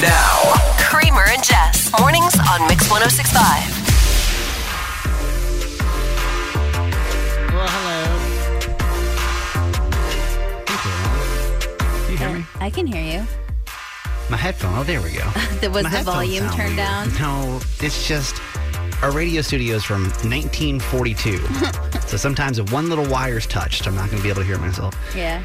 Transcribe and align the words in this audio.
Now, 0.00 0.52
Kramer 0.78 1.24
and 1.28 1.42
Jess. 1.44 1.90
Mornings 2.00 2.34
on 2.50 2.66
Mix 2.68 2.88
1065. 2.90 3.42
Well, 7.52 7.68
hello. 7.68 8.02
You 12.10 12.16
hear 12.16 12.30
me? 12.32 12.44
I 12.60 12.70
can 12.70 12.86
hear 12.86 13.02
you. 13.02 13.26
My 14.30 14.36
headphone. 14.36 14.74
Oh, 14.78 14.82
there 14.84 15.00
we 15.02 15.10
go. 15.12 15.30
There 15.60 15.70
was 15.70 15.84
My 15.84 15.90
the 15.90 15.96
headphones 15.98 16.16
volume 16.16 16.44
sound 16.44 16.56
turned 16.56 16.76
weird. 16.76 16.88
down. 16.88 17.14
No, 17.20 17.60
it's 17.80 18.08
just 18.08 18.40
our 19.02 19.12
radio 19.12 19.42
studio 19.42 19.76
is 19.76 19.84
from 19.84 20.04
1942. 20.28 21.38
so 22.08 22.16
sometimes 22.16 22.58
if 22.58 22.72
one 22.72 22.88
little 22.88 23.06
wire's 23.06 23.46
touched, 23.46 23.86
I'm 23.86 23.94
not 23.94 24.06
going 24.10 24.16
to 24.18 24.22
be 24.24 24.28
able 24.28 24.40
to 24.40 24.46
hear 24.46 24.58
myself. 24.58 24.94
Yeah. 25.14 25.44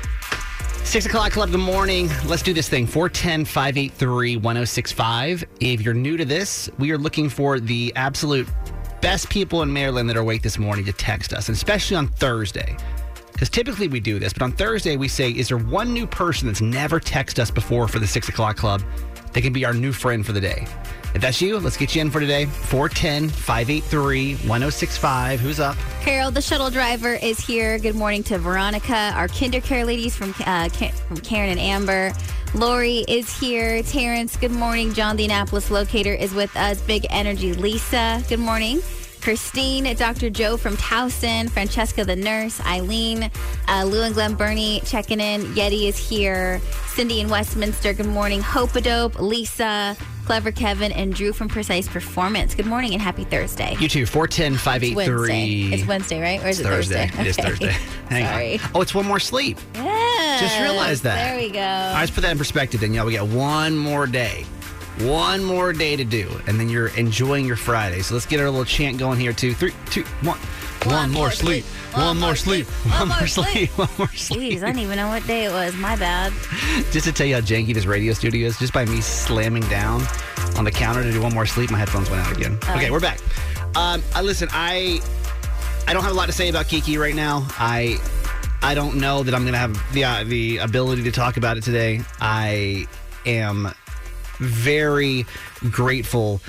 Six 0.88 1.06
o'clock 1.06 1.34
club, 1.34 1.52
good 1.52 1.60
morning. 1.60 2.10
Let's 2.28 2.42
do 2.42 2.54
this 2.54 2.70
thing 2.70 2.88
410 2.88 3.44
583 3.44 4.38
1065. 4.38 5.44
If 5.60 5.82
you're 5.82 5.94
new 5.94 6.16
to 6.16 6.24
this, 6.24 6.70
we 6.80 6.92
are 6.92 6.98
looking 6.98 7.28
for 7.28 7.60
the 7.60 7.92
absolute 7.98 8.48
best 9.02 9.30
people 9.30 9.64
in 9.64 9.74
Maryland 9.74 10.10
that 10.10 10.16
are 10.16 10.22
awake 10.22 10.44
this 10.44 10.58
morning 10.58 10.86
to 10.86 10.94
text 10.94 11.34
us, 11.34 11.50
and 11.50 11.58
especially 11.58 11.98
on 11.98 12.08
Thursday. 12.08 12.78
Because 13.34 13.50
typically 13.50 13.90
we 13.90 14.00
do 14.00 14.18
this, 14.18 14.32
but 14.32 14.44
on 14.44 14.54
Thursday 14.54 14.96
we 14.96 15.10
say, 15.10 15.30
is 15.30 15.50
there 15.50 15.58
one 15.58 15.92
new 15.92 16.08
person 16.08 16.48
that's 16.48 16.62
never 16.62 17.02
texted 17.02 17.40
us 17.40 17.52
before 17.52 17.90
for 17.90 18.00
the 18.00 18.08
six 18.08 18.30
o'clock 18.30 18.56
club 18.56 18.82
that 19.34 19.42
can 19.42 19.52
be 19.52 19.66
our 19.66 19.74
new 19.74 19.92
friend 19.92 20.26
for 20.26 20.32
the 20.32 20.42
day? 20.42 20.66
If 21.14 21.22
that's 21.22 21.42
you, 21.42 21.60
let's 21.60 21.78
get 21.78 21.96
you 21.96 22.02
in 22.02 22.12
for 22.12 22.20
today. 22.20 22.46
410 22.46 23.30
583 23.30 24.36
1065. 24.36 25.40
Who's 25.40 25.60
up? 25.60 25.76
Carol, 26.02 26.32
the 26.32 26.42
shuttle 26.42 26.70
driver, 26.70 27.14
is 27.16 27.40
here. 27.40 27.80
Good 27.80 27.96
morning 27.96 28.24
to 28.24 28.38
Veronica, 28.38 29.14
our 29.16 29.28
KinderCare 29.28 29.86
ladies 29.86 30.16
from 30.16 30.34
uh, 30.46 30.70
from 30.70 31.18
Karen 31.18 31.50
and 31.50 31.60
Amber. 31.60 32.14
Lori 32.54 33.00
is 33.08 33.38
here. 33.40 33.84
Terrence, 33.84 34.36
good 34.38 34.52
morning. 34.52 34.94
John, 34.94 35.18
the 35.18 35.26
Annapolis 35.26 35.70
locator, 35.70 36.14
is 36.14 36.34
with 36.34 36.56
us. 36.56 36.82
Big 36.82 37.06
energy. 37.10 37.54
Lisa, 37.54 38.24
good 38.30 38.40
morning. 38.40 38.82
Christine, 39.22 39.94
Dr. 39.96 40.30
Joe 40.30 40.56
from 40.56 40.78
Towson, 40.78 41.50
Francesca 41.50 42.06
the 42.06 42.16
nurse, 42.16 42.62
Eileen, 42.66 43.30
uh, 43.68 43.84
Lou 43.84 44.04
and 44.04 44.14
Glen 44.14 44.36
Burnie 44.36 44.82
checking 44.86 45.20
in. 45.20 45.42
Yeti 45.54 45.90
is 45.90 45.98
here. 45.98 46.62
Cindy 46.86 47.20
in 47.20 47.28
Westminster, 47.28 47.94
good 47.94 48.06
morning. 48.06 48.42
Hope-a-dope, 48.42 49.20
Lisa, 49.20 49.98
Clever 50.28 50.52
Kevin, 50.52 50.92
and 50.92 51.16
Drew 51.16 51.32
from 51.32 51.48
Precise 51.48 51.88
Performance. 51.88 52.54
Good 52.54 52.66
morning 52.66 52.92
and 52.92 53.02
happy 53.02 53.24
Thursday. 53.24 53.78
You 53.80 53.88
too. 53.88 54.06
410 54.06 54.58
583. 54.58 55.06
Wednesday. 55.08 55.74
It's 55.74 55.88
Wednesday, 55.88 56.22
right? 56.22 56.44
Or 56.44 56.50
is 56.50 56.60
It's 56.60 56.68
it 56.68 56.70
Thursday. 56.70 57.08
Thursday? 57.08 57.22
It 57.22 57.28
is 57.28 57.40
Okay. 57.40 57.48
Thursday. 57.48 57.72
Hang 58.10 58.26
Sorry. 58.26 58.54
on. 58.60 58.72
Oh, 58.76 58.82
it's 58.82 58.94
one 58.94 59.06
more 59.06 59.22
sleep. 59.22 59.58
Yeah. 59.74 60.38
Just 60.42 60.60
realize 60.60 61.02
that. 61.04 61.16
There 61.16 61.38
we 61.38 61.50
go. 61.50 61.60
All 61.62 61.94
right, 61.94 62.00
let's 62.02 62.12
put 62.12 62.22
that 62.24 62.32
in 62.34 62.38
perspective, 62.38 62.82
Danielle. 62.82 63.06
We 63.06 63.14
got 63.14 63.30
one 63.30 63.78
more 63.78 64.06
day. 64.06 64.46
One 65.00 65.44
more 65.44 65.74
day 65.74 65.96
to 65.96 66.04
do, 66.04 66.30
and 66.48 66.60
then 66.60 66.70
you're 66.70 66.88
enjoying 66.98 67.46
your 67.46 67.56
Friday. 67.56 68.02
So 68.02 68.16
let's 68.16 68.26
get 68.26 68.40
our 68.40 68.50
little 68.50 68.66
chant 68.66 68.98
going 68.98 69.20
here. 69.20 69.32
Two, 69.32 69.54
three, 69.54 69.74
two, 69.92 70.04
one. 70.22 70.40
One, 70.86 71.12
more 71.12 71.32
sleep. 71.32 71.66
One, 71.94 72.20
more 72.20 72.36
sleep. 72.36 72.66
One 72.68 73.10
more 73.10 73.28
sleep. 73.28 73.70
One 73.78 73.90
more 73.98 74.08
sleep. 74.10 74.60
Jeez, 74.60 74.64
I 74.64 74.68
don't 74.68 74.80
even 74.80 74.98
know 74.98 75.08
what 75.08 75.26
day 75.28 75.46
it 75.46 75.52
was. 75.52 75.76
My 75.76 75.96
bad. 75.96 76.32
Just 76.92 77.06
to 77.06 77.12
tell 77.12 77.28
you 77.28 77.36
how 77.36 77.42
janky 77.42 77.74
this 77.74 77.86
radio 77.86 78.14
studio 78.14 78.48
is, 78.48 78.58
just 78.58 78.74
by 78.74 78.86
me 78.86 79.02
slamming 79.02 79.64
down 79.64 80.02
on 80.56 80.64
the 80.64 80.72
counter 80.72 81.04
to 81.04 81.12
do 81.12 81.22
one 81.22 81.34
more 81.34 81.46
sleep, 81.46 81.72
my 81.72 81.78
headphones 81.78 82.10
went 82.10 82.26
out 82.26 82.36
again. 82.36 82.58
Okay, 82.70 82.90
we're 82.90 83.00
back. 83.00 83.20
Um, 83.76 84.02
I 84.16 84.22
listen. 84.22 84.48
I 84.52 85.02
I 85.88 85.94
don't 85.94 86.04
have 86.04 86.12
a 86.12 86.16
lot 86.16 86.28
to 86.28 86.32
say 86.32 86.50
about 86.50 86.68
Kiki 86.68 86.98
right 86.98 87.16
now. 87.16 87.46
I 87.60 87.98
I 88.62 88.74
don't 88.74 88.98
know 88.98 89.24
that 89.24 89.34
I'm 89.36 89.44
going 89.44 89.54
to 89.54 89.60
have 89.60 89.94
the 89.94 90.04
uh, 90.04 90.24
the 90.24 90.58
ability 90.58 91.04
to 91.04 91.12
talk 91.12 91.38
about 91.38 91.58
it 91.58 91.64
today. 91.64 92.02
I 92.20 92.88
am 93.26 93.74
very 94.40 95.26
grateful 95.72 96.42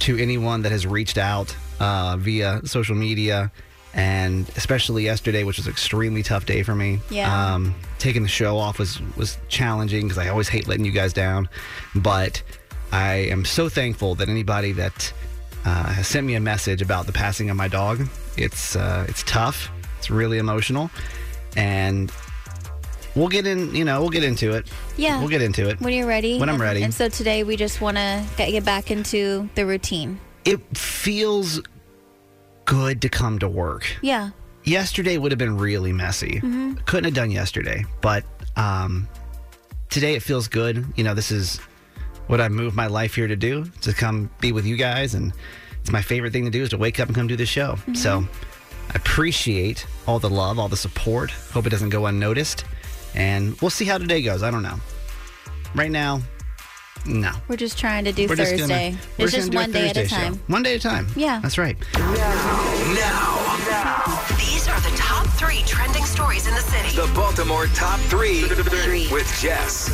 to 0.00 0.16
anyone 0.18 0.62
that 0.62 0.72
has 0.72 0.86
reached 0.86 1.18
out 1.18 1.54
uh, 1.80 2.16
via 2.18 2.60
social 2.64 2.94
media. 2.96 3.50
And 3.94 4.46
especially 4.56 5.04
yesterday, 5.04 5.42
which 5.42 5.56
was 5.56 5.66
an 5.66 5.72
extremely 5.72 6.22
tough 6.22 6.44
day 6.44 6.62
for 6.62 6.74
me. 6.74 7.00
Yeah. 7.08 7.54
Um, 7.54 7.74
taking 7.98 8.22
the 8.22 8.28
show 8.28 8.58
off 8.58 8.78
was 8.78 9.00
was 9.16 9.38
challenging 9.48 10.02
because 10.06 10.18
I 10.18 10.28
always 10.28 10.48
hate 10.48 10.68
letting 10.68 10.84
you 10.84 10.92
guys 10.92 11.14
down. 11.14 11.48
But 11.94 12.42
I 12.92 13.14
am 13.14 13.46
so 13.46 13.70
thankful 13.70 14.14
that 14.16 14.28
anybody 14.28 14.72
that 14.72 15.12
uh, 15.64 15.84
has 15.94 16.06
sent 16.06 16.26
me 16.26 16.34
a 16.34 16.40
message 16.40 16.82
about 16.82 17.06
the 17.06 17.12
passing 17.12 17.48
of 17.48 17.56
my 17.56 17.68
dog. 17.68 18.06
It's 18.36 18.76
uh, 18.76 19.06
it's 19.08 19.22
tough. 19.22 19.70
It's 19.98 20.10
really 20.10 20.38
emotional, 20.38 20.90
and 21.56 22.12
we'll 23.16 23.28
get 23.28 23.46
in. 23.46 23.74
You 23.74 23.84
know, 23.84 24.00
we'll 24.00 24.10
get 24.10 24.22
into 24.22 24.52
it. 24.52 24.68
Yeah. 24.96 25.18
We'll 25.18 25.28
get 25.28 25.42
into 25.42 25.68
it 25.68 25.80
When 25.80 25.92
you're 25.92 26.06
ready. 26.06 26.38
When 26.38 26.48
I'm 26.48 26.54
And- 26.56 26.62
ready. 26.62 26.82
And 26.82 26.94
so 26.94 27.08
today 27.08 27.42
we 27.42 27.56
just 27.56 27.80
want 27.80 27.96
to 27.96 28.22
get, 28.36 28.64
back 28.64 28.90
into 28.90 29.48
the 29.56 29.66
routine. 29.66 30.20
It 30.44 30.60
feels 30.76 31.60
good 32.64 33.02
to 33.02 33.08
come 33.08 33.38
to 33.40 33.48
work. 33.48 33.86
Yeah. 34.02 34.30
Yesterday 34.64 35.18
would 35.18 35.30
have 35.32 35.38
been 35.38 35.56
really 35.56 35.92
messy. 35.92 36.40
Couldn't 36.86 37.04
have 37.04 37.14
done 37.14 37.30
yesterday, 37.30 37.84
but 38.00 38.24
um, 38.56 39.08
today 39.90 40.14
it 40.14 40.22
feels 40.22 40.48
good. 40.48 40.84
You 40.96 41.04
know, 41.04 41.14
this 41.14 41.30
is 41.30 41.58
what 42.26 42.40
I 42.40 42.48
moved 42.48 42.74
my 42.74 42.86
life 42.88 43.14
here 43.14 43.28
to 43.28 43.36
do 43.36 43.66
to 43.82 43.92
come 43.92 44.28
be 44.40 44.50
with 44.50 44.66
you 44.66 44.76
guys, 44.76 45.14
and 45.14 45.32
it's 45.80 45.92
my 45.92 46.02
favorite 46.02 46.32
thing 46.32 46.44
to 46.46 46.50
do 46.50 46.62
is 46.62 46.70
to 46.70 46.78
wake 46.78 46.98
up 46.98 47.06
and 47.06 47.14
come 47.14 47.28
do 47.28 47.36
this 47.36 47.48
show. 47.48 47.78
So 47.94 48.26
I 48.90 48.96
appreciate 48.96 49.86
all 50.08 50.18
the 50.18 50.30
love, 50.30 50.58
all 50.58 50.68
the 50.68 50.76
support. 50.76 51.30
Hope 51.30 51.66
it 51.66 51.70
doesn't 51.70 51.90
go 51.90 52.06
unnoticed, 52.06 52.64
and 53.16 53.58
we'll 53.60 53.70
see 53.70 53.84
how 53.84 53.98
today 53.98 54.22
goes. 54.22 54.42
I 54.42 54.50
don't 54.50 54.62
know. 54.62 54.76
Right 55.74 55.90
now, 55.90 56.20
no. 57.06 57.32
We're 57.48 57.56
just 57.56 57.78
trying 57.78 58.04
to 58.04 58.12
do 58.12 58.26
We're 58.28 58.36
just 58.36 58.52
Thursday. 58.52 58.90
gonna, 58.92 59.02
it's 59.18 59.32
just 59.32 59.50
gonna 59.52 59.64
one 59.64 59.72
day 59.72 59.88
at 59.90 59.96
a 59.96 60.00
Thursday 60.00 60.16
show. 60.16 60.22
time. 60.22 60.40
One 60.48 60.62
day 60.62 60.74
at 60.74 60.84
a 60.84 60.88
time. 60.88 61.06
Yeah. 61.16 61.40
that's 61.40 61.58
right. 61.58 61.76
now, 61.94 62.02
These 64.38 64.68
are 64.68 64.80
the 64.80 64.92
top 64.96 65.26
three 65.38 65.62
trending 65.66 66.04
stories 66.04 66.46
in 66.46 66.54
the 66.54 66.60
city. 66.60 66.96
the 66.96 67.10
Baltimore 67.14 67.66
top 67.68 67.98
three 68.00 68.42
with 69.10 69.38
Jess. 69.40 69.90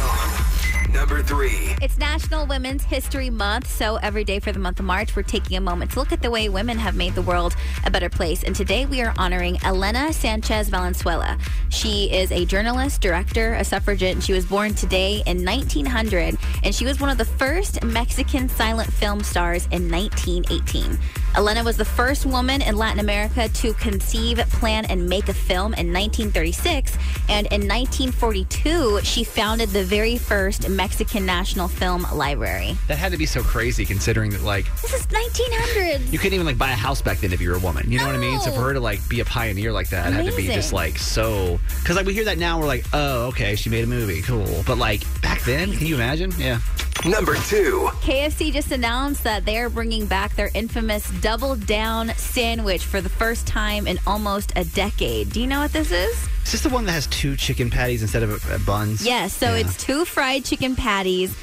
Number 0.93 1.23
three. 1.23 1.75
It's 1.81 1.97
National 1.97 2.45
Women's 2.45 2.85
History 2.85 3.31
Month, 3.31 3.67
so 3.67 3.97
every 3.97 4.25
day 4.25 4.39
for 4.41 4.53
the 4.53 4.59
month 4.59 4.79
of 4.79 4.85
March, 4.85 5.17
we're 5.17 5.23
taking 5.23 5.57
a 5.57 5.61
moment 5.61 5.93
to 5.93 5.99
look 5.99 6.13
at 6.13 6.21
the 6.21 6.31
way 6.31 6.51
women 6.51 6.77
have 6.77 6.95
made 6.95 7.15
the 7.15 7.23
world 7.23 7.57
a 7.87 7.91
better 7.91 8.11
place. 8.11 8.43
And 8.43 8.55
today 8.55 8.85
we 8.85 9.01
are 9.01 9.15
honoring 9.17 9.59
Elena 9.65 10.13
Sanchez 10.13 10.69
Valenzuela. 10.69 11.39
She 11.71 12.13
is 12.13 12.31
a 12.31 12.45
journalist, 12.45 13.01
director, 13.01 13.55
a 13.55 13.65
suffragette, 13.65 14.13
and 14.17 14.23
she 14.23 14.35
was 14.35 14.45
born 14.45 14.75
today 14.75 15.23
in 15.27 15.43
1900. 15.43 16.37
And 16.63 16.75
she 16.75 16.85
was 16.85 17.01
one 17.01 17.09
of 17.09 17.17
the 17.17 17.25
first 17.25 17.83
Mexican 17.83 18.51
silent 18.51 18.93
film 18.93 19.23
stars 19.23 19.65
in 19.73 19.91
1918. 19.91 20.99
Elena 21.35 21.65
was 21.65 21.79
the 21.79 21.85
first 21.85 22.27
woman 22.27 22.61
in 22.61 22.77
Latin 22.77 23.01
America 23.01 23.49
to 23.49 23.73
conceive, 23.75 24.37
plan, 24.51 24.85
and 24.85 25.09
make 25.09 25.31
a 25.31 25.35
film 25.35 25.73
in 25.73 25.91
1936. 25.91 26.93
And 27.31 27.47
in 27.47 27.63
1942, 27.63 29.01
she 29.03 29.25
founded 29.25 29.71
the 29.71 29.83
very 29.83 30.19
first 30.19 30.69
Mexican 30.83 31.25
National 31.25 31.69
Film 31.69 32.05
Library. 32.13 32.77
That 32.89 32.99
had 32.99 33.13
to 33.13 33.17
be 33.17 33.25
so 33.25 33.41
crazy 33.41 33.85
considering 33.85 34.31
that 34.33 34.43
like 34.43 34.65
This 34.83 34.93
is 34.93 35.07
1900s. 35.07 36.13
you 36.13 36.19
couldn't 36.19 36.35
even 36.35 36.45
like 36.45 36.59
buy 36.59 36.73
a 36.73 36.75
house 36.75 37.01
back 37.01 37.19
then 37.19 37.33
if 37.33 37.41
you 37.41 37.51
were 37.51 37.55
a 37.55 37.61
woman. 37.61 37.89
You 37.89 37.99
know 37.99 38.07
what 38.07 38.17
I 38.17 38.19
mean? 38.19 38.41
So 38.41 38.51
for 38.51 38.63
her 38.63 38.73
to 38.73 38.81
like 38.81 38.99
be 39.09 39.21
a 39.21 39.25
pioneer 39.25 39.71
like 39.71 39.91
that 39.91 40.13
had 40.13 40.27
to 40.27 40.35
be 40.37 40.49
just 40.49 40.73
like 40.73 40.99
so 40.99 41.61
because 41.79 41.95
like 41.95 42.05
we 42.05 42.15
hear 42.15 42.25
that 42.25 42.37
now 42.37 42.59
we're 42.59 42.67
like 42.67 42.85
oh 42.93 43.27
okay 43.29 43.55
she 43.55 43.71
made 43.71 43.85
a 43.85 43.87
movie 43.87 44.23
cool 44.23 44.65
but 44.67 44.77
like 44.77 45.05
back 45.23 45.41
then 45.43 45.71
can 45.71 45.87
you 45.87 45.95
imagine 45.95 46.33
yeah 46.37 46.59
Number 47.05 47.35
two. 47.35 47.89
KFC 48.01 48.53
just 48.53 48.71
announced 48.71 49.25
that 49.25 49.45
they 49.45 49.59
are 49.59 49.69
bringing 49.69 50.07
back 50.07 50.37
their 50.37 50.51
infamous 50.55 51.11
Double 51.21 51.57
Down 51.57 52.11
sandwich 52.11 52.85
for 52.85 53.01
the 53.01 53.09
first 53.09 53.45
time 53.45 53.89
in 53.89 53.99
almost 54.07 54.53
a 54.55 54.65
decade. 54.65 55.31
Do 55.31 55.41
you 55.41 55.49
know 55.49 55.61
what 55.61 55.73
this 55.73 55.91
is? 55.91 56.29
is 56.45 56.53
this 56.53 56.61
the 56.63 56.69
one 56.69 56.85
that 56.87 56.93
has 56.93 57.07
two 57.09 57.37
chicken 57.37 57.71
patties 57.71 58.03
instead 58.03 58.23
of 58.23 58.51
uh, 58.51 58.59
buns 58.67 59.05
Yes, 59.05 59.35
so 59.37 59.47
Yeah. 59.55 59.61
it's 59.63 59.77
two 59.83 60.05
fried 60.05 60.45
chicken 60.45 60.77
patties, 60.77 61.35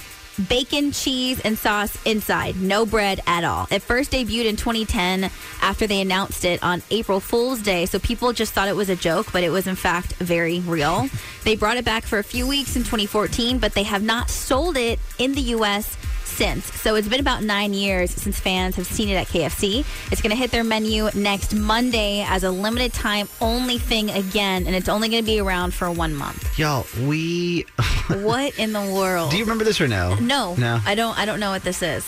bacon, 0.48 0.92
cheese, 0.92 1.40
and 1.42 1.58
sauce 1.58 1.98
inside. 2.06 2.56
No 2.62 2.86
bread 2.86 3.20
at 3.28 3.44
all. 3.44 3.68
It 3.70 3.82
first 3.82 4.12
debuted 4.12 4.46
in 4.46 4.56
2010 4.56 5.30
after 5.62 5.88
they 5.88 6.02
announced 6.02 6.46
it 6.46 6.64
on 6.64 6.82
April 6.92 7.20
Fool's 7.20 7.62
Day. 7.62 7.86
So 7.86 8.00
people 8.00 8.32
just 8.34 8.54
thought 8.54 8.68
it 8.68 8.76
was 8.76 8.90
a 8.90 8.96
joke, 8.96 9.32
but 9.32 9.44
it 9.44 9.50
was 9.50 9.68
in 9.68 9.76
fact 9.76 10.14
very 10.16 10.60
real. 10.62 11.10
they 11.44 11.56
brought 11.56 11.78
it 11.78 11.86
back 11.86 12.04
for 12.04 12.20
a 12.20 12.24
few 12.24 12.48
weeks 12.48 12.76
in 12.76 12.84
2014, 12.84 13.60
but 13.60 13.74
they 13.74 13.84
have 13.84 14.04
not 14.04 14.30
sold 14.30 14.78
it 14.78 15.00
in 15.18 15.34
the 15.34 15.42
U.S. 15.42 15.98
since. 16.40 16.74
So 16.80 16.96
it's 16.96 17.10
been 17.10 17.20
about 17.20 17.44
nine 17.44 17.74
years 17.74 18.12
since 18.12 18.40
fans 18.40 18.78
have 18.78 18.88
seen 18.88 19.10
it 19.10 19.16
at 19.16 19.28
KFC. 19.28 19.86
It's 20.10 20.22
going 20.22 20.30
to 20.32 20.38
hit 20.38 20.52
their 20.52 20.64
menu 20.64 21.10
next 21.14 21.54
Monday 21.54 22.24
as 22.26 22.46
a 22.46 22.50
limited 22.50 22.94
time 22.94 23.28
only 23.42 23.78
thing 23.78 24.10
again, 24.10 24.66
and 24.66 24.74
it's 24.74 24.88
only 24.88 25.10
going 25.10 25.22
to 25.22 25.26
be 25.26 25.42
around 25.42 25.74
for 25.74 25.92
one 25.92 26.16
month. 26.16 26.58
Y'all, 26.58 26.86
we. 27.06 27.66
what 28.08 28.58
in 28.58 28.72
the 28.72 28.80
world? 28.80 29.32
Do 29.32 29.38
you 29.38 29.44
remember 29.44 29.66
this 29.66 29.82
or 29.82 29.90
no? 29.90 30.16
No, 30.16 30.56
No. 30.56 30.80
I 30.86 30.96
don't. 30.96 31.18
I 31.20 31.26
don't 31.26 31.42
know 31.42 31.52
what 31.52 31.64
this 31.64 31.82
is. 31.82 32.08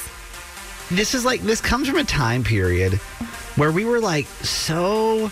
this 0.91 1.13
is 1.13 1.25
like 1.25 1.41
this 1.41 1.59
comes 1.59 1.89
from 1.89 1.97
a 1.97 2.05
time 2.05 2.45
period 2.45 2.93
where 3.57 3.71
we 3.71 3.83
were 3.83 3.99
like 3.99 4.27
so 4.43 5.29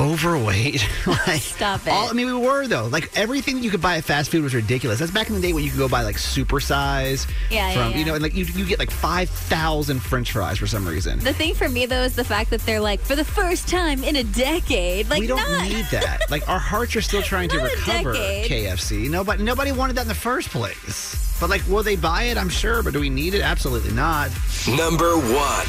overweight. 0.00 0.88
like 1.06 1.40
Stop 1.40 1.86
it. 1.86 1.90
All, 1.90 2.08
I 2.08 2.12
mean, 2.12 2.26
we 2.26 2.34
were 2.34 2.66
though. 2.66 2.86
Like 2.86 3.16
everything 3.16 3.62
you 3.62 3.70
could 3.70 3.82
buy 3.82 3.96
at 3.96 4.04
fast 4.04 4.30
food 4.30 4.42
was 4.42 4.54
ridiculous. 4.54 4.98
That's 4.98 5.10
back 5.10 5.28
in 5.28 5.34
the 5.34 5.40
day 5.40 5.52
when 5.52 5.62
you 5.62 5.70
could 5.70 5.78
go 5.78 5.88
buy 5.88 6.02
like 6.02 6.18
super 6.18 6.60
size. 6.60 7.26
Yeah, 7.50 7.68
yeah, 7.68 7.74
from 7.74 7.92
yeah. 7.92 7.98
you 7.98 8.04
know, 8.04 8.14
and 8.14 8.22
like 8.22 8.34
you 8.34 8.44
you 8.44 8.64
get 8.64 8.78
like 8.78 8.90
five 8.90 9.28
thousand 9.28 10.00
French 10.00 10.32
fries 10.32 10.58
for 10.58 10.66
some 10.66 10.86
reason. 10.86 11.18
The 11.20 11.34
thing 11.34 11.54
for 11.54 11.68
me 11.68 11.86
though 11.86 12.02
is 12.02 12.16
the 12.16 12.24
fact 12.24 12.50
that 12.50 12.60
they're 12.62 12.80
like 12.80 13.00
for 13.00 13.16
the 13.16 13.24
first 13.24 13.68
time 13.68 14.02
in 14.02 14.16
a 14.16 14.24
decade. 14.24 15.08
Like 15.10 15.20
we 15.20 15.26
don't 15.26 15.38
not. 15.38 15.68
need 15.68 15.86
that. 15.86 16.20
Like 16.30 16.48
our 16.48 16.60
hearts 16.60 16.94
are 16.94 17.00
still 17.00 17.22
trying 17.22 17.48
to 17.48 17.58
recover. 17.58 18.14
KFC. 18.14 19.10
Nobody 19.10 19.42
nobody 19.42 19.72
wanted 19.72 19.96
that 19.96 20.02
in 20.02 20.08
the 20.08 20.14
first 20.14 20.50
place. 20.50 21.30
But 21.40 21.48
like, 21.48 21.66
will 21.68 21.82
they 21.82 21.96
buy 21.96 22.24
it? 22.24 22.36
I'm 22.36 22.50
sure. 22.50 22.82
But 22.82 22.92
do 22.92 23.00
we 23.00 23.08
need 23.08 23.34
it? 23.34 23.40
Absolutely 23.40 23.92
not. 23.92 24.30
Number 24.76 25.16
one. 25.16 25.66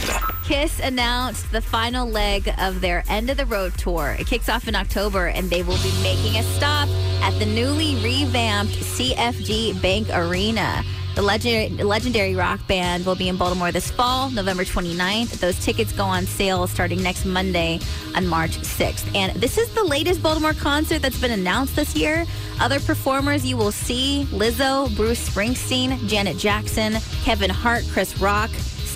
Kiss 0.51 0.81
announced 0.81 1.49
the 1.53 1.61
final 1.61 2.05
leg 2.05 2.53
of 2.57 2.81
their 2.81 3.05
end 3.07 3.29
of 3.29 3.37
the 3.37 3.45
road 3.45 3.73
tour. 3.77 4.17
It 4.19 4.27
kicks 4.27 4.49
off 4.49 4.67
in 4.67 4.75
October, 4.75 5.27
and 5.27 5.49
they 5.49 5.63
will 5.63 5.77
be 5.77 5.93
making 6.03 6.35
a 6.35 6.43
stop 6.43 6.89
at 7.21 7.31
the 7.39 7.45
newly 7.45 7.95
revamped 8.03 8.73
CFG 8.73 9.81
Bank 9.81 10.09
Arena. 10.11 10.83
The 11.15 11.21
legend, 11.21 11.77
legendary 11.79 12.35
rock 12.35 12.67
band 12.67 13.05
will 13.05 13.15
be 13.15 13.29
in 13.29 13.37
Baltimore 13.37 13.71
this 13.71 13.89
fall, 13.91 14.29
November 14.29 14.65
29th. 14.65 15.39
Those 15.39 15.57
tickets 15.63 15.93
go 15.93 16.03
on 16.03 16.25
sale 16.25 16.67
starting 16.67 17.01
next 17.01 17.23
Monday 17.23 17.79
on 18.13 18.27
March 18.27 18.57
6th. 18.57 19.15
And 19.15 19.33
this 19.39 19.57
is 19.57 19.73
the 19.73 19.85
latest 19.85 20.21
Baltimore 20.21 20.53
concert 20.53 21.01
that's 21.01 21.21
been 21.21 21.31
announced 21.31 21.77
this 21.77 21.95
year. 21.95 22.25
Other 22.59 22.81
performers 22.81 23.45
you 23.45 23.55
will 23.55 23.71
see 23.71 24.27
Lizzo, 24.31 24.93
Bruce 24.97 25.29
Springsteen, 25.29 26.05
Janet 26.09 26.35
Jackson, 26.35 26.95
Kevin 27.23 27.49
Hart, 27.49 27.85
Chris 27.93 28.19
Rock, 28.19 28.51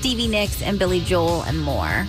Stevie 0.05 0.27
Nicks, 0.27 0.61
and 0.61 0.77
Billy 0.77 0.99
Joel, 1.01 1.41
and 1.45 1.59
more. 1.59 2.05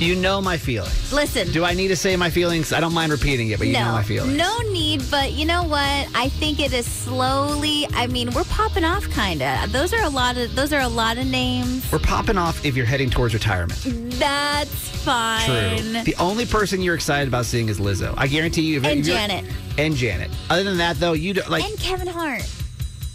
You 0.00 0.16
know 0.16 0.42
my 0.42 0.56
feelings. 0.56 1.12
Listen. 1.12 1.48
Do 1.52 1.64
I 1.64 1.72
need 1.72 1.86
to 1.88 1.96
say 1.96 2.16
my 2.16 2.28
feelings? 2.28 2.72
I 2.72 2.80
don't 2.80 2.92
mind 2.92 3.12
repeating 3.12 3.50
it, 3.50 3.58
but 3.60 3.68
you 3.68 3.74
no, 3.74 3.84
know 3.84 3.92
my 3.92 4.02
feelings. 4.02 4.36
no 4.36 4.58
need, 4.72 5.00
but 5.12 5.30
you 5.30 5.44
know 5.46 5.62
what? 5.62 6.08
I 6.16 6.28
think 6.40 6.58
it 6.58 6.72
is 6.72 6.84
slowly. 6.90 7.86
I 7.94 8.08
mean, 8.08 8.32
we're 8.32 8.42
popping 8.42 8.82
off, 8.82 9.08
kind 9.10 9.42
of. 9.42 9.70
Those 9.70 9.92
are 9.92 10.02
a 10.02 10.08
lot 10.08 10.36
of. 10.36 10.56
Those 10.56 10.72
are 10.72 10.80
a 10.80 10.88
lot 10.88 11.16
of 11.16 11.26
names. 11.28 11.86
We're 11.92 12.00
popping 12.00 12.36
off 12.36 12.64
if 12.64 12.76
you're 12.76 12.84
heading 12.84 13.10
towards 13.10 13.32
retirement. 13.32 13.80
That's 14.18 14.74
fine. 15.04 15.46
True. 15.78 16.02
The 16.02 16.16
only 16.18 16.46
person 16.46 16.82
you're 16.82 16.96
excited 16.96 17.28
about 17.28 17.44
seeing 17.46 17.68
is 17.68 17.78
Lizzo. 17.78 18.12
I 18.16 18.26
guarantee 18.26 18.62
you. 18.62 18.78
if- 18.78 18.84
And 18.86 18.98
if 18.98 19.06
Janet. 19.06 19.44
And 19.78 19.94
Janet. 19.94 20.32
Other 20.50 20.64
than 20.64 20.78
that, 20.78 20.98
though, 20.98 21.12
you 21.12 21.32
don't 21.34 21.48
like. 21.48 21.62
and 21.62 21.78
Kevin 21.78 22.08
Hart. 22.08 22.42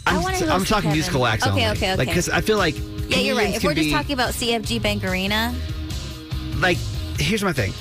I 0.07 0.15
I'm, 0.15 0.21
wanna 0.23 0.37
I'm 0.45 0.63
talking 0.63 0.83
Kevin. 0.83 0.91
musical 0.93 1.25
acts 1.27 1.43
Okay, 1.45 1.65
only. 1.67 1.77
okay, 1.77 1.89
Like, 1.97 1.99
okay. 2.07 2.11
because 2.11 2.29
I 2.29 2.39
feel 2.39 2.57
like. 2.57 2.75
Yeah, 3.09 3.17
you're 3.19 3.35
right. 3.35 3.53
If 3.55 3.63
we're 3.63 3.73
just 3.73 3.87
be- 3.87 3.91
talking 3.91 4.13
about 4.13 4.33
CFG 4.33 4.81
Bank 4.81 5.03
Arena, 5.03 5.53
like 6.57 6.77
here's 7.17 7.43
my 7.43 7.53
thing. 7.53 7.73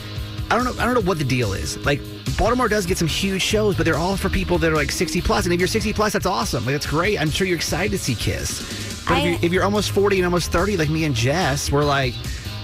I 0.51 0.57
don't 0.57 0.65
know 0.65 0.83
I 0.83 0.85
don't 0.87 0.95
know 0.95 1.03
what 1.09 1.19
the 1.19 1.25
deal 1.25 1.53
is. 1.53 1.77
Like 1.85 2.01
Baltimore 2.39 2.69
does 2.69 2.87
get 2.87 2.99
some 2.99 3.09
huge 3.09 3.43
shows, 3.43 3.77
but 3.77 3.85
they're 3.85 3.97
all 3.97 4.17
for 4.17 4.29
people 4.29 4.59
that 4.59 4.73
are 4.73 4.77
like 4.77 4.91
60 4.91 5.21
plus. 5.21 5.45
And 5.45 5.53
if 5.53 5.61
you're 5.61 5.67
60 5.69 5.93
plus, 5.93 6.13
that's 6.13 6.27
awesome. 6.27 6.65
Like 6.65 6.75
that's 6.75 6.87
great. 6.87 7.21
I'm 7.21 7.31
sure 7.31 7.47
you're 7.47 7.57
excited 7.57 7.91
to 7.93 7.99
see 7.99 8.15
Kiss. 8.15 9.05
But 9.07 9.15
I- 9.15 9.19
if, 9.21 9.25
you're, 9.25 9.47
if 9.47 9.53
you're 9.53 9.65
almost 9.65 9.91
40 9.91 10.17
and 10.19 10.25
almost 10.25 10.51
30, 10.53 10.77
like 10.77 10.89
me 10.89 11.05
and 11.05 11.15
Jess, 11.15 11.71
we're 11.71 11.85
like, 11.85 12.15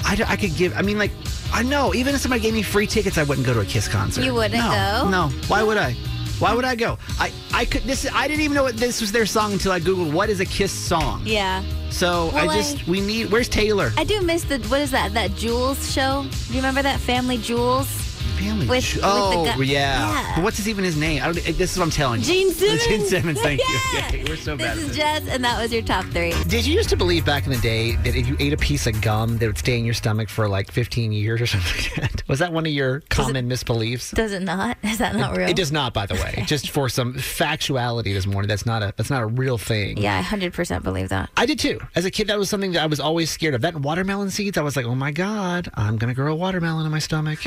I, 0.04 0.22
I 0.26 0.36
could 0.36 0.54
give. 0.56 0.76
I 0.76 0.82
mean, 0.82 0.98
like 0.98 1.10
I 1.52 1.62
know. 1.62 1.94
Even 1.94 2.14
if 2.14 2.20
somebody 2.20 2.42
gave 2.42 2.54
me 2.54 2.62
free 2.62 2.86
tickets, 2.86 3.18
I 3.18 3.22
wouldn't 3.24 3.46
go 3.46 3.54
to 3.54 3.60
a 3.60 3.64
Kiss 3.64 3.88
concert. 3.88 4.24
You 4.24 4.34
wouldn't 4.34 4.54
no, 4.54 5.02
go? 5.02 5.08
No. 5.10 5.28
Why 5.48 5.62
would 5.62 5.76
I? 5.76 5.92
Why 6.38 6.52
would 6.52 6.64
I 6.64 6.74
go? 6.74 6.98
I 7.18 7.32
I 7.52 7.64
could. 7.64 7.82
This 7.82 8.06
I 8.12 8.26
didn't 8.28 8.42
even 8.42 8.54
know 8.54 8.64
what 8.64 8.76
this 8.76 9.00
was 9.00 9.12
their 9.12 9.24
song 9.26 9.52
until 9.52 9.72
I 9.72 9.80
googled 9.80 10.12
what 10.12 10.28
is 10.30 10.40
a 10.40 10.44
Kiss 10.44 10.72
song. 10.72 11.22
yeah. 11.24 11.62
So 11.94 12.30
Well, 12.34 12.50
I 12.50 12.56
just 12.56 12.78
I- 12.78 12.90
we 12.90 13.00
need. 13.00 13.30
Where's 13.30 13.48
Taylor? 13.48 13.92
I 13.96 14.02
do 14.02 14.20
miss 14.20 14.42
the 14.42 14.58
what 14.68 14.80
is 14.80 14.90
that? 14.90 15.14
That 15.14 15.36
Jewels 15.36 15.92
show? 15.92 16.24
Do 16.48 16.52
you 16.52 16.56
remember 16.58 16.82
that 16.82 16.98
Family 16.98 17.38
Jewels? 17.38 17.86
Family. 18.34 18.66
With- 18.66 18.94
with 18.94 19.00
oh, 19.04 19.44
the 19.44 19.52
gu- 19.52 19.62
yeah. 19.62 20.34
Yeah. 20.36 20.40
What's 20.40 20.56
his, 20.56 20.68
even 20.68 20.84
his 20.84 20.96
name? 20.96 21.22
I 21.22 21.26
don't, 21.26 21.34
this 21.36 21.72
is 21.72 21.78
what 21.78 21.84
I'm 21.84 21.90
telling 21.90 22.20
you. 22.20 22.26
Gene 22.26 22.52
Simmons. 22.52 22.84
Gene 22.86 23.06
Simmons. 23.06 23.40
Thank 23.40 23.60
you. 23.60 23.66
Yeah. 23.94 24.06
Okay, 24.08 24.24
we're 24.24 24.36
so 24.36 24.56
bad. 24.56 24.76
This 24.76 24.90
is 24.90 24.96
Jess, 24.96 25.28
and 25.28 25.44
that 25.44 25.60
was 25.60 25.72
your 25.72 25.82
top 25.82 26.04
three. 26.06 26.32
Did 26.48 26.66
you 26.66 26.74
used 26.74 26.88
to 26.88 26.96
believe 26.96 27.24
back 27.24 27.46
in 27.46 27.52
the 27.52 27.58
day 27.58 27.94
that 27.96 28.16
if 28.16 28.26
you 28.26 28.36
ate 28.40 28.52
a 28.52 28.56
piece 28.56 28.86
of 28.88 29.00
gum, 29.00 29.38
that 29.38 29.46
would 29.46 29.58
stay 29.58 29.78
in 29.78 29.84
your 29.84 29.94
stomach 29.94 30.28
for 30.28 30.48
like 30.48 30.70
15 30.72 31.12
years 31.12 31.40
or 31.40 31.46
something 31.54 31.72
like 31.82 31.94
that? 32.12 32.28
Was 32.28 32.40
that 32.40 32.52
one 32.52 32.66
of 32.66 32.72
your 32.72 33.00
common 33.08 33.48
misbeliefs? 33.48 34.14
Does 34.14 34.32
it 34.32 34.42
not? 34.42 34.78
Is 34.82 34.98
that 34.98 35.14
not 35.14 35.36
real? 35.36 35.48
It 35.48 35.54
does 35.56 35.70
not, 35.70 35.94
by 35.94 36.06
the 36.06 36.14
way. 36.14 36.42
Just 36.46 36.70
for 36.70 36.88
some 36.88 37.14
factuality 37.14 38.12
this 38.14 38.26
morning, 38.26 38.48
that's 38.48 38.66
not 38.66 38.82
a 38.82 38.92
that's 38.96 39.10
not 39.10 39.22
a 39.22 39.26
real 39.26 39.58
thing. 39.58 39.98
Yeah, 39.98 40.18
I 40.18 40.22
hundred 40.22 40.52
percent 40.52 40.82
believe 40.82 41.10
that. 41.10 41.30
I 41.36 41.46
did 41.46 41.58
too. 41.60 41.80
As 41.94 42.04
a 42.04 42.10
kid, 42.10 42.26
that 42.28 42.38
was 42.38 42.48
something 42.50 42.72
that 42.72 42.82
I 42.82 42.86
was 42.86 42.98
always 42.98 43.30
scared 43.30 43.54
of. 43.54 43.60
That 43.60 43.74
and 43.74 43.84
watermelon 43.84 44.30
seeds, 44.30 44.56
I 44.56 44.62
was 44.62 44.76
like, 44.76 44.86
oh 44.86 44.94
my 44.94 45.10
God, 45.10 45.70
I'm 45.74 45.96
going 45.98 46.08
to 46.08 46.14
grow 46.14 46.32
a 46.32 46.36
watermelon 46.36 46.86
in 46.86 46.92
my 46.92 46.98
stomach. 46.98 47.40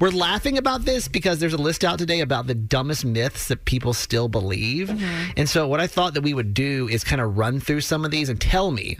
We're 0.00 0.07
laughing 0.10 0.58
about 0.58 0.84
this 0.84 1.08
because 1.08 1.40
there's 1.40 1.54
a 1.54 1.58
list 1.58 1.84
out 1.84 1.98
today 1.98 2.20
about 2.20 2.46
the 2.46 2.54
dumbest 2.54 3.04
myths 3.04 3.48
that 3.48 3.64
people 3.64 3.92
still 3.92 4.28
believe. 4.28 4.90
And 5.36 5.48
so, 5.48 5.66
what 5.66 5.80
I 5.80 5.86
thought 5.86 6.14
that 6.14 6.22
we 6.22 6.34
would 6.34 6.54
do 6.54 6.88
is 6.88 7.04
kind 7.04 7.20
of 7.20 7.38
run 7.38 7.60
through 7.60 7.80
some 7.82 8.04
of 8.04 8.10
these 8.10 8.28
and 8.28 8.40
tell 8.40 8.70
me 8.70 8.98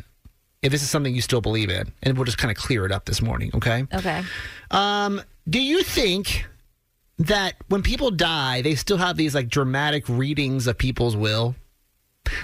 if 0.62 0.72
this 0.72 0.82
is 0.82 0.90
something 0.90 1.14
you 1.14 1.22
still 1.22 1.40
believe 1.40 1.70
in. 1.70 1.92
And 2.02 2.16
we'll 2.16 2.24
just 2.24 2.38
kind 2.38 2.50
of 2.50 2.56
clear 2.56 2.84
it 2.84 2.92
up 2.92 3.04
this 3.04 3.22
morning, 3.22 3.50
okay? 3.54 3.86
Okay. 3.92 4.22
Um, 4.70 5.22
do 5.48 5.62
you 5.62 5.82
think 5.82 6.46
that 7.18 7.54
when 7.68 7.82
people 7.82 8.10
die, 8.10 8.62
they 8.62 8.74
still 8.74 8.98
have 8.98 9.16
these 9.16 9.34
like 9.34 9.48
dramatic 9.48 10.08
readings 10.08 10.66
of 10.66 10.78
people's 10.78 11.16
will? 11.16 11.54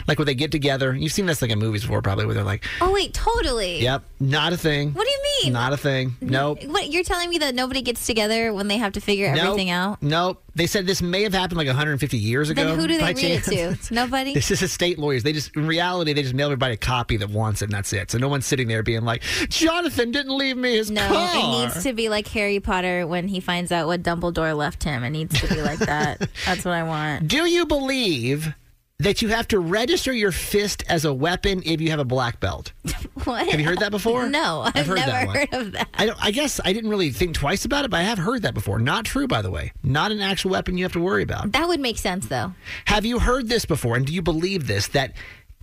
Like 0.07 0.19
when 0.19 0.27
they 0.27 0.35
get 0.35 0.51
together, 0.53 0.95
you've 0.95 1.13
seen 1.13 1.27
this 1.27 1.43
like 1.43 1.51
in 1.51 1.59
movies 1.59 1.83
before, 1.83 2.03
probably, 2.03 2.27
where 2.27 2.35
they're 2.35 2.45
like, 2.45 2.65
Oh 2.81 2.93
wait, 2.93 3.15
totally. 3.15 3.81
"Yep, 3.83 4.03
not 4.21 4.53
a 4.53 4.57
thing." 4.57 4.93
What 4.93 5.05
do 5.05 5.11
you 5.11 5.23
mean? 5.45 5.53
Not 5.53 5.73
a 5.73 5.77
thing. 5.77 6.17
Nope. 6.21 6.65
What 6.65 6.91
you're 6.91 7.05
telling 7.05 7.31
me 7.31 7.39
that 7.39 7.55
nobody 7.55 7.83
gets 7.83 8.07
together 8.07 8.53
when 8.53 8.69
they 8.69 8.77
have 8.79 8.93
to 8.93 9.01
figure 9.01 9.33
Nope. 9.35 9.45
everything 9.45 9.71
out? 9.71 10.03
Nope. 10.03 10.43
They 10.57 10.67
said 10.69 10.87
this 10.87 11.03
may 11.03 11.25
have 11.25 11.35
happened 11.35 11.59
like 11.59 11.67
150 11.67 12.17
years 12.17 12.49
ago. 12.49 12.65
Then 12.65 12.79
who 12.79 12.87
do 12.87 12.97
they 12.99 13.13
read 13.15 13.43
it 13.49 13.81
to? 13.83 13.95
Nobody. 13.95 14.35
This 14.35 14.51
is 14.51 14.63
estate 14.63 14.99
lawyers. 14.99 15.23
They 15.25 15.33
just, 15.33 15.55
in 15.57 15.67
reality, 15.67 16.13
they 16.13 16.23
just 16.23 16.35
mail 16.35 16.47
everybody 16.47 16.75
a 16.75 16.77
copy 16.77 17.17
that 17.17 17.29
wants 17.31 17.61
it, 17.63 17.67
and 17.67 17.73
that's 17.75 17.93
it. 17.93 18.11
So 18.11 18.19
no 18.19 18.29
one's 18.29 18.47
sitting 18.47 18.69
there 18.69 18.83
being 18.85 19.03
like, 19.05 19.23
Jonathan 19.49 20.11
didn't 20.13 20.37
leave 20.37 20.57
me 20.57 20.77
his 20.77 20.91
No, 20.91 21.07
car. 21.09 21.31
it 21.35 21.51
needs 21.73 21.83
to 21.85 21.93
be 21.93 22.09
like 22.09 22.29
Harry 22.29 22.61
Potter 22.61 23.07
when 23.07 23.27
he 23.29 23.41
finds 23.41 23.73
out 23.73 23.87
what 23.87 24.03
Dumbledore 24.03 24.57
left 24.57 24.85
him. 24.85 25.03
It 25.03 25.11
needs 25.11 25.41
to 25.41 25.49
be 25.53 25.61
like 25.63 25.79
that. 25.81 26.19
That's 26.47 26.65
what 26.65 26.75
I 26.75 26.83
want. 26.85 27.27
Do 27.27 27.47
you 27.49 27.67
believe 27.67 28.55
that 28.99 29.23
you 29.23 29.29
have 29.29 29.49
to 29.49 29.59
register 29.59 30.13
your 30.13 30.33
fist 30.33 30.85
as 30.89 31.05
a 31.05 31.13
weapon 31.13 31.63
if 31.65 31.81
you 31.81 31.91
have 31.91 31.99
a 31.99 32.05
black 32.05 32.41
belt? 32.41 32.73
What? 33.25 33.49
Have 33.49 33.61
you 33.61 33.65
heard 33.65 33.79
that 33.79 33.91
before? 33.93 34.29
No, 34.29 34.63
I've, 34.75 34.87
heard 34.87 34.97
never 34.97 35.11
that 35.11 35.27
one. 35.27 35.37
heard 35.37 35.55
of 35.55 35.73
that. 35.73 35.89
I, 35.95 36.07
don't, 36.07 36.19
I 36.23 36.31
guess 36.31 36.61
I 36.63 36.75
didn't 36.75 36.91
really 36.91 37.11
think 37.11 37.35
twice 37.35 37.65
about 37.65 37.85
it, 37.85 37.91
but 37.91 37.99
I 37.99 38.03
have 38.03 38.19
heard 38.19 38.43
that 38.43 38.53
before. 38.53 38.79
Not 38.79 39.07
true, 39.07 39.27
by 39.27 39.41
the 39.41 39.51
way. 39.51 39.73
Not 39.83 40.13
an 40.13 40.21
actual 40.21 40.51
weapon 40.51 40.77
you 40.77 40.85
have 40.85 40.93
to 40.93 41.01
worry 41.01 41.23
about. 41.23 41.53
That 41.53 41.69
would 41.69 41.81
make 41.81 41.97
sense 41.97 42.27
though. 42.27 42.53
Have 42.87 43.07
you 43.07 43.21
heard 43.21 43.49
this 43.49 43.65
before? 43.65 43.97
And 43.97 44.05
do 44.05 44.13
you 44.13 44.21
believe 44.21 44.67
this? 44.67 44.89
That 44.89 45.13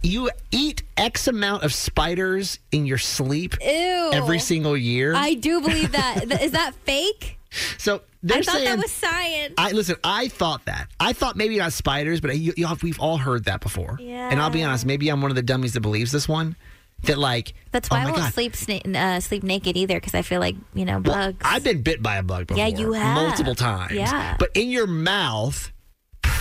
you 0.02 0.32
eat 0.50 0.82
X 0.98 1.28
amount 1.28 1.64
of 1.64 1.74
spiders 1.74 2.58
in 2.72 2.86
your 2.86 2.98
sleep 2.98 3.56
Ew. 3.62 4.12
every 4.14 4.40
single 4.40 4.76
year? 4.76 5.14
I 5.14 5.36
do 5.36 5.62
believe 5.62 5.92
that. 5.92 6.24
Is 6.42 6.52
that 6.52 6.74
fake? 6.86 7.38
So 7.78 8.02
they're 8.24 8.38
I 8.38 8.42
thought 8.42 8.56
saying. 8.56 8.66
that 8.66 8.78
was 8.78 8.92
science. 8.92 9.54
I 9.58 9.72
listen. 9.72 9.96
I 10.04 10.28
thought 10.30 10.66
that. 10.66 10.88
I 11.00 11.14
thought 11.14 11.36
maybe 11.36 11.58
not 11.58 11.74
spiders, 11.74 12.22
but 12.22 12.38
you, 12.38 12.54
you 12.56 12.68
have, 12.68 12.82
we've 12.84 13.00
all 13.00 13.18
heard 13.18 13.46
that 13.46 13.62
before. 13.62 13.98
And 14.02 14.40
I'll 14.40 14.50
be 14.50 14.64
honest. 14.64 14.86
Maybe 14.86 15.10
I'm 15.10 15.22
one 15.22 15.32
of 15.32 15.36
the 15.36 15.42
dummies 15.44 15.74
that 15.74 15.82
believes 15.82 16.12
this 16.12 16.28
one. 16.28 16.56
That 17.04 17.18
like. 17.18 17.54
That's 17.72 17.90
oh 17.92 17.96
why 17.96 18.04
my 18.04 18.10
I 18.10 18.12
won't 18.12 18.24
God. 18.24 18.34
sleep 18.34 18.54
sna- 18.54 18.96
uh, 18.96 19.20
sleep 19.22 19.42
naked 19.42 19.76
either 19.76 19.96
because 19.96 20.14
I 20.14 20.22
feel 20.22 20.40
like 20.40 20.56
you 20.76 20.86
know 20.86 21.00
Well, 21.04 21.32
bugs. 21.32 21.38
I've 21.44 21.64
been 21.64 21.82
bit 21.82 22.04
by 22.04 22.18
a 22.18 22.24
bug 22.24 22.46
before. 22.48 22.60
Yeah, 22.64 22.68
you 22.68 22.94
have. 22.94 23.16
multiple 23.16 23.56
times. 23.56 23.94
Yeah. 23.94 24.36
But 24.38 24.52
in 24.54 24.70
your 24.70 24.86
mouth, 24.86 25.72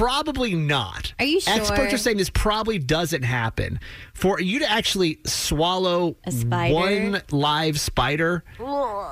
Probably 0.01 0.55
not. 0.55 1.13
Are 1.19 1.27
you 1.27 1.41
sure? 1.41 1.53
Experts 1.53 1.93
are 1.93 1.99
saying 1.99 2.17
this 2.17 2.31
probably 2.31 2.79
doesn't 2.79 3.23
happen. 3.23 3.81
For 4.15 4.41
you 4.41 4.61
to 4.61 4.71
actually 4.71 5.19
swallow 5.27 6.17
one 6.43 7.21
live 7.31 7.79
spider, 7.79 8.43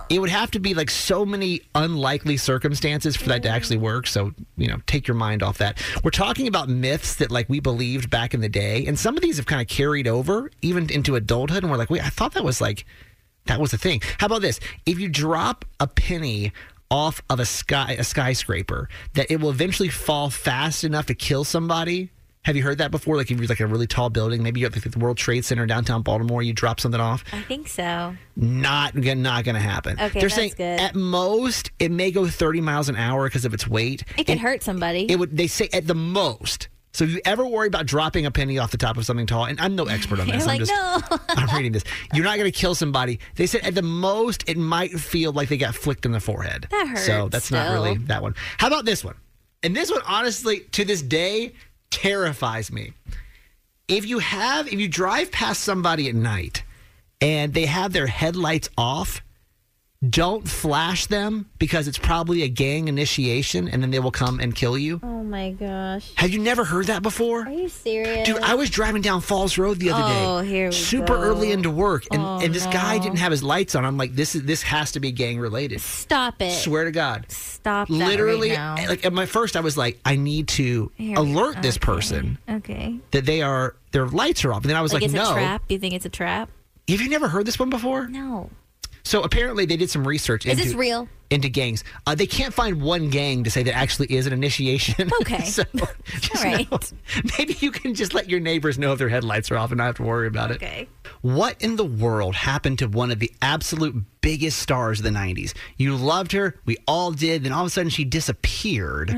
it 0.09 0.18
would 0.18 0.30
have 0.30 0.50
to 0.52 0.61
be 0.61 0.73
like 0.73 0.88
so 0.88 1.26
many 1.26 1.61
unlikely 1.75 2.38
circumstances 2.38 3.16
for 3.16 3.28
that 3.28 3.42
to 3.42 3.49
mm-hmm. 3.49 3.57
actually 3.57 3.76
work. 3.76 4.07
So, 4.07 4.33
you 4.57 4.68
know, 4.68 4.78
take 4.87 5.07
your 5.07 5.14
mind 5.14 5.42
off 5.42 5.59
that. 5.59 5.78
We're 6.02 6.11
talking 6.11 6.49
about 6.49 6.71
myths 6.71 7.16
that 7.16 7.30
like 7.30 7.50
we 7.50 7.61
believed 7.61 8.09
back 8.09 8.33
in 8.33 8.40
the 8.40 8.49
day, 8.49 8.87
and 8.87 8.99
some 8.99 9.14
of 9.14 9.23
these 9.23 9.37
have 9.37 9.45
kind 9.45 9.61
of 9.61 9.68
carried 9.68 10.09
over 10.09 10.50
even 10.62 10.90
into 10.90 11.16
adulthood. 11.16 11.64
And 11.64 11.71
we're 11.71 11.76
like, 11.76 11.90
wait, 11.90 12.02
I 12.02 12.09
thought 12.09 12.33
that 12.33 12.45
was 12.45 12.62
like 12.62 12.87
that 13.45 13.61
was 13.61 13.73
the 13.73 13.78
thing. 13.78 14.00
How 14.16 14.25
about 14.25 14.40
this? 14.40 14.59
If 14.87 14.99
you 14.99 15.11
drop 15.11 15.66
a 15.80 15.87
penny 15.87 16.54
off 16.90 17.23
of 17.30 17.40
a 17.40 17.45
sky 17.47 17.97
a 17.99 18.04
skyscraper, 18.04 18.88
that 19.14 19.30
it 19.30 19.40
will 19.40 19.50
eventually 19.50 19.88
fall 19.88 20.30
fast 20.30 20.85
enough 20.85 21.07
to 21.07 21.14
kill 21.14 21.45
somebody. 21.45 22.11
Have 22.45 22.57
you 22.57 22.62
heard 22.62 22.78
that 22.78 22.90
before? 22.90 23.16
Like 23.16 23.30
if 23.30 23.38
you're 23.38 23.47
like 23.49 23.61
a 23.61 23.66
really 23.66 23.87
tall 23.87 24.09
building, 24.09 24.42
maybe 24.42 24.61
you're 24.61 24.68
at 24.71 24.75
like 24.75 24.90
the 24.90 24.99
World 24.99 25.18
Trade 25.18 25.45
Center 25.45 25.66
downtown 25.66 26.00
Baltimore, 26.02 26.42
you 26.42 26.54
drop 26.54 26.80
something 26.80 27.00
off. 27.00 27.23
I 27.33 27.42
think 27.42 27.68
so. 27.68 28.14
Not 28.37 28.95
gonna 28.95 29.16
not 29.16 29.45
gonna 29.45 29.61
happen. 29.61 29.95
Okay, 30.00 30.09
They're 30.21 30.23
that's 30.23 30.35
saying 30.35 30.52
good. 30.57 30.80
at 30.80 30.95
most 30.95 31.71
it 31.78 31.90
may 31.90 32.11
go 32.11 32.26
30 32.26 32.61
miles 32.62 32.88
an 32.88 32.97
hour 32.97 33.26
because 33.26 33.45
of 33.45 33.52
its 33.52 33.68
weight. 33.68 34.04
It 34.16 34.25
could 34.25 34.38
hurt 34.38 34.62
somebody. 34.62 35.07
It 35.11 35.18
would. 35.18 35.37
They 35.37 35.47
say 35.47 35.68
at 35.73 35.87
the 35.87 35.95
most. 35.95 36.68
So 36.92 37.04
if 37.04 37.11
you 37.11 37.21
ever 37.25 37.47
worry 37.47 37.68
about 37.68 37.87
dropping 37.87 38.26
a 38.26 38.30
penny 38.30 38.59
off 38.59 38.71
the 38.71 38.76
top 38.78 38.97
of 38.97 39.04
something 39.04 39.26
tall, 39.26 39.45
and 39.45 39.61
I'm 39.61 39.76
no 39.76 39.85
expert 39.85 40.21
on 40.21 40.26
this, 40.26 40.47
I'm 40.49 40.59
just 40.59 40.73
no. 40.73 41.18
I'm 41.28 41.54
reading 41.57 41.73
this. 41.73 41.85
You're 42.14 42.25
not 42.25 42.38
going 42.38 42.50
to 42.50 42.57
kill 42.59 42.75
somebody. 42.75 43.21
They 43.37 43.47
said 43.47 43.62
at 43.62 43.75
the 43.75 43.83
most 43.83 44.49
it 44.49 44.57
might 44.57 44.92
feel 44.92 45.33
like 45.33 45.49
they 45.49 45.59
got 45.59 45.75
flicked 45.75 46.07
in 46.07 46.12
the 46.12 46.21
forehead. 46.21 46.66
That 46.71 46.88
hurts 46.88 47.07
So 47.07 47.28
that's 47.28 47.50
not 47.50 47.73
really 47.73 47.97
that 48.07 48.23
one. 48.23 48.35
How 48.59 48.66
about 48.68 48.85
this 48.85 49.04
one? 49.04 49.14
And 49.62 49.75
this 49.76 49.90
one, 49.90 50.02
honestly, 50.07 50.61
to 50.73 50.85
this 50.85 51.02
day, 51.02 51.52
terrifies 51.90 52.71
me. 52.73 52.92
If 53.88 54.07
you 54.07 54.18
have, 54.18 54.66
if 54.66 54.78
you 54.78 54.88
drive 54.88 55.33
past 55.33 55.62
somebody 55.62 56.09
at 56.09 56.14
night 56.14 56.62
and 57.21 57.54
they 57.54 57.66
have 57.66 57.92
their 57.92 58.07
headlights 58.07 58.68
off, 58.76 59.23
don't 60.09 60.47
flash 60.49 61.07
them 61.07 61.47
because 61.59 61.88
it's 61.88 61.99
probably 61.99 62.45
a 62.45 62.49
gang 62.49 62.87
initiation 62.87 63.67
and 63.69 63.83
then 63.83 63.90
they 63.90 63.99
will 63.99 64.12
come 64.12 64.38
and 64.38 64.55
kill 64.55 64.78
you. 64.78 65.00
oh 65.02 65.25
my 65.25 65.50
gosh. 65.50 66.12
Have 66.14 66.31
you 66.31 66.38
never 66.38 66.64
heard 66.64 66.87
that 66.87 67.02
before? 67.02 67.43
Are 67.47 67.50
you 67.50 67.69
serious? 67.69 68.25
Dude, 68.26 68.38
I 68.38 68.55
was 68.55 68.71
driving 68.71 69.02
down 69.02 69.21
Falls 69.21 69.59
Road 69.59 69.81
the 69.81 69.90
other 69.90 70.02
day. 70.14 70.25
Oh, 70.25 70.40
here 70.40 70.69
we 70.69 70.73
super 70.73 71.17
go. 71.17 71.21
early 71.21 71.50
into 71.50 71.69
work, 71.71 72.05
and, 72.12 72.23
Oh, 72.23 72.38
and 72.40 72.55
this 72.55 72.64
guy 72.67 72.99
didn't 72.99 73.19
have 73.19 73.33
his 73.33 73.43
lights 73.43 73.75
on. 73.75 73.85
I'm 73.85 73.97
like, 73.99 74.14
this 74.14 74.37
is 74.37 74.45
this 74.45 74.62
has 74.62 74.93
to 74.93 75.00
be 75.00 75.11
gang 75.11 75.40
related. 75.40 75.81
Stop 75.81 76.40
it. 76.40 76.52
Swear 76.52 76.85
to 76.85 76.93
God. 76.93 77.26
Stop 77.31 77.88
that 77.88 77.95
Literally, 77.95 78.50
right 78.50 78.57
now. 78.57 78.76
like 78.88 79.05
at 79.05 79.12
my 79.12 79.26
first, 79.26 79.57
I 79.57 79.61
was 79.61 79.76
like, 79.76 79.99
I 80.05 80.14
need 80.14 80.47
to 80.49 80.93
Here- 80.95 81.19
alert 81.19 81.61
this 81.61 81.76
okay. 81.76 81.85
person 81.85 82.38
Okay. 82.49 82.99
that 83.11 83.26
they 83.26 83.43
are 83.43 83.75
their 83.90 84.07
lights 84.07 84.45
are 84.45 84.52
off. 84.52 84.62
And 84.62 84.71
then 84.71 84.76
I 84.76 84.81
was 84.83 84.93
Like, 84.93 85.02
like, 85.02 85.11
it's 85.11 85.14
no. 85.14 85.31
a 85.33 85.35
trap? 85.35 85.62
You 85.69 85.78
think 85.81 85.95
it's 85.95 86.07
a 86.07 86.11
trap? 86.11 86.50
Have 86.88 87.00
you 87.00 87.09
never 87.11 87.26
heard 87.28 87.47
this 87.47 87.59
one 87.59 87.69
before? 87.71 88.07
No. 88.07 88.50
So 89.05 89.23
apparently, 89.23 89.64
they 89.67 89.76
did 89.76 89.90
some 89.90 90.07
research. 90.07 90.47
Is 90.47 90.52
into, 90.52 90.64
this 90.64 90.75
real? 90.75 91.09
Into 91.31 91.49
gangs, 91.49 91.85
uh, 92.07 92.14
they 92.14 92.26
can't 92.26 92.55
find 92.55 92.81
one 92.83 93.11
gang 93.11 93.45
to 93.45 93.50
say 93.50 93.62
that 93.62 93.75
actually 93.76 94.14
is 94.14 94.26
an 94.26 94.33
initiation. 94.33 95.11
Okay. 95.21 95.45
so 95.45 95.62
just 96.21 96.37
All 96.37 96.43
right. 96.45 96.71
know- 96.71 96.78
maybe 97.38 97.57
you 97.61 97.71
can 97.71 97.95
just 97.95 98.14
let 98.14 98.28
your 98.31 98.40
neighbors 98.40 98.78
know 98.78 98.93
if 98.93 98.99
their 98.99 99.09
headlights 99.09 99.50
are 99.50 99.57
off 99.57 99.71
and 99.71 99.78
not 99.78 99.87
have 99.87 99.97
to 99.97 100.02
worry 100.05 100.26
about 100.26 100.50
it. 100.50 100.57
Okay. 100.57 100.88
What 101.23 101.61
in 101.61 101.76
the 101.76 101.85
world 101.85 102.35
happened 102.35 102.78
to 102.81 102.87
one 102.88 103.11
of 103.11 103.19
the 103.19 103.33
absolute 103.43 103.97
biggest 104.21 104.59
stars 104.59 105.00
of 105.00 105.05
the 105.05 105.11
90s? 105.11 105.55
You 105.76 105.97
loved 105.97 106.33
her, 106.33 106.55
we 106.64 106.76
all 106.87 107.11
did, 107.12 107.45
then 107.45 107.52
all 107.52 107.62
of 107.62 107.67
a 107.67 107.71
sudden 107.71 107.90
she 107.90 108.05
disappeared. 108.05 109.11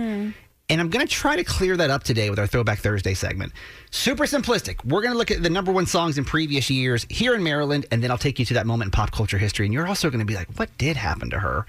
And 0.71 0.81
I'm 0.81 0.89
going 0.89 1.05
to 1.05 1.13
try 1.13 1.35
to 1.35 1.43
clear 1.43 1.77
that 1.77 1.91
up 1.91 2.05
today 2.05 2.31
with 2.31 2.39
our 2.39 2.47
Throwback 2.47 2.79
Thursday 2.79 3.13
segment. 3.13 3.53
Super 3.91 4.23
simplistic. 4.23 4.85
We're 4.85 5.03
going 5.03 5.11
to 5.11 5.19
look 5.19 5.33
at 5.33 5.43
the 5.43 5.51
number 5.51 5.73
one 5.73 5.85
songs 5.85 6.17
in 6.17 6.25
previous 6.25 6.71
years 6.71 7.05
here 7.11 7.35
in 7.35 7.43
Maryland, 7.43 7.87
and 7.91 8.05
then 8.05 8.13
I'll 8.13 8.19
take 8.19 8.39
you 8.39 8.45
to 8.45 8.55
that 8.55 8.69
moment 8.69 8.87
in 8.87 8.93
pop 8.93 9.11
culture 9.11 9.37
history. 9.37 9.67
And 9.67 9.75
you're 9.75 9.89
also 9.89 10.11
going 10.11 10.21
to 10.21 10.25
be 10.25 10.37
like, 10.37 10.47
what 10.55 10.71
did 10.79 10.97
happen 10.97 11.29
to 11.31 11.41
her? 11.41 11.67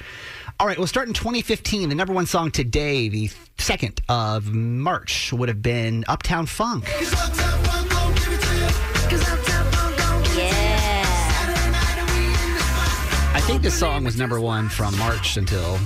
All 0.59 0.67
right, 0.67 0.77
we'll 0.77 0.85
start 0.85 1.07
in 1.07 1.15
2015. 1.15 1.89
The 1.89 1.95
number 1.95 2.13
one 2.13 2.27
song 2.27 2.51
today, 2.51 3.09
the 3.09 3.29
2nd 3.57 4.01
of 4.07 4.53
March, 4.53 5.33
would 5.33 5.49
have 5.49 5.63
been 5.63 6.05
Uptown 6.07 6.45
Funk. 6.45 6.85
Yeah. 10.37 11.01
I 13.33 13.41
think 13.47 13.63
this 13.63 13.73
song 13.73 14.03
was 14.03 14.15
number 14.15 14.39
one 14.39 14.69
from 14.69 14.95
March 14.99 15.37
until 15.37 15.79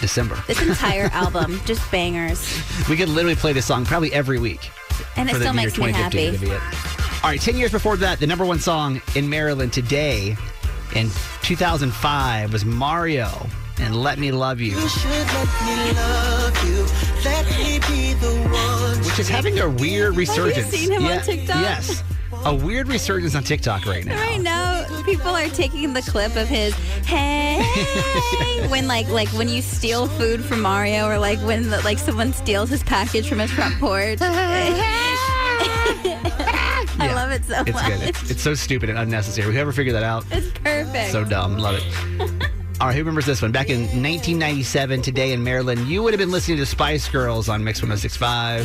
December. 0.00 0.42
This 0.46 0.60
entire 0.62 1.04
album, 1.12 1.60
just 1.64 1.88
bangers. 1.90 2.40
We 2.88 2.96
could 2.96 3.08
literally 3.08 3.36
play 3.36 3.52
this 3.52 3.66
song 3.66 3.84
probably 3.84 4.12
every 4.12 4.38
week. 4.38 4.70
And 5.16 5.28
it 5.28 5.32
for 5.32 5.38
the 5.38 5.44
still 5.44 5.54
makes 5.54 5.78
me 5.78 5.86
2015 5.88 5.94
happy. 5.94 6.38
to 6.38 6.44
be 6.44 6.50
it. 6.52 6.60
All 7.22 7.30
right, 7.30 7.40
10 7.40 7.56
years 7.56 7.70
before 7.70 7.96
that, 7.98 8.18
the 8.18 8.26
number 8.26 8.44
one 8.46 8.58
song 8.58 9.00
in 9.14 9.28
Maryland 9.28 9.72
today 9.72 10.36
in 10.94 11.10
2005 11.42 12.52
was 12.52 12.64
Mario 12.64 13.28
and 13.78 13.94
Let 13.96 14.18
Me 14.18 14.32
Love 14.32 14.60
You, 14.60 14.76
which 19.04 19.18
is 19.18 19.28
having 19.28 19.58
a 19.58 19.68
weird 19.68 20.16
resurgence. 20.16 20.66
Have 20.66 20.72
you 20.72 20.78
seen 20.78 20.92
him 20.92 21.06
on 21.06 21.20
TikTok? 21.22 21.56
Yes. 21.56 22.02
A 22.46 22.54
weird 22.54 22.88
resurgence 22.88 23.34
on 23.34 23.44
TikTok 23.44 23.84
right 23.86 24.04
now. 24.04 24.16
I 24.20 24.36
know 24.38 25.02
people 25.04 25.28
are 25.28 25.48
taking 25.48 25.92
the 25.92 26.00
clip 26.02 26.36
of 26.36 26.48
his 26.48 26.72
"Hey" 27.06 27.60
when 28.70 28.86
like 28.88 29.08
like 29.08 29.28
when 29.28 29.48
you 29.48 29.60
steal 29.60 30.06
food 30.06 30.42
from 30.44 30.60
Mario, 30.62 31.06
or 31.06 31.18
like 31.18 31.38
when 31.40 31.68
the, 31.70 31.80
like 31.82 31.98
someone 31.98 32.32
steals 32.32 32.70
his 32.70 32.82
package 32.82 33.28
from 33.28 33.38
his 33.40 33.50
front 33.50 33.78
porch. 33.78 34.18
I 34.22 34.36
Yeah. 36.98 37.14
love 37.14 37.30
it 37.30 37.44
so 37.44 37.60
It's 37.60 37.72
much. 37.72 37.86
good. 37.86 38.02
It's, 38.08 38.30
it's 38.30 38.42
so 38.42 38.54
stupid 38.54 38.88
and 38.90 38.98
unnecessary. 38.98 39.52
Whoever 39.52 39.72
figured 39.72 39.94
that 39.96 40.02
out, 40.02 40.24
It's 40.30 40.50
perfect. 40.58 41.12
So 41.12 41.24
dumb. 41.24 41.58
Love 41.58 41.76
it. 41.76 41.84
All 42.80 42.86
right, 42.86 42.94
who 42.94 43.00
remembers 43.00 43.26
this 43.26 43.42
one? 43.42 43.52
Back 43.52 43.68
in 43.68 43.80
1997, 43.82 45.02
today 45.02 45.32
in 45.32 45.44
Maryland, 45.44 45.86
you 45.88 46.02
would 46.02 46.14
have 46.14 46.18
been 46.18 46.30
listening 46.30 46.56
to 46.58 46.64
Spice 46.66 47.06
Girls 47.10 47.50
on 47.50 47.62
Mix 47.62 47.82
1065. 47.82 48.64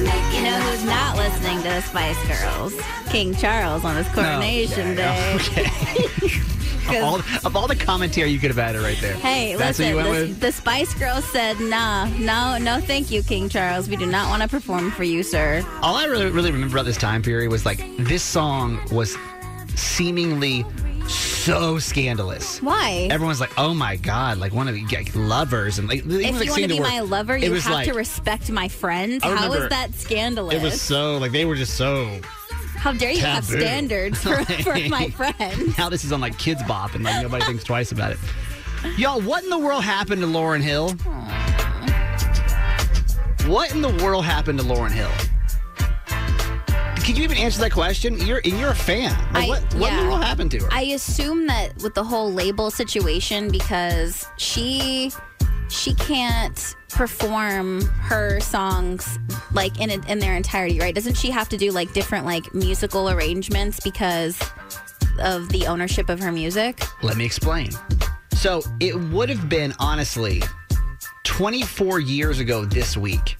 You 0.00 0.06
wanna 0.06 0.30
be 0.30 0.32
my 0.32 0.32
lover? 0.32 0.32
You 0.32 0.32
gotta 0.32 0.32
get 0.32 0.32
with 0.32 0.32
my 0.32 0.32
friends. 0.32 0.32
Make 0.32 0.32
you 0.32 0.40
it 0.40 0.50
know 0.50 0.60
who's 0.60 0.84
not 0.84 1.16
listening 1.16 1.56
to 1.58 1.68
the 1.68 1.80
Spice 1.82 2.42
Girls? 2.42 2.74
King 3.10 3.34
Charles 3.34 3.84
on 3.84 3.96
his 3.96 4.08
coronation 4.08 4.96
day. 4.96 5.38
Okay. 6.90 6.98
of, 6.98 7.04
all, 7.04 7.16
of 7.44 7.56
all 7.56 7.66
the 7.68 7.76
commentary 7.76 8.30
you 8.30 8.38
could 8.38 8.50
have 8.50 8.58
added 8.58 8.82
right 8.82 8.98
there. 9.00 9.14
Hey, 9.14 9.54
That's 9.54 9.78
listen, 9.78 9.94
what 9.94 10.06
you 10.06 10.12
the, 10.12 10.18
went 10.18 10.28
with? 10.30 10.40
the 10.40 10.52
Spice 10.52 10.94
Girls 10.94 11.24
said, 11.26 11.60
nah, 11.60 12.06
no, 12.18 12.58
no, 12.58 12.80
thank 12.80 13.10
you, 13.10 13.22
King 13.22 13.48
Charles. 13.48 13.88
We 13.88 13.96
do 13.96 14.06
not 14.06 14.28
want 14.28 14.42
to 14.42 14.48
perform 14.48 14.90
for 14.90 15.04
you, 15.04 15.22
sir. 15.22 15.64
All 15.82 15.94
I 15.94 16.06
really, 16.06 16.30
really 16.30 16.50
remember 16.50 16.76
about 16.76 16.86
this 16.86 16.96
time 16.96 17.22
period 17.22 17.50
was 17.50 17.64
like 17.64 17.78
this 17.98 18.22
song 18.22 18.80
was 18.90 19.16
seemingly 19.76 20.64
so 21.44 21.78
scandalous. 21.78 22.60
Why? 22.62 23.08
Everyone's 23.10 23.40
like, 23.40 23.52
"Oh 23.58 23.74
my 23.74 23.96
god!" 23.96 24.38
Like 24.38 24.52
one 24.52 24.68
of 24.68 24.74
the 24.74 24.84
like, 24.84 25.14
lovers, 25.14 25.78
and 25.78 25.88
like 25.88 25.98
even, 25.98 26.20
if 26.20 26.34
like, 26.34 26.44
you 26.44 26.50
want 26.50 26.62
to 26.62 26.68
be 26.68 26.80
my 26.80 27.00
lover, 27.00 27.36
you 27.36 27.52
have 27.52 27.66
like- 27.70 27.86
to 27.88 27.94
respect 27.94 28.50
my 28.50 28.68
friends. 28.68 29.24
How 29.24 29.34
remember- 29.34 29.64
is 29.64 29.68
that 29.70 29.94
scandalous? 29.94 30.54
It 30.54 30.62
was 30.62 30.80
so 30.80 31.18
like 31.18 31.32
they 31.32 31.44
were 31.44 31.56
just 31.56 31.74
so. 31.76 32.20
How 32.76 32.92
dare 32.92 33.10
you 33.10 33.20
have 33.20 33.44
standards 33.44 34.18
for, 34.22 34.42
for 34.62 34.78
my 34.88 35.10
friends? 35.10 35.76
Now 35.76 35.88
this 35.90 36.04
is 36.04 36.12
on 36.12 36.20
like 36.20 36.34
Kidz 36.38 36.66
Bop, 36.66 36.94
and 36.94 37.04
like 37.04 37.22
nobody 37.22 37.44
thinks 37.44 37.64
twice 37.64 37.92
about 37.92 38.12
it. 38.12 38.18
Y'all, 38.96 39.20
what 39.20 39.44
in 39.44 39.50
the 39.50 39.58
world 39.58 39.84
happened 39.84 40.22
to 40.22 40.26
Lauryn 40.26 40.62
Hill? 40.62 40.92
What 43.46 43.74
in 43.74 43.82
the 43.82 43.90
world 44.04 44.24
happened 44.24 44.58
to 44.60 44.64
Lauryn 44.64 44.92
Hill? 44.92 45.10
Could 47.04 47.16
you 47.16 47.24
even 47.24 47.38
answer 47.38 47.60
that 47.62 47.72
question? 47.72 48.18
You're 48.26 48.40
and 48.44 48.58
you're 48.58 48.70
a 48.70 48.74
fan. 48.74 49.12
Like, 49.32 49.44
I- 49.44 49.48
what 49.48 49.62
what 49.74 49.92
yeah. 49.92 50.02
the 50.02 50.08
world 50.08 50.22
happened 50.22 50.50
to 50.52 50.58
her? 50.58 50.68
I 50.70 50.82
assume 50.82 51.46
that 51.46 51.76
with 51.82 51.94
the 51.94 52.04
whole 52.04 52.32
label 52.32 52.70
situation, 52.70 53.50
because 53.50 54.26
she 54.36 55.12
she 55.68 55.94
can't 55.94 56.76
perform 56.90 57.82
her 57.82 58.40
songs 58.40 59.18
like 59.52 59.80
in 59.80 59.90
in 59.90 60.18
their 60.18 60.34
entirety, 60.34 60.78
right? 60.80 60.94
Doesn't 60.94 61.16
she 61.16 61.30
have 61.30 61.48
to 61.50 61.56
do 61.56 61.70
like 61.70 61.92
different 61.92 62.26
like 62.26 62.52
musical 62.54 63.08
arrangements 63.08 63.80
because 63.80 64.40
of 65.20 65.48
the 65.50 65.66
ownership 65.66 66.08
of 66.08 66.20
her 66.20 66.32
music? 66.32 66.82
Let 67.02 67.16
me 67.16 67.24
explain. 67.24 67.70
So 68.34 68.62
it 68.80 68.98
would 68.98 69.28
have 69.28 69.48
been 69.48 69.74
honestly 69.78 70.42
24 71.24 72.00
years 72.00 72.40
ago 72.40 72.64
this 72.64 72.96
week 72.96 73.36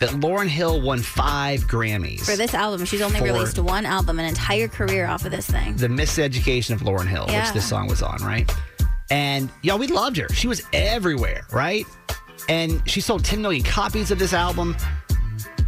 that 0.00 0.10
Lauryn 0.10 0.48
Hill 0.48 0.80
won 0.80 1.00
five 1.00 1.60
Grammys 1.62 2.20
For 2.20 2.36
this 2.36 2.54
album, 2.54 2.84
she's 2.84 3.00
only 3.00 3.20
released 3.20 3.58
one 3.58 3.86
album, 3.86 4.18
an 4.18 4.26
entire 4.26 4.68
career 4.68 5.06
off 5.06 5.24
of 5.24 5.30
this 5.30 5.46
thing. 5.50 5.76
the 5.76 5.88
miseducation 5.88 6.70
of 6.74 6.80
Lauryn 6.82 7.06
Hill, 7.06 7.26
Yeah. 7.28 7.44
which 7.44 7.54
this 7.54 7.68
song 7.68 7.86
was 7.88 8.02
on, 8.02 8.18
right? 8.22 8.50
And 9.10 9.50
y'all, 9.62 9.78
we 9.78 9.86
loved 9.86 10.16
her. 10.16 10.28
She 10.34 10.48
was 10.48 10.62
everywhere, 10.72 11.46
right? 11.52 11.86
And 12.48 12.82
she 12.88 13.00
sold 13.00 13.24
10 13.24 13.40
million 13.40 13.62
copies 13.64 14.10
of 14.10 14.18
this 14.18 14.32
album. 14.32 14.76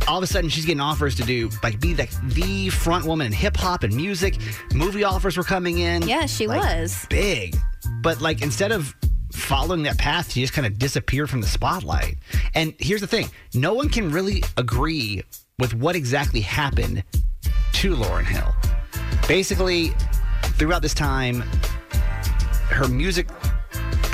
All 0.07 0.17
of 0.19 0.25
a 0.25 0.27
sudden, 0.27 0.49
she's 0.51 0.65
getting 0.65 0.81
offers 0.81 1.15
to 1.17 1.23
do 1.23 1.51
like 1.63 1.81
be 1.81 1.95
like 1.95 2.11
the 2.31 2.69
front 2.71 3.05
woman 3.05 3.27
in 3.27 3.33
hip 3.33 3.57
hop 3.57 3.83
and 3.83 3.95
music. 3.95 4.39
Movie 4.75 5.05
offers 5.05 5.37
were 5.37 5.43
coming 5.45 5.79
in. 5.79 6.03
Yeah, 6.09 6.27
she 6.27 6.47
like, 6.47 6.63
was. 6.63 7.07
big. 7.11 7.57
But 8.01 8.21
like 8.21 8.41
instead 8.43 8.73
of 8.73 8.95
following 9.33 9.83
that 9.85 9.99
path, 9.99 10.33
she 10.33 10.41
just 10.41 10.53
kind 10.53 10.67
of 10.67 10.79
disappear 10.79 11.27
from 11.27 11.41
the 11.41 11.47
spotlight. 11.47 12.19
And 12.55 12.75
here's 12.79 13.01
the 13.01 13.07
thing 13.07 13.29
no 13.55 13.75
one 13.75 13.89
can 13.89 14.11
really 14.11 14.43
agree 14.57 15.23
with 15.59 15.75
what 15.75 15.97
exactly 15.97 16.41
happened 16.41 17.03
to 17.75 17.95
Lauryn 17.95 18.25
Hill. 18.25 18.55
Basically, 19.27 19.93
throughout 20.57 20.83
this 20.83 20.95
time, 20.95 21.43
her 22.71 22.89
music 22.89 23.29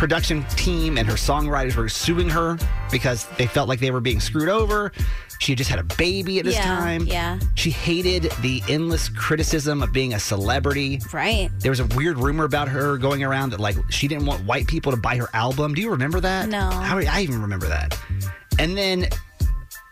production 0.04 0.44
team 0.50 0.98
and 0.98 1.08
her 1.08 1.14
songwriters 1.14 1.76
were 1.76 1.88
suing 1.88 2.28
her 2.28 2.58
because 2.92 3.26
they 3.38 3.46
felt 3.46 3.70
like 3.70 3.80
they 3.80 3.90
were 3.90 4.02
being 4.02 4.20
screwed 4.20 4.50
over. 4.50 4.92
She 5.40 5.52
had 5.52 5.56
just 5.56 5.70
had 5.70 5.78
a 5.78 5.82
baby 5.96 6.38
at 6.38 6.44
this 6.44 6.56
Yeah, 6.56 6.62
time. 6.76 7.06
yeah. 7.06 7.38
She 7.54 7.70
hated 7.70 8.24
the 8.42 8.62
endless 8.68 9.08
criticism 9.08 9.82
of 9.82 9.94
being 9.94 10.12
a 10.12 10.20
celebrity. 10.20 11.00
Right. 11.10 11.48
There 11.60 11.70
was 11.70 11.80
a 11.80 11.86
weird 11.96 12.18
rumor 12.18 12.44
about 12.44 12.68
her 12.68 12.98
going 12.98 13.24
around 13.24 13.48
that 13.52 13.60
like 13.60 13.76
she 13.90 14.06
didn't 14.06 14.26
want 14.26 14.44
white 14.44 14.66
people 14.66 14.92
to 14.92 14.98
buy 14.98 15.16
her 15.16 15.28
album. 15.32 15.72
Do 15.72 15.80
you 15.80 15.88
remember 15.90 16.20
that? 16.20 16.50
No. 16.50 16.68
How 16.68 16.98
I 16.98 17.22
even 17.22 17.40
remember 17.40 17.66
that. 17.68 17.98
And 18.58 18.76
then 18.76 19.08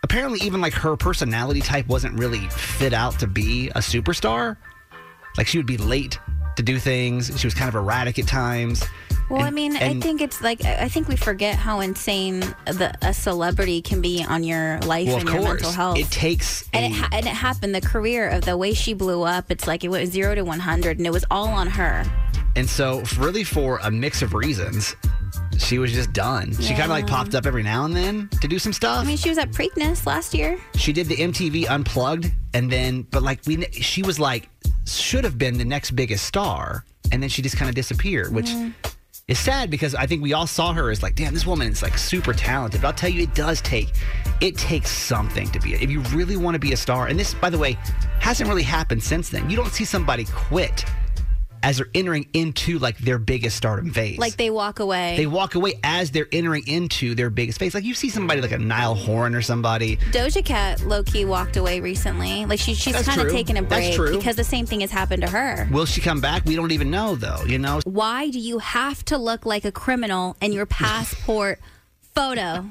apparently 0.03 0.41
even 0.41 0.61
like 0.61 0.73
her 0.73 0.95
personality 0.95 1.61
type 1.61 1.87
wasn't 1.87 2.19
really 2.19 2.47
fit 2.49 2.93
out 2.93 3.17
to 3.17 3.25
be 3.25 3.69
a 3.69 3.79
superstar. 3.79 4.57
Like 5.37 5.47
she 5.47 5.57
would 5.57 5.65
be 5.65 5.77
late 5.77 6.19
to 6.55 6.61
do 6.61 6.77
things. 6.77 7.31
She 7.39 7.47
was 7.47 7.55
kind 7.55 7.67
of 7.67 7.73
erratic 7.73 8.19
at 8.19 8.27
times. 8.27 8.83
Well, 9.29 9.39
And- 9.39 9.47
I 9.47 9.51
mean, 9.51 9.75
I 9.75 9.79
and- 9.79 10.03
think 10.03 10.21
it's 10.21 10.41
like 10.41 10.63
I 10.65 10.83
I 10.83 10.89
think 10.89 11.07
we 11.07 11.15
forget 11.15 11.55
how 11.55 11.79
insane 11.79 12.41
the, 12.65 12.93
a 13.01 13.13
celebrity 13.13 13.81
can 13.81 14.01
be 14.01 14.23
on 14.27 14.43
your 14.43 14.79
life 14.81 15.07
well, 15.07 15.17
and 15.19 15.29
your 15.29 15.41
mental 15.41 15.71
health. 15.71 15.97
it 15.97 16.09
takes 16.11 16.65
and 16.73 16.85
a- 16.85 16.87
it, 16.89 16.93
ha- 16.93 17.09
and 17.13 17.25
it 17.25 17.29
happened. 17.33 17.73
The 17.73 17.81
career 17.81 18.29
of 18.29 18.41
the 18.45 18.57
way 18.57 18.73
she 18.73 18.93
blew 18.93 19.23
up, 19.23 19.49
it's 19.49 19.65
like 19.67 19.83
it 19.83 19.89
was 19.89 20.09
zero 20.11 20.35
to 20.35 20.43
one 20.43 20.59
hundred, 20.59 20.97
and 20.97 21.07
it 21.07 21.11
was 21.13 21.25
all 21.31 21.47
on 21.47 21.67
her. 21.67 22.03
And 22.55 22.69
so, 22.69 23.01
really, 23.17 23.43
for 23.43 23.79
a 23.81 23.89
mix 23.89 24.21
of 24.21 24.35
reasons, 24.35 24.95
she 25.57 25.79
was 25.79 25.91
just 25.91 26.13
done. 26.13 26.53
She 26.59 26.69
kind 26.69 26.83
of 26.83 26.89
like 26.89 27.07
popped 27.07 27.33
up 27.33 27.47
every 27.47 27.63
now 27.63 27.85
and 27.85 27.95
then 27.95 28.29
to 28.41 28.47
do 28.47 28.59
some 28.59 28.73
stuff. 28.73 28.99
I 28.99 29.03
mean, 29.07 29.17
she 29.17 29.29
was 29.29 29.39
at 29.39 29.49
Preakness 29.51 30.05
last 30.05 30.35
year. 30.35 30.59
she 30.75 30.93
did 30.93 31.07
the 31.07 31.15
MTV 31.15 31.65
Unplugged, 31.67 32.31
and 32.53 32.71
then, 32.71 33.03
but 33.09 33.23
like 33.23 33.39
we, 33.47 33.63
she 33.71 34.03
was 34.03 34.19
like 34.19 34.49
should 34.85 35.23
have 35.23 35.37
been 35.37 35.57
the 35.57 35.65
next 35.65 35.91
biggest 35.91 36.25
star, 36.25 36.83
and 37.11 37.23
then 37.23 37.29
she 37.29 37.41
just 37.41 37.57
kind 37.57 37.69
of 37.69 37.75
disappeared, 37.75 38.31
which 38.33 38.47
mm-hmm. 38.47 38.69
Is 39.27 39.39
sad 39.39 39.69
because 39.69 39.95
I 39.95 40.05
think 40.05 40.21
we 40.21 40.33
all 40.33 40.47
saw 40.47 40.73
her 40.73 40.91
as 40.91 41.01
like, 41.01 41.15
damn, 41.15 41.33
this 41.33 41.45
woman 41.45 41.69
is 41.69 41.81
like 41.81 41.97
super 41.97 42.33
talented. 42.33 42.81
But 42.81 42.87
I'll 42.87 42.93
tell 42.93 43.09
you, 43.09 43.23
it 43.23 43.33
does 43.33 43.61
take, 43.61 43.89
it 44.41 44.57
takes 44.57 44.91
something 44.91 45.49
to 45.51 45.59
be. 45.59 45.73
If 45.75 45.89
you 45.89 46.01
really 46.13 46.35
want 46.35 46.55
to 46.55 46.59
be 46.59 46.73
a 46.73 46.77
star, 46.77 47.07
and 47.07 47.17
this, 47.17 47.33
by 47.33 47.49
the 47.49 47.57
way, 47.57 47.77
hasn't 48.19 48.49
really 48.49 48.63
happened 48.63 49.01
since 49.01 49.29
then. 49.29 49.49
You 49.49 49.55
don't 49.55 49.71
see 49.71 49.85
somebody 49.85 50.25
quit 50.25 50.85
as 51.63 51.77
they're 51.77 51.87
entering 51.95 52.27
into 52.33 52.77
like 52.77 52.97
their 52.99 53.17
biggest 53.17 53.55
stardom 53.55 53.91
phase. 53.91 54.17
Like 54.19 54.35
they 54.35 54.49
walk 54.49 54.79
away. 54.79 55.15
they 55.17 55.25
walk 55.25 55.55
away 55.55 55.79
as 55.83 56.11
they're 56.11 56.27
entering 56.31 56.67
into 56.67 57.15
their 57.15 57.29
biggest 57.29 57.57
phase. 57.57 57.73
Like 57.73 57.85
you 57.85 57.93
see 57.93 58.09
somebody 58.09 58.41
like 58.41 58.51
a 58.51 58.59
Niall 58.59 58.95
Horan 58.95 59.33
or 59.33 59.41
somebody 59.41 59.97
Doja 60.11 60.43
Cat 60.43 60.81
low 60.81 61.03
key 61.03 61.25
walked 61.25 61.57
away 61.57 61.79
recently. 61.79 62.45
Like 62.45 62.59
she, 62.59 62.73
she's 62.73 63.01
kind 63.01 63.21
of 63.21 63.31
taking 63.31 63.57
a 63.57 63.61
That's 63.61 63.87
break 63.87 63.95
true. 63.95 64.17
because 64.17 64.35
the 64.35 64.43
same 64.43 64.65
thing 64.65 64.81
has 64.81 64.91
happened 64.91 65.23
to 65.23 65.29
her. 65.29 65.67
Will 65.71 65.85
she 65.85 66.01
come 66.01 66.19
back? 66.21 66.45
We 66.45 66.55
don't 66.55 66.71
even 66.71 66.91
know, 66.91 67.15
though. 67.15 67.43
You 67.45 67.57
know, 67.57 67.79
Why 67.85 68.29
do 68.29 68.39
you 68.39 68.59
have 68.59 69.03
to 69.05 69.17
look 69.17 69.45
like 69.45 69.63
a 69.65 69.71
criminal 69.71 70.35
in 70.41 70.51
your 70.51 70.65
passport 70.65 71.59
photo? 72.13 72.69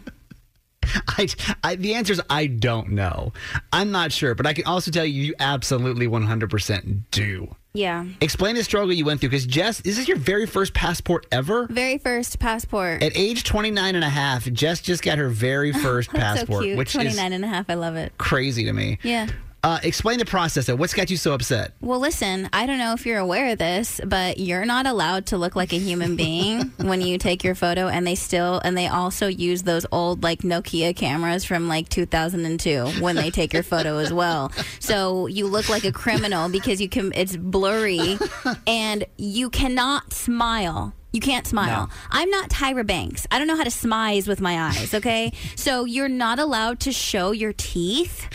I, 1.09 1.29
I, 1.63 1.77
the 1.77 1.95
answer 1.95 2.13
is 2.13 2.21
I 2.29 2.47
don't 2.47 2.91
know. 2.91 3.33
I'm 3.73 3.91
not 3.91 4.13
sure, 4.13 4.35
but 4.35 4.47
I 4.47 4.53
can 4.53 4.65
also 4.67 4.91
tell 4.91 5.05
you, 5.05 5.23
you 5.23 5.35
absolutely 5.39 6.07
100% 6.07 7.03
do. 7.11 7.55
Yeah. 7.75 8.05
Explain 8.21 8.55
the 8.57 8.65
struggle 8.65 8.93
you 8.93 9.05
went 9.05 9.21
through, 9.21 9.31
because 9.31 9.47
Jess, 9.47 9.81
is 9.81 9.97
this 9.97 10.07
your 10.07 10.19
very 10.19 10.47
first 10.47 10.75
passport 10.75 11.27
ever? 11.33 11.67
Very 11.69 11.99
first 11.99 12.39
passport. 12.39 13.03
At 13.03 13.17
age 13.17 13.45
29 13.45 13.95
and 13.95 14.05
a 14.05 14.09
half, 14.09 14.45
Jess 14.53 14.81
just 14.83 15.03
got 15.03 15.19
her 15.19 15.29
very 15.29 15.73
first 15.85 16.11
so 16.11 16.19
passport, 16.19 16.65
cute. 16.65 16.77
which 16.79 16.93
29 16.93 17.15
is 17.15 17.33
and 17.35 17.45
a 17.45 17.49
half. 17.49 17.71
I 17.71 17.75
love 17.75 17.97
it. 17.97 18.13
crazy 18.19 18.65
to 18.65 18.73
me. 18.73 18.99
Yeah. 19.03 19.29
Uh, 19.65 19.79
explain 19.85 20.19
the 20.19 20.25
process, 20.25 20.67
though. 20.67 20.75
What's 20.75 20.93
got 20.93 21.09
you 21.09 21.17
so 21.17 21.35
upset? 21.35 21.73
Well, 21.81 22.01
listen, 22.01 22.49
I 22.53 22.67
don't 22.67 22.79
know 22.79 22.95
if 22.95 23.07
you're 23.07 23.21
aware 23.21 23.53
of 23.53 23.59
this, 23.59 24.01
but 24.05 24.39
you're 24.39 24.65
not 24.65 24.87
allowed 24.87 25.27
to 25.27 25.39
look 25.39 25.55
like 25.55 25.73
a 25.73 25.79
human 25.79 26.17
being 26.17 26.63
when 26.79 27.01
you 27.01 27.17
take 27.17 27.45
your 27.45 27.55
photo, 27.55 27.87
and 27.87 28.05
they 28.05 28.17
still, 28.17 28.61
and 28.65 28.77
they 28.77 28.89
also 28.89 29.29
use 29.29 29.63
those 29.63 29.87
old 29.93 30.25
like 30.25 30.41
Nokia 30.41 30.97
cameras 30.97 31.45
from 31.45 31.69
like 31.69 31.89
2002 31.89 32.87
when 33.01 33.15
they 33.15 33.31
take 33.31 33.53
your 33.53 33.63
photo 33.63 33.99
as 33.99 34.13
well. 34.13 34.51
So 34.81 35.29
you 35.29 35.47
look 35.47 35.69
like 35.69 35.85
a 35.85 35.93
criminal 35.93 36.49
because 36.49 36.81
you 36.81 36.89
can, 36.89 37.13
it's 37.15 37.37
blurry, 37.37 38.19
and 38.67 39.05
you 39.17 39.49
cannot 39.49 40.13
smile. 40.13 40.93
You 41.13 41.21
can't 41.21 41.47
smile. 41.47 41.87
No. 41.87 41.93
I'm 42.11 42.31
not 42.31 42.49
Tyra 42.49 42.87
Banks. 42.87 43.27
I 43.31 43.39
don't 43.39 43.47
know 43.47 43.57
how 43.57 43.65
to 43.65 43.71
smize 43.71 44.27
with 44.27 44.41
my 44.41 44.59
eyes, 44.59 44.95
okay? 44.95 45.33
so 45.57 45.85
you're 45.85 46.09
not 46.09 46.39
allowed 46.39 46.81
to 46.81 46.93
show 46.93 47.33
your 47.33 47.53
teeth. 47.53 48.27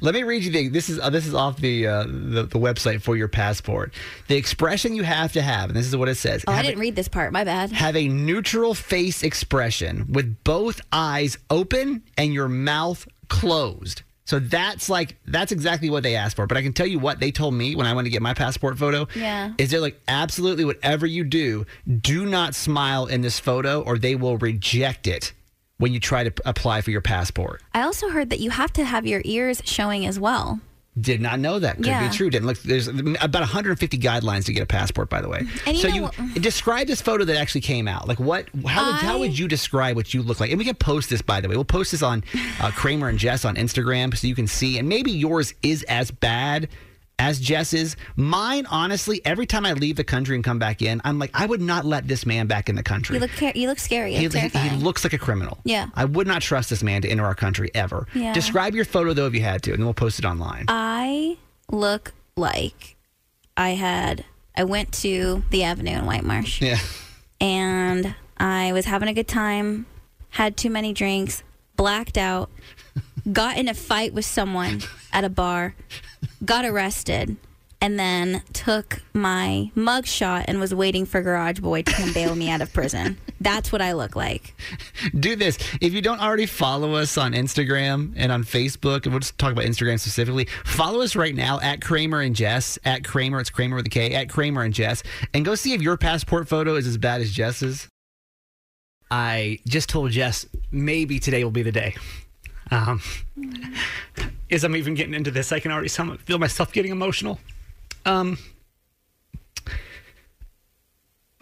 Let 0.00 0.14
me 0.14 0.22
read 0.22 0.42
you 0.42 0.50
the. 0.50 0.68
This 0.68 0.88
is 0.88 0.98
uh, 0.98 1.10
this 1.10 1.26
is 1.26 1.34
off 1.34 1.58
the, 1.58 1.86
uh, 1.86 2.04
the 2.04 2.42
the 2.42 2.58
website 2.58 3.02
for 3.02 3.16
your 3.16 3.28
passport. 3.28 3.94
The 4.26 4.36
expression 4.36 4.96
you 4.96 5.04
have 5.04 5.32
to 5.34 5.42
have, 5.42 5.70
and 5.70 5.76
this 5.78 5.86
is 5.86 5.96
what 5.96 6.08
it 6.08 6.16
says. 6.16 6.44
Oh, 6.48 6.52
I 6.52 6.62
didn't 6.62 6.80
read 6.80 6.96
this 6.96 7.06
part. 7.06 7.32
My 7.32 7.44
bad. 7.44 7.70
have 7.70 7.94
a 7.94 8.08
neutral 8.08 8.74
face 8.74 9.22
expression 9.22 10.06
with 10.12 10.42
both 10.42 10.80
eyes 10.92 11.38
open 11.50 12.02
and 12.18 12.34
your 12.34 12.48
mouth 12.48 13.06
closed. 13.28 14.02
So 14.26 14.40
that's 14.40 14.90
like 14.90 15.16
that's 15.26 15.52
exactly 15.52 15.88
what 15.88 16.02
they 16.02 16.16
asked 16.16 16.36
for. 16.36 16.46
But 16.46 16.58
I 16.58 16.62
can 16.62 16.72
tell 16.72 16.86
you 16.86 16.98
what 16.98 17.20
they 17.20 17.30
told 17.30 17.54
me 17.54 17.74
when 17.76 17.86
I 17.86 17.94
went 17.94 18.06
to 18.06 18.10
get 18.10 18.22
my 18.22 18.34
passport 18.34 18.76
photo. 18.76 19.06
Yeah. 19.14 19.54
Is 19.56 19.70
they're 19.70 19.80
like 19.80 20.00
absolutely 20.08 20.64
whatever 20.64 21.06
you 21.06 21.24
do, 21.24 21.64
do 22.00 22.26
not 22.26 22.54
smile 22.54 23.06
in 23.06 23.20
this 23.22 23.38
photo 23.38 23.82
or 23.82 23.98
they 23.98 24.16
will 24.16 24.36
reject 24.36 25.06
it 25.06 25.32
when 25.78 25.92
you 25.92 26.00
try 26.00 26.24
to 26.24 26.30
p- 26.30 26.42
apply 26.44 26.80
for 26.80 26.90
your 26.90 27.00
passport. 27.00 27.62
I 27.72 27.82
also 27.82 28.10
heard 28.10 28.30
that 28.30 28.40
you 28.40 28.50
have 28.50 28.72
to 28.74 28.84
have 28.84 29.06
your 29.06 29.22
ears 29.24 29.62
showing 29.64 30.04
as 30.06 30.18
well. 30.18 30.60
Did 30.98 31.20
not 31.20 31.38
know 31.38 31.58
that. 31.58 31.76
Could 31.76 31.86
Yeah. 31.86 32.08
be 32.08 32.14
true. 32.14 32.30
Didn't 32.30 32.46
look. 32.46 32.58
There's 32.62 32.88
about 32.88 33.34
150 33.40 33.98
guidelines 33.98 34.46
to 34.46 34.52
get 34.54 34.62
a 34.62 34.66
passport, 34.66 35.10
by 35.10 35.20
the 35.20 35.28
way. 35.28 35.42
And 35.66 35.76
you 35.76 35.82
so 35.82 35.88
know 35.88 36.10
you 36.34 36.40
describe 36.40 36.86
this 36.86 37.02
photo 37.02 37.24
that 37.26 37.36
actually 37.36 37.60
came 37.60 37.86
out. 37.86 38.08
Like 38.08 38.18
what? 38.18 38.46
How 38.66 38.86
would, 38.86 38.94
how 39.02 39.18
would 39.18 39.38
you 39.38 39.46
describe 39.46 39.94
what 39.96 40.14
you 40.14 40.22
look 40.22 40.40
like? 40.40 40.50
And 40.50 40.58
we 40.58 40.64
can 40.64 40.74
post 40.74 41.10
this, 41.10 41.20
by 41.20 41.42
the 41.42 41.48
way. 41.48 41.54
We'll 41.56 41.66
post 41.66 41.90
this 41.90 42.02
on 42.02 42.24
uh, 42.60 42.70
Kramer 42.70 43.08
and 43.08 43.18
Jess 43.18 43.44
on 43.44 43.56
Instagram 43.56 44.16
so 44.16 44.26
you 44.26 44.34
can 44.34 44.46
see. 44.46 44.78
And 44.78 44.88
maybe 44.88 45.10
yours 45.10 45.52
is 45.62 45.82
as 45.82 46.10
bad 46.10 46.68
as 47.18 47.40
Jess's. 47.40 47.96
Mine, 48.16 48.66
honestly, 48.66 49.20
every 49.24 49.46
time 49.46 49.64
I 49.64 49.72
leave 49.72 49.96
the 49.96 50.04
country 50.04 50.34
and 50.34 50.44
come 50.44 50.58
back 50.58 50.82
in, 50.82 51.00
I'm 51.04 51.18
like, 51.18 51.30
I 51.34 51.46
would 51.46 51.60
not 51.60 51.84
let 51.84 52.06
this 52.08 52.26
man 52.26 52.46
back 52.46 52.68
in 52.68 52.74
the 52.74 52.82
country. 52.82 53.14
You 53.16 53.20
look 53.20 53.56
you 53.56 53.68
look 53.68 53.78
scary. 53.78 54.14
He, 54.14 54.28
he- 54.28 54.48
he 54.48 54.76
looks 54.76 55.04
like 55.04 55.12
a 55.12 55.18
criminal. 55.18 55.58
Yeah. 55.64 55.88
I 55.94 56.04
would 56.04 56.26
not 56.26 56.42
trust 56.42 56.70
this 56.70 56.82
man 56.82 57.02
to 57.02 57.08
enter 57.08 57.24
our 57.24 57.34
country 57.34 57.70
ever. 57.74 58.06
Yeah. 58.14 58.32
Describe 58.32 58.74
your 58.74 58.84
photo, 58.84 59.12
though, 59.12 59.26
if 59.26 59.34
you 59.34 59.42
had 59.42 59.62
to, 59.64 59.70
and 59.72 59.78
then 59.80 59.86
we'll 59.86 59.94
post 59.94 60.18
it 60.18 60.24
online. 60.24 60.66
I 60.68 61.38
look 61.70 62.12
like 62.36 62.96
I 63.56 63.70
had 63.70 64.24
I 64.56 64.64
went 64.64 64.92
to 64.94 65.42
the 65.50 65.64
Avenue 65.64 65.98
in 65.98 66.06
White 66.06 66.24
Marsh 66.24 66.62
yeah. 66.62 66.78
and 67.40 68.14
I 68.38 68.72
was 68.72 68.84
having 68.86 69.08
a 69.08 69.14
good 69.14 69.28
time, 69.28 69.86
had 70.30 70.56
too 70.56 70.70
many 70.70 70.92
drinks, 70.92 71.42
blacked 71.76 72.16
out, 72.18 72.50
got 73.32 73.56
in 73.56 73.68
a 73.68 73.74
fight 73.74 74.14
with 74.14 74.24
someone 74.24 74.82
at 75.12 75.24
a 75.24 75.28
bar, 75.28 75.74
got 76.44 76.64
arrested, 76.64 77.36
and 77.80 77.98
then 77.98 78.42
took 78.52 79.02
my 79.12 79.70
mug 79.74 80.06
shot 80.06 80.46
and 80.48 80.58
was 80.58 80.74
waiting 80.74 81.04
for 81.04 81.20
Garage 81.20 81.60
Boy 81.60 81.82
to 81.82 81.92
come 81.92 82.12
bail 82.12 82.34
me 82.34 82.50
out 82.50 82.60
of 82.60 82.72
prison. 82.72 83.18
That's 83.40 83.70
what 83.70 83.82
I 83.82 83.92
look 83.92 84.16
like. 84.16 84.54
do 85.18 85.36
this. 85.36 85.58
If 85.80 85.92
you 85.92 86.00
don't 86.00 86.20
already 86.20 86.46
follow 86.46 86.94
us 86.94 87.18
on 87.18 87.32
Instagram 87.32 88.14
and 88.16 88.32
on 88.32 88.44
Facebook, 88.44 89.04
and 89.04 89.12
we'll 89.12 89.20
just 89.20 89.38
talk 89.38 89.52
about 89.52 89.64
Instagram 89.64 90.00
specifically, 90.00 90.46
follow 90.64 91.02
us 91.02 91.14
right 91.14 91.34
now 91.34 91.60
at 91.60 91.82
Kramer 91.82 92.22
and 92.22 92.34
Jess, 92.34 92.78
at 92.84 93.04
Kramer, 93.04 93.40
it's 93.40 93.50
Kramer 93.50 93.76
with 93.76 93.86
a 93.86 93.90
K, 93.90 94.14
at 94.14 94.30
Kramer 94.30 94.62
and 94.62 94.72
Jess, 94.72 95.02
and 95.34 95.44
go 95.44 95.54
see 95.54 95.74
if 95.74 95.82
your 95.82 95.96
passport 95.96 96.48
photo 96.48 96.76
is 96.76 96.86
as 96.86 96.96
bad 96.96 97.20
as 97.20 97.30
Jess's. 97.30 97.88
I 99.10 99.60
just 99.68 99.88
told 99.88 100.10
Jess 100.10 100.46
maybe 100.72 101.20
today 101.20 101.44
will 101.44 101.52
be 101.52 101.62
the 101.62 101.72
day. 101.72 101.94
Um, 102.70 103.00
as 104.50 104.64
I'm 104.64 104.76
even 104.76 104.94
getting 104.94 105.14
into 105.14 105.30
this, 105.30 105.52
I 105.52 105.60
can 105.60 105.70
already 105.72 105.88
feel 105.88 106.38
myself 106.38 106.72
getting 106.72 106.92
emotional. 106.92 107.38
Um, 108.04 108.38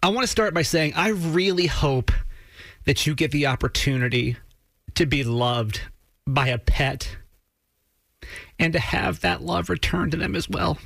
I 0.03 0.09
want 0.09 0.23
to 0.23 0.31
start 0.31 0.53
by 0.53 0.63
saying 0.63 0.93
I 0.95 1.09
really 1.09 1.67
hope 1.67 2.13
that 2.85 3.07
you 3.07 3.15
get 3.15 3.31
the 3.31 3.47
opportunity 3.47 4.37
to 4.95 5.07
be 5.07 5.25
loved 5.25 5.81
by 6.27 6.49
a 6.49 6.59
pet 6.59 7.17
and 8.59 8.73
to 8.73 8.79
have 8.79 9.21
that 9.21 9.43
love 9.43 9.69
returned 9.69 10.13
to 10.13 10.19
them 10.19 10.37
as 10.37 10.49
well. 10.49 10.79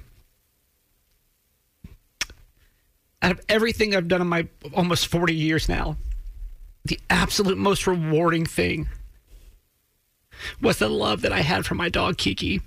Out 3.21 3.33
of 3.33 3.41
everything 3.49 3.95
I've 3.95 4.09
done 4.09 4.21
in 4.21 4.29
my 4.29 4.47
almost 4.73 5.09
40 5.09 5.35
years 5.35 5.69
now, 5.69 5.97
the 6.85 7.01
absolute 7.11 7.59
most 7.59 7.87
rewarding 7.87 8.47
thing 8.47 8.89
was 10.61 10.79
the 10.79 10.89
love 10.89 11.23
that 11.23 11.33
I 11.33 11.41
had 11.41 11.67
for 11.67 11.75
my 11.75 11.89
dog 11.89 12.19
Kiki. 12.19 12.61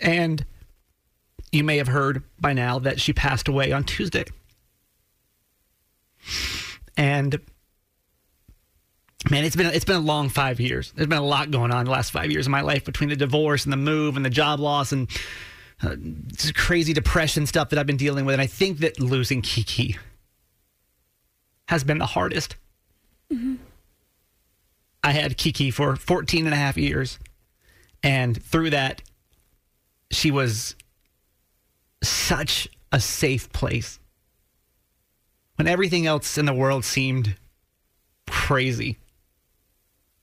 And 0.00 0.44
you 1.52 1.64
may 1.64 1.78
have 1.78 1.88
heard 1.88 2.22
by 2.38 2.52
now 2.52 2.78
that 2.80 3.00
she 3.00 3.12
passed 3.12 3.48
away 3.48 3.72
on 3.72 3.84
Tuesday. 3.84 4.24
And 6.96 7.38
man, 9.30 9.44
it's 9.44 9.56
been 9.56 9.66
it's 9.66 9.84
been 9.84 9.96
a 9.96 10.00
long 10.00 10.28
five 10.28 10.60
years. 10.60 10.92
There's 10.92 11.08
been 11.08 11.18
a 11.18 11.24
lot 11.24 11.50
going 11.50 11.72
on 11.72 11.84
the 11.84 11.90
last 11.90 12.10
five 12.10 12.30
years 12.30 12.46
of 12.46 12.50
my 12.50 12.60
life 12.60 12.84
between 12.84 13.08
the 13.08 13.16
divorce 13.16 13.64
and 13.64 13.72
the 13.72 13.78
move 13.78 14.16
and 14.16 14.24
the 14.24 14.30
job 14.30 14.60
loss 14.60 14.92
and 14.92 15.08
uh, 15.82 15.96
crazy 16.54 16.92
depression 16.92 17.46
stuff 17.46 17.70
that 17.70 17.78
I've 17.78 17.86
been 17.86 17.96
dealing 17.96 18.24
with. 18.24 18.34
And 18.34 18.42
I 18.42 18.46
think 18.46 18.78
that 18.78 18.98
losing 19.00 19.42
Kiki 19.42 19.96
has 21.68 21.84
been 21.84 21.98
the 21.98 22.06
hardest. 22.06 22.56
I 25.02 25.12
had 25.12 25.36
Kiki 25.36 25.70
for 25.70 25.96
14 25.96 26.46
and 26.46 26.54
a 26.54 26.58
half 26.58 26.76
years. 26.76 27.18
And 28.02 28.42
through 28.42 28.70
that, 28.70 29.02
she 30.10 30.30
was 30.30 30.76
such 32.02 32.68
a 32.92 33.00
safe 33.00 33.52
place. 33.52 33.98
When 35.56 35.66
everything 35.66 36.06
else 36.06 36.38
in 36.38 36.46
the 36.46 36.52
world 36.52 36.84
seemed 36.84 37.36
crazy, 38.28 38.98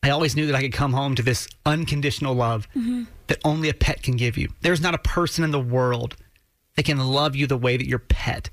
I 0.04 0.10
always 0.10 0.36
knew 0.36 0.46
that 0.48 0.56
I 0.56 0.62
could 0.62 0.74
come 0.74 0.94
home 0.94 1.16
to 1.16 1.24
this 1.24 1.48
unconditional 1.66 2.36
love 2.36 2.68
mm-hmm. 2.76 3.04
that 3.28 3.40
only 3.44 3.70
a 3.70 3.74
pet 3.74 4.04
can 4.04 4.18
give 4.18 4.38
you. 4.38 4.50
There's 4.62 4.82
not 4.82 4.94
a 4.94 5.00
person 5.00 5.44
in 5.44 5.52
the 5.52 5.60
world 5.60 6.18
that 6.76 6.84
can 6.84 7.00
love 7.00 7.36
you 7.36 7.48
the 7.48 7.58
way 7.58 7.78
that 7.78 7.88
your 7.88 8.00
pet 8.00 8.50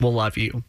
will 0.00 0.12
love 0.12 0.36
you. 0.36 0.64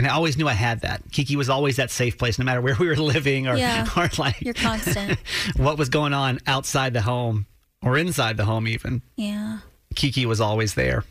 And 0.00 0.06
I 0.06 0.14
always 0.14 0.38
knew 0.38 0.48
I 0.48 0.54
had 0.54 0.80
that. 0.80 1.02
Kiki 1.12 1.36
was 1.36 1.50
always 1.50 1.76
that 1.76 1.90
safe 1.90 2.16
place, 2.16 2.38
no 2.38 2.44
matter 2.46 2.62
where 2.62 2.74
we 2.74 2.86
were 2.86 2.96
living 2.96 3.46
or, 3.46 3.54
Yeah. 3.54 3.86
or 3.98 4.08
like 4.16 4.40
You're 4.40 4.54
constant. 4.54 5.18
what 5.56 5.76
was 5.76 5.90
going 5.90 6.14
on 6.14 6.38
outside 6.46 6.94
the 6.94 7.02
home 7.02 7.44
or 7.82 7.98
inside 7.98 8.38
the 8.38 8.46
home, 8.46 8.66
even. 8.66 9.02
Yeah. 9.16 9.58
Kiki 9.94 10.24
was 10.24 10.40
always 10.40 10.72
there. 10.72 11.04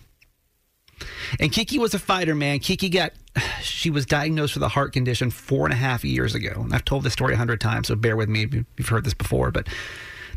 And 1.39 1.51
Kiki 1.51 1.77
was 1.77 1.93
a 1.93 1.99
fighter, 1.99 2.33
man. 2.33 2.57
Kiki 2.57 2.89
got, 2.89 3.13
she 3.61 3.91
was 3.91 4.07
diagnosed 4.07 4.55
with 4.55 4.63
a 4.63 4.69
heart 4.69 4.91
condition 4.91 5.29
four 5.29 5.67
and 5.67 5.73
a 5.73 5.77
half 5.77 6.03
years 6.03 6.33
ago. 6.33 6.53
And 6.55 6.73
I've 6.73 6.83
told 6.83 7.03
this 7.03 7.13
story 7.13 7.35
a 7.35 7.37
hundred 7.37 7.61
times, 7.61 7.89
so 7.89 7.95
bear 7.95 8.15
with 8.15 8.27
me 8.27 8.45
if 8.45 8.65
you've 8.75 8.89
heard 8.89 9.03
this 9.03 9.13
before. 9.13 9.51
But 9.51 9.67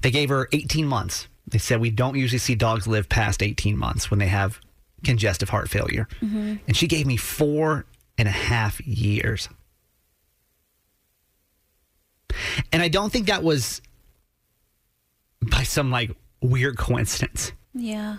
they 0.03 0.11
gave 0.11 0.29
her 0.29 0.51
18 0.53 0.87
months. 0.87 1.27
They 1.47 1.57
said 1.57 1.81
we 1.81 1.89
don't 1.89 2.19
usually 2.19 2.39
see 2.39 2.55
dogs 2.55 2.87
live 2.87 3.09
past 3.09 3.43
18 3.43 3.79
months 3.79 4.11
when 4.11 4.21
they 4.21 4.27
have 4.27 4.61
congestive 5.05 5.49
heart 5.49 5.71
failure. 5.71 6.07
Mm-hmm. 6.21 6.57
And 6.69 6.77
she 6.77 6.87
gave 6.87 7.07
me 7.07 7.17
four 7.17 7.87
and 8.23 8.29
a 8.29 8.33
half 8.33 8.81
years. 8.87 9.49
And 12.71 12.81
I 12.81 12.87
don't 12.87 13.13
think 13.13 13.27
that 13.27 13.43
was 13.43 13.83
by 15.41 15.65
some 15.65 15.91
like 15.91 16.13
weird 16.41 16.79
coincidence. 16.79 17.51
Yeah. 17.75 18.19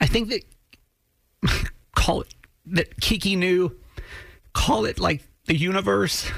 I 0.00 0.06
think 0.06 0.28
that 0.28 1.62
call 1.96 2.20
it 2.20 2.32
that 2.66 3.00
Kiki 3.00 3.34
knew, 3.34 3.76
call 4.52 4.84
it 4.84 5.00
like 5.00 5.24
the 5.46 5.56
universe. 5.56 6.30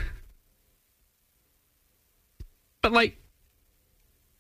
But 2.80 2.92
like 2.92 3.18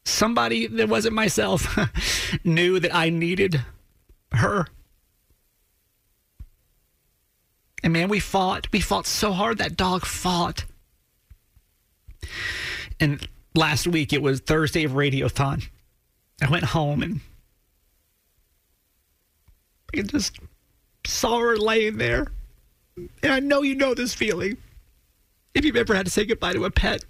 somebody 0.06 0.66
that 0.66 0.88
wasn't 0.88 1.14
myself 1.14 1.78
knew 2.42 2.80
that 2.80 2.94
I 2.94 3.10
needed 3.10 3.62
her. 4.32 4.66
And 7.82 7.92
man, 7.92 8.08
we 8.08 8.20
fought. 8.20 8.68
We 8.72 8.80
fought 8.80 9.06
so 9.06 9.32
hard. 9.32 9.58
That 9.58 9.76
dog 9.76 10.04
fought. 10.04 10.64
And 13.00 13.26
last 13.54 13.86
week 13.86 14.12
it 14.12 14.22
was 14.22 14.40
Thursday 14.40 14.84
of 14.84 14.92
Radiothon. 14.92 15.68
I 16.42 16.50
went 16.50 16.64
home 16.64 17.02
and 17.02 17.20
I 19.94 20.02
just 20.02 20.38
saw 21.06 21.38
her 21.38 21.56
laying 21.56 21.98
there. 21.98 22.28
And 22.96 23.32
I 23.32 23.40
know 23.40 23.62
you 23.62 23.74
know 23.74 23.94
this 23.94 24.14
feeling. 24.14 24.56
If 25.54 25.64
you've 25.64 25.76
ever 25.76 25.94
had 25.94 26.06
to 26.06 26.12
say 26.12 26.24
goodbye 26.24 26.52
to 26.52 26.64
a 26.64 26.70
pet. 26.70 27.04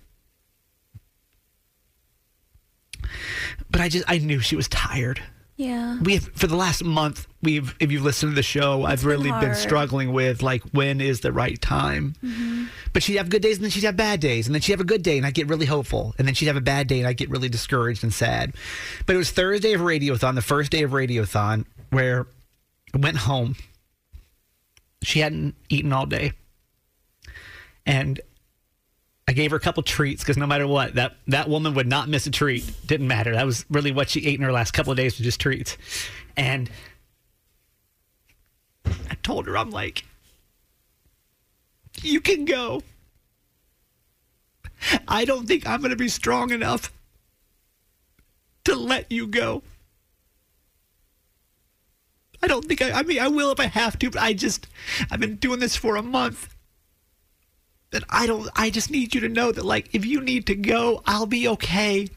But 3.70 3.81
I 3.81 3.88
just 3.88 4.04
I 4.09 4.18
knew 4.18 4.40
she 4.40 4.57
was 4.57 4.68
tired. 4.68 5.22
Yeah. 5.59 5.99
We 6.01 6.14
have 6.14 6.25
for 6.35 6.47
the 6.47 6.55
last 6.55 6.85
month 6.85 7.27
we've 7.42 7.75
if 7.81 7.90
you've 7.90 8.05
listened 8.05 8.31
to 8.31 8.37
the 8.37 8.44
show, 8.44 8.85
I've 8.85 9.01
been 9.01 9.09
really 9.09 9.31
been 9.40 9.57
struggling 9.57 10.12
with 10.12 10.40
like 10.40 10.62
when 10.71 11.01
is 11.01 11.21
the 11.21 11.33
right 11.33 11.61
time. 11.61 12.14
Mm-hmm. 12.25 12.66
But 12.92 13.03
she'd 13.03 13.16
have 13.16 13.29
good 13.29 13.42
days 13.42 13.57
and 13.57 13.64
then 13.64 13.73
she'd 13.73 13.83
have 13.83 13.97
bad 13.97 14.21
days. 14.21 14.47
And 14.47 14.55
then 14.55 14.62
she'd 14.62 14.73
have 14.73 14.81
a 14.81 14.85
good 14.85 15.03
day 15.03 15.18
and 15.18 15.27
I'd 15.27 15.35
get 15.35 15.49
really 15.49 15.66
hopeful. 15.66 16.14
And 16.16 16.29
then 16.29 16.35
she'd 16.35 16.47
have 16.47 16.57
a 16.57 16.61
bad 16.61 16.87
day 16.87 17.01
and 17.01 17.09
I'd 17.09 17.16
get 17.16 17.29
really 17.29 17.49
discouraged 17.49 18.05
and 18.05 18.14
sad. 18.14 18.55
But 19.05 19.16
it 19.16 19.18
was 19.18 19.33
Thursday 19.33 19.73
of 19.73 19.81
Radiothon, 19.81 20.37
the 20.37 20.42
first 20.42 20.71
day 20.71 20.85
of 20.85 20.92
Radiothon, 20.92 21.66
where 21.90 22.29
I 22.94 22.99
went 22.99 23.16
home. 23.16 23.57
She 25.03 25.18
hadn't 25.18 25.57
eaten 25.68 25.92
all 25.92 26.07
day. 26.07 26.35
And 27.85 28.21
I 29.29 29.33
gave 29.33 29.51
her 29.51 29.59
a 29.59 29.61
couple 29.61 29.83
treats 29.83 30.23
because 30.23 30.38
no 30.38 30.47
matter 30.47 30.67
what, 30.67 30.95
that, 30.95 31.17
that 31.27 31.51
woman 31.51 31.75
would 31.75 31.87
not 31.87 32.09
miss 32.09 32.27
a 32.27 32.31
treat. 32.31 32.64
Didn't 32.87 33.09
matter. 33.09 33.35
That 33.35 33.45
was 33.45 33.67
really 33.69 33.93
what 33.93 34.09
she 34.09 34.27
ate 34.27 34.38
in 34.38 34.43
her 34.43 34.51
last 34.51 34.71
couple 34.71 34.91
of 34.91 34.97
days 34.97 35.19
was 35.19 35.25
just 35.25 35.38
treats. 35.38 35.77
And 36.35 36.71
I 38.87 39.17
told 39.23 39.47
her, 39.47 39.59
I'm 39.59 39.69
like, 39.69 40.07
you 42.01 42.23
can 42.23 42.47
go. 42.47 42.83
I 45.07 45.27
don't 45.27 45.47
think 45.47 45.67
I'm 45.67 45.81
going 45.81 45.91
to 45.91 45.97
be 45.97 46.09
strong 46.09 46.51
enough 46.51 46.91
to 48.64 48.75
let 48.75 49.12
you 49.12 49.27
go. 49.27 49.62
I 52.43 52.47
don't 52.47 52.64
think 52.64 52.81
I, 52.81 53.01
I 53.01 53.03
mean, 53.03 53.19
I 53.19 53.29
will 53.29 53.51
if 53.51 53.61
I 53.61 53.67
have 53.67 53.99
to, 53.99 54.11
but 54.11 54.23
I 54.23 54.33
just, 54.33 54.69
I've 55.11 55.21
been 55.21 55.37
doing 55.37 55.61
this 55.61 55.77
for 55.77 55.97
a 55.97 56.03
month. 56.03 56.55
And 57.92 58.05
I 58.11 58.27
don't, 58.27 58.48
I 58.55 58.70
just 58.70 58.90
need 58.90 59.14
you 59.14 59.22
to 59.22 59.29
know 59.29 59.51
that, 59.51 59.64
like, 59.64 59.88
if 59.94 60.05
you 60.05 60.20
need 60.20 60.46
to 60.46 60.55
go, 60.55 61.03
I'll 61.07 61.27
be 61.27 61.48
okay. 61.48 62.09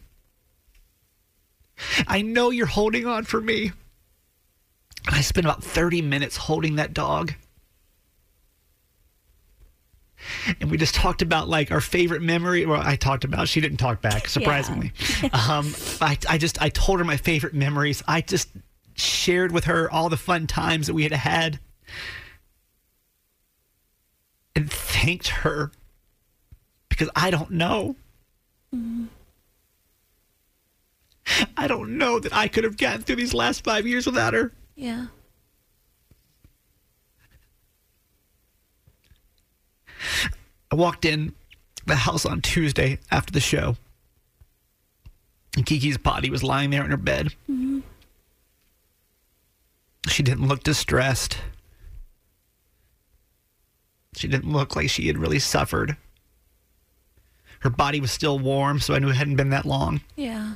I 2.08 2.22
know 2.22 2.50
you're 2.50 2.66
holding 2.66 3.08
on 3.08 3.24
for 3.24 3.40
me. 3.40 3.72
And 5.08 5.16
I 5.16 5.22
spent 5.22 5.46
about 5.46 5.64
30 5.64 6.02
minutes 6.02 6.38
holding 6.38 6.76
that 6.76 6.94
dog. 6.94 7.34
And 10.60 10.70
we 10.70 10.78
just 10.78 10.94
talked 10.94 11.24
about 11.24 11.50
like 11.50 11.72
our 11.72 11.82
favorite 11.82 12.22
memory. 12.22 12.66
Well, 12.66 12.82
I 12.84 12.96
talked 12.96 13.24
about, 13.24 13.48
she 13.48 13.60
didn't 13.60 13.78
talk 13.78 14.02
back, 14.02 14.28
surprisingly. 14.28 14.92
um, 15.34 15.74
I, 16.00 16.18
I 16.30 16.38
just, 16.38 16.62
I 16.62 16.70
told 16.70 17.00
her 17.00 17.06
my 17.06 17.18
favorite 17.18 17.56
memories. 17.56 18.04
I 18.08 18.22
just 18.22 18.50
shared 18.94 19.52
with 19.52 19.64
her 19.66 19.90
all 19.90 20.10
the 20.10 20.18
fun 20.18 20.46
times 20.46 20.88
that 20.88 20.94
we 20.94 21.04
had 21.04 21.14
had 21.14 21.60
and 24.56 24.72
thanked 24.72 25.28
her 25.30 25.72
because 26.90 27.10
I 27.16 27.32
don't 27.32 27.52
know. 27.52 27.96
I 31.58 31.68
don't 31.68 31.98
know 31.98 32.20
that 32.20 32.34
I 32.34 32.48
could 32.48 32.64
have 32.64 32.78
gotten 32.78 33.02
through 33.02 33.16
these 33.18 33.34
last 33.34 33.64
five 33.64 33.88
years 33.88 34.06
without 34.06 34.34
her. 34.34 34.52
Yeah. 34.76 35.08
I 40.72 40.76
walked 40.76 41.06
in 41.06 41.34
the 41.86 41.96
house 41.96 42.26
on 42.26 42.42
Tuesday 42.42 43.00
after 43.12 43.32
the 43.32 43.40
show, 43.40 43.76
and 45.56 45.66
Kiki's 45.66 45.98
body 45.98 46.30
was 46.30 46.44
lying 46.44 46.70
there 46.70 46.84
in 46.84 46.92
her 46.92 46.98
bed. 46.98 47.28
Mm-hmm. 47.50 47.80
She 50.08 50.24
didn't 50.24 50.48
look 50.48 50.64
distressed. 50.64 51.38
She 54.16 54.28
didn't 54.28 54.52
look 54.52 54.76
like 54.76 54.90
she 54.90 55.08
had 55.08 55.18
really 55.18 55.40
suffered. 55.40 55.98
Her 57.60 57.70
body 57.70 58.02
was 58.02 58.12
still 58.12 58.40
warm, 58.40 58.80
so 58.80 58.94
I 58.94 59.00
knew 59.00 59.10
it 59.10 59.16
hadn't 59.16 59.36
been 59.36 59.52
that 59.52 59.66
long. 59.66 60.02
Yeah. 60.16 60.54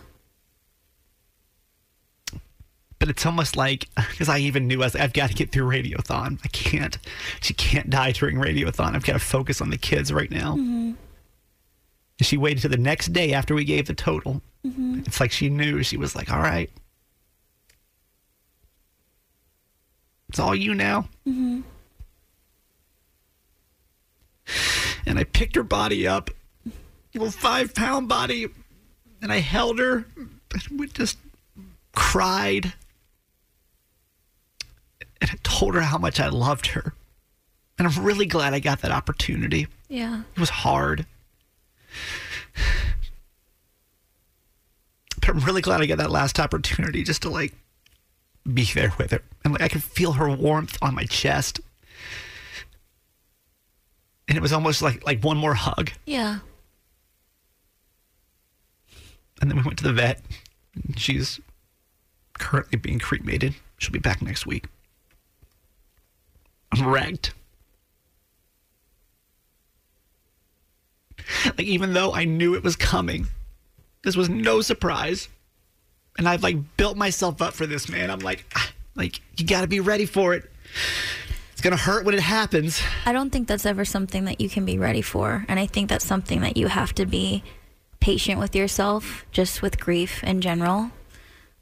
But 2.98 3.10
it's 3.10 3.26
almost 3.26 3.56
like 3.56 3.88
because 3.96 4.30
I 4.30 4.40
even 4.40 4.68
knew 4.68 4.82
I 4.82 4.86
was 4.88 4.96
like, 4.96 5.04
I've 5.04 5.14
got 5.14 5.30
to 5.30 5.36
get 5.36 5.52
through 5.52 5.68
Radiothon. 5.68 6.40
I 6.44 6.48
can't. 6.50 6.98
She 7.42 7.54
can't 7.54 7.90
die 7.90 8.12
during 8.12 8.38
Radiothon. 8.38 8.96
I've 8.96 9.06
got 9.06 9.14
to 9.14 9.20
focus 9.20 9.62
on 9.62 9.70
the 9.70 9.78
kids 9.78 10.12
right 10.12 10.32
now. 10.32 10.54
Mm-hmm. 10.56 10.94
And 12.18 12.26
she 12.26 12.38
waited 12.38 12.62
to 12.62 12.70
the 12.70 12.78
next 12.78 13.14
day 13.14 13.34
after 13.34 13.54
we 13.54 13.66
gave 13.66 13.88
the 13.88 13.94
total. 13.94 14.42
Mm-hmm. 14.66 15.02
It's 15.06 15.20
like 15.20 15.32
she 15.32 15.50
knew. 15.50 15.84
She 15.84 15.98
was 15.98 16.16
like, 16.16 16.32
"All 16.32 16.40
right, 16.40 16.72
it's 20.30 20.40
all 20.40 20.56
you 20.56 20.74
now." 20.74 21.08
Mm-hmm. 21.28 21.62
And 25.06 25.20
I 25.20 25.24
picked 25.24 25.56
her 25.56 25.64
body 25.64 26.08
up, 26.08 26.30
little 27.14 27.32
five 27.32 27.74
pound 27.74 28.08
body, 28.08 28.48
and 29.22 29.32
I 29.32 29.40
held 29.40 29.80
her. 29.80 30.06
And 30.16 30.80
we 30.80 30.88
just 30.88 31.18
cried 31.94 32.74
and 35.22 35.32
I 35.32 35.36
told 35.44 35.76
her 35.76 35.82
how 35.82 35.98
much 35.98 36.20
I 36.20 36.28
loved 36.30 36.68
her. 36.68 36.94
And 37.78 37.88
I'm 37.88 38.04
really 38.04 38.26
glad 38.26 38.54
I 38.54 38.60
got 38.60 38.82
that 38.82 38.92
opportunity. 38.92 39.68
Yeah. 39.90 40.22
It 40.36 40.40
was 40.40 40.50
hard. 40.50 41.06
But 45.20 45.30
I'm 45.30 45.40
really 45.40 45.62
glad 45.62 45.82
I 45.82 45.88
got 45.88 45.98
that 45.98 46.12
last 46.12 46.40
opportunity 46.40 47.04
just 47.04 47.24
to 47.24 47.30
like 47.30 47.54
be 48.54 48.66
there 48.66 48.94
with 48.98 49.12
her. 49.12 49.22
And 49.44 49.54
like 49.54 49.64
I 49.64 49.68
could 49.68 49.84
feel 49.84 50.14
her 50.14 50.30
warmth 50.30 50.78
on 50.82 50.94
my 50.94 51.06
chest. 51.06 51.60
And 54.28 54.38
it 54.38 54.42
was 54.42 54.54
almost 54.54 54.82
like 54.82 55.06
like 55.06 55.24
one 55.24 55.38
more 55.38 55.54
hug. 55.54 55.92
Yeah. 56.06 56.40
And 59.42 59.50
then 59.50 59.58
we 59.58 59.64
went 59.64 59.78
to 59.80 59.84
the 59.84 59.94
vet. 59.94 60.22
She's 60.96 61.40
currently 62.40 62.78
being 62.78 63.00
cremated. 63.00 63.56
She'll 63.78 63.92
be 63.92 64.00
back 64.00 64.22
next 64.22 64.46
week. 64.46 64.66
I'm 66.72 66.88
wrecked. 66.88 67.34
Like, 71.46 71.62
even 71.62 71.94
though 71.94 72.14
I 72.14 72.26
knew 72.26 72.56
it 72.56 72.64
was 72.64 72.76
coming, 72.76 73.28
this 74.04 74.16
was 74.16 74.30
no 74.30 74.62
surprise. 74.62 75.28
And 76.18 76.30
I've 76.30 76.44
like 76.44 76.58
built 76.78 76.98
myself 76.98 77.42
up 77.42 77.54
for 77.54 77.66
this, 77.66 77.90
man. 77.90 78.10
I'm 78.10 78.20
like, 78.20 78.46
ah, 78.56 78.72
like, 78.96 79.22
you 79.38 79.46
got 79.46 79.62
to 79.62 79.68
be 79.68 79.80
ready 79.80 80.06
for 80.06 80.34
it. 80.34 80.50
Going 81.66 81.76
to 81.76 81.84
hurt 81.84 82.06
when 82.06 82.14
it 82.14 82.22
happens. 82.22 82.80
I 83.08 83.12
don't 83.12 83.32
think 83.32 83.48
that's 83.48 83.66
ever 83.66 83.86
something 83.86 84.26
that 84.26 84.40
you 84.40 84.50
can 84.50 84.66
be 84.66 84.78
ready 84.78 85.02
for. 85.02 85.44
And 85.48 85.60
I 85.60 85.66
think 85.66 85.90
that's 85.90 86.06
something 86.06 86.42
that 86.42 86.58
you 86.58 86.68
have 86.68 86.94
to 86.94 87.08
be 87.08 87.42
patient 88.00 88.40
with 88.40 88.56
yourself, 88.56 89.26
just 89.32 89.64
with 89.64 89.80
grief 89.80 90.24
in 90.24 90.42
general. 90.42 90.92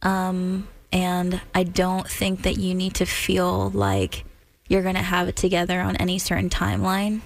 Um, 0.01 0.67
and 0.91 1.39
I 1.55 1.63
don't 1.63 2.05
think 2.05 2.41
that 2.41 2.57
you 2.57 2.75
need 2.75 2.95
to 2.95 3.05
feel 3.05 3.69
like 3.69 4.25
you're 4.67 4.81
going 4.81 4.95
to 4.95 5.01
have 5.01 5.29
it 5.29 5.37
together 5.37 5.79
on 5.79 5.95
any 5.95 6.19
certain 6.19 6.49
timeline. 6.49 7.21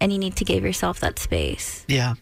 And 0.00 0.10
you 0.10 0.18
need 0.18 0.36
to 0.36 0.44
give 0.46 0.64
yourself 0.64 1.00
that 1.00 1.18
space, 1.18 1.84
Yeah. 1.86 2.14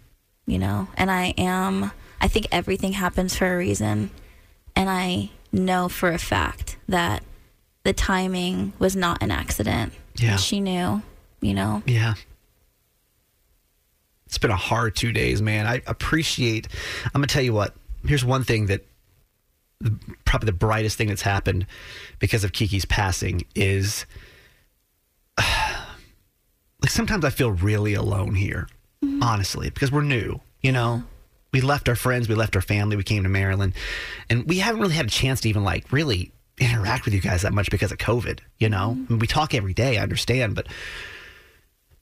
you 0.45 0.59
know? 0.59 0.89
And 0.97 1.09
I 1.09 1.35
am, 1.39 1.93
I 2.21 2.27
think 2.27 2.49
everything 2.51 2.95
happens 2.95 3.37
for 3.37 3.55
a 3.55 3.57
reason. 3.57 4.11
And 4.75 4.91
I 4.91 5.31
know 5.53 5.89
for 5.89 6.11
a 6.11 6.19
fact 6.19 6.79
that 6.89 7.23
the 7.85 7.93
timing 7.93 8.73
was 8.79 8.95
not 8.95 9.23
an 9.23 9.31
accident. 9.31 9.93
Yeah. 10.17 10.37
She 10.37 10.61
knew, 10.61 11.03
you 11.41 11.55
know? 11.55 11.83
Yeah. 11.87 12.15
It's 14.27 14.39
been 14.39 14.51
a 14.51 14.57
hard 14.57 14.97
two 14.97 15.13
days, 15.13 15.43
man. 15.43 15.67
I 15.67 15.83
appreciate. 15.87 16.69
I'm 17.07 17.21
gonna 17.21 17.27
tell 17.27 17.43
you 17.43 17.53
what. 17.53 17.75
Here's 18.07 18.25
one 18.25 18.45
thing 18.45 18.67
that 18.67 18.87
probably 20.25 20.47
the 20.47 20.53
brightest 20.53 20.97
thing 20.97 21.09
that's 21.09 21.23
happened 21.23 21.67
because 22.19 22.45
of 22.45 22.53
Kiki's 22.53 22.85
passing 22.85 23.43
is 23.55 24.07
like 25.39 26.91
sometimes 26.91 27.25
I 27.25 27.31
feel 27.31 27.51
really 27.51 27.95
alone 27.95 28.35
here, 28.35 28.69
mm-hmm. 29.05 29.23
honestly, 29.23 29.71
because 29.71 29.93
we're 29.93 30.03
new. 30.03 30.41
You 30.63 30.73
know, 30.73 31.03
we 31.53 31.61
left 31.61 31.89
our 31.89 31.97
friends, 31.97 32.29
we 32.29 32.35
left 32.35 32.57
our 32.57 32.63
family, 32.63 32.97
we 32.97 33.03
came 33.03 33.25
to 33.25 33.29
Maryland, 33.29 33.75
and 34.31 34.49
we 34.49 34.59
haven't 34.59 34.81
really 34.81 34.95
had 34.95 35.07
a 35.07 35.11
chance 35.11 35.43
to 35.43 35.49
even 35.49 35.65
like 35.65 35.93
really 35.93 36.33
interact 36.65 37.05
with 37.05 37.15
you 37.15 37.21
guys 37.21 37.43
that 37.43 37.53
much 37.53 37.71
because 37.71 37.93
of 37.93 37.99
COVID. 37.99 38.41
You 38.59 38.69
know, 38.69 38.97
mm-hmm. 38.97 39.05
I 39.09 39.13
mean, 39.13 39.19
we 39.19 39.27
talk 39.27 39.55
every 39.55 39.75
day. 39.75 39.99
I 39.99 40.03
understand, 40.03 40.55
but 40.55 40.67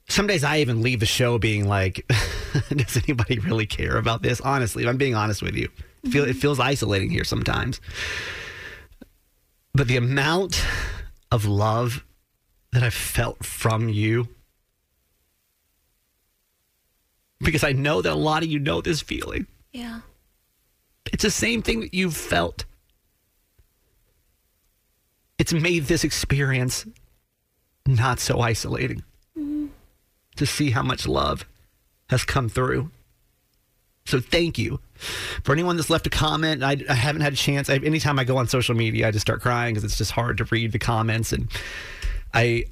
some 0.08 0.26
days 0.26 0.42
I 0.44 0.58
even 0.58 0.82
leave 0.82 1.00
the 1.00 1.06
show 1.06 1.38
being 1.38 1.68
like, 1.68 2.06
does 2.70 2.96
anybody 2.96 3.38
really 3.38 3.66
care 3.66 3.96
about 3.96 4.22
this? 4.22 4.40
Honestly, 4.40 4.82
if 4.82 4.88
I'm 4.88 4.96
being 4.96 5.14
honest 5.14 5.42
with 5.42 5.54
you, 5.54 5.68
feel 6.10 6.24
it 6.24 6.30
mm-hmm. 6.30 6.38
feels 6.38 6.60
isolating 6.60 7.10
here 7.10 7.24
sometimes. 7.24 7.80
But 9.72 9.86
the 9.86 9.96
amount 9.96 10.64
of 11.30 11.44
love 11.44 12.04
that 12.72 12.82
I've 12.82 12.94
felt 12.94 13.44
from 13.44 13.88
you, 13.88 14.28
because 17.40 17.64
I 17.64 17.72
know 17.72 18.02
that 18.02 18.12
a 18.12 18.16
lot 18.16 18.42
of 18.42 18.48
you 18.48 18.58
know 18.58 18.80
this 18.80 19.00
feeling. 19.00 19.46
Yeah. 19.72 20.00
It's 21.12 21.22
the 21.22 21.30
same 21.30 21.62
thing 21.62 21.80
that 21.80 21.94
you've 21.94 22.16
felt. 22.16 22.64
It's 25.40 25.54
made 25.54 25.86
this 25.86 26.04
experience 26.04 26.84
not 27.86 28.20
so 28.20 28.40
isolating 28.40 29.02
to 30.36 30.44
see 30.44 30.70
how 30.70 30.82
much 30.82 31.08
love 31.08 31.46
has 32.10 32.24
come 32.24 32.50
through. 32.50 32.90
So 34.04 34.20
thank 34.20 34.58
you 34.58 34.80
for 35.42 35.52
anyone 35.52 35.76
that's 35.76 35.88
left 35.88 36.06
a 36.06 36.10
comment. 36.10 36.62
I, 36.62 36.76
I 36.90 36.92
haven't 36.92 37.22
had 37.22 37.32
a 37.32 37.36
chance. 37.36 37.70
I, 37.70 37.76
anytime 37.76 38.18
I 38.18 38.24
go 38.24 38.36
on 38.36 38.48
social 38.48 38.74
media, 38.74 39.08
I 39.08 39.12
just 39.12 39.22
start 39.22 39.40
crying 39.40 39.72
because 39.72 39.82
it's 39.82 39.96
just 39.96 40.10
hard 40.10 40.36
to 40.38 40.44
read 40.44 40.72
the 40.72 40.78
comments. 40.78 41.32
And 41.32 41.50
I, 42.34 42.66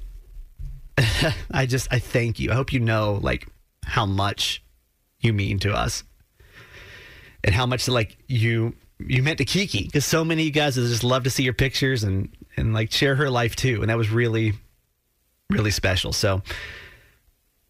I 1.49 1.65
just 1.65 1.91
I 1.91 1.97
thank 1.97 2.39
you. 2.39 2.51
I 2.51 2.53
hope 2.53 2.71
you 2.71 2.79
know 2.79 3.19
like 3.23 3.47
how 3.83 4.05
much 4.05 4.63
you 5.21 5.33
mean 5.33 5.57
to 5.59 5.73
us 5.73 6.03
and 7.43 7.55
how 7.55 7.65
much 7.65 7.87
like 7.87 8.15
you 8.27 8.75
you 8.99 9.23
meant 9.23 9.39
to 9.39 9.45
Kiki 9.45 9.85
because 9.85 10.05
so 10.05 10.23
many 10.23 10.43
of 10.43 10.45
you 10.45 10.51
guys 10.51 10.75
just 10.75 11.03
love 11.03 11.23
to 11.23 11.31
see 11.31 11.41
your 11.41 11.53
pictures 11.53 12.03
and 12.03 12.29
and 12.59 12.73
like 12.73 12.91
share 12.91 13.15
her 13.15 13.29
life 13.29 13.55
too, 13.55 13.81
and 13.81 13.89
that 13.89 13.97
was 13.97 14.09
really 14.09 14.53
really 15.49 15.71
special. 15.71 16.13
So 16.13 16.43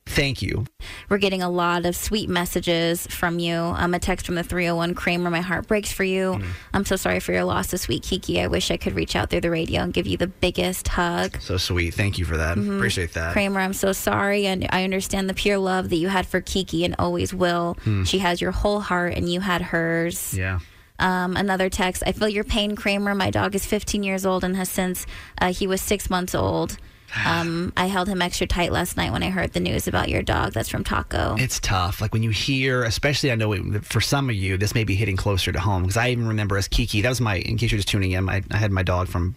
thank 0.05 0.41
you. 0.41 0.65
We're 1.07 1.17
getting 1.19 1.41
a 1.41 1.49
lot 1.49 1.85
of 1.85 1.95
sweet 1.95 2.29
messages 2.29 3.07
from 3.07 3.39
you. 3.39 3.55
Um, 3.55 3.93
a 3.93 3.99
text 3.99 4.25
from 4.25 4.35
the 4.35 4.43
301 4.43 4.95
Kramer, 4.95 5.29
my 5.29 5.41
heart 5.41 5.67
breaks 5.67 5.91
for 5.91 6.03
you. 6.03 6.33
Mm. 6.33 6.45
I'm 6.73 6.85
so 6.85 6.95
sorry 6.95 7.19
for 7.19 7.31
your 7.31 7.43
loss 7.43 7.67
this 7.67 7.87
week, 7.87 8.03
Kiki. 8.03 8.41
I 8.41 8.47
wish 8.47 8.71
I 8.71 8.77
could 8.77 8.95
reach 8.95 9.15
out 9.15 9.29
through 9.29 9.41
the 9.41 9.51
radio 9.51 9.81
and 9.81 9.93
give 9.93 10.07
you 10.07 10.17
the 10.17 10.27
biggest 10.27 10.87
hug. 10.89 11.39
So 11.41 11.57
sweet. 11.57 11.93
Thank 11.93 12.17
you 12.17 12.25
for 12.25 12.37
that. 12.37 12.57
Appreciate 12.57 13.13
that. 13.13 13.33
Kramer, 13.33 13.59
I'm 13.59 13.73
so 13.73 13.93
sorry. 13.93 14.45
And 14.45 14.67
I 14.71 14.83
understand 14.83 15.29
the 15.29 15.33
pure 15.33 15.57
love 15.57 15.89
that 15.89 15.97
you 15.97 16.09
had 16.09 16.25
for 16.25 16.41
Kiki 16.41 16.83
and 16.83 16.95
always 16.99 17.33
will. 17.33 17.77
She 18.05 18.19
has 18.19 18.41
your 18.41 18.51
whole 18.51 18.79
heart 18.79 19.13
and 19.13 19.31
you 19.31 19.39
had 19.39 19.61
hers. 19.61 20.33
Yeah. 20.33 20.59
Um, 20.99 21.35
another 21.35 21.69
text. 21.69 22.03
I 22.05 22.11
feel 22.11 22.29
your 22.29 22.43
pain, 22.43 22.75
Kramer. 22.75 23.15
My 23.15 23.29
dog 23.31 23.55
is 23.55 23.65
15 23.65 24.03
years 24.03 24.25
old 24.25 24.43
and 24.43 24.55
has 24.55 24.69
since 24.69 25.05
uh, 25.39 25.51
he 25.53 25.65
was 25.65 25.81
six 25.81 26.09
months 26.09 26.35
old. 26.35 26.77
Um, 27.25 27.73
I 27.75 27.87
held 27.87 28.07
him 28.07 28.21
extra 28.21 28.45
tight 28.45 28.71
last 28.71 28.95
night 28.95 29.11
when 29.11 29.23
I 29.23 29.31
heard 29.31 29.53
the 29.53 29.59
news 29.59 29.87
about 29.87 30.09
your 30.09 30.21
dog. 30.21 30.53
That's 30.53 30.69
from 30.69 30.83
Taco. 30.83 31.35
It's 31.39 31.59
tough. 31.59 32.01
Like 32.01 32.13
when 32.13 32.21
you 32.21 32.29
hear, 32.29 32.83
especially 32.83 33.31
I 33.31 33.35
know 33.35 33.51
it, 33.53 33.83
for 33.83 33.99
some 33.99 34.29
of 34.29 34.35
you, 34.35 34.57
this 34.57 34.75
may 34.75 34.83
be 34.83 34.93
hitting 34.93 35.17
closer 35.17 35.51
to 35.51 35.59
home 35.59 35.81
because 35.83 35.97
I 35.97 36.09
even 36.09 36.27
remember 36.27 36.55
as 36.55 36.67
Kiki, 36.67 37.01
that 37.01 37.09
was 37.09 37.19
my, 37.19 37.37
in 37.37 37.57
case 37.57 37.71
you're 37.71 37.79
just 37.79 37.87
tuning 37.87 38.11
in, 38.11 38.29
I, 38.29 38.43
I 38.51 38.57
had 38.57 38.71
my 38.71 38.83
dog 38.83 39.07
from 39.07 39.35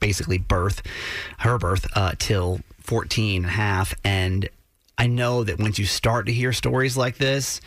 basically 0.00 0.38
birth, 0.38 0.82
her 1.38 1.58
birth, 1.58 1.86
uh, 1.94 2.14
till 2.18 2.60
14 2.80 3.36
and 3.36 3.46
a 3.46 3.48
half. 3.48 3.94
And 4.02 4.48
I 4.98 5.06
know 5.06 5.44
that 5.44 5.58
once 5.58 5.78
you 5.78 5.84
start 5.84 6.26
to 6.26 6.32
hear 6.32 6.52
stories 6.52 6.96
like 6.96 7.18
this, 7.18 7.60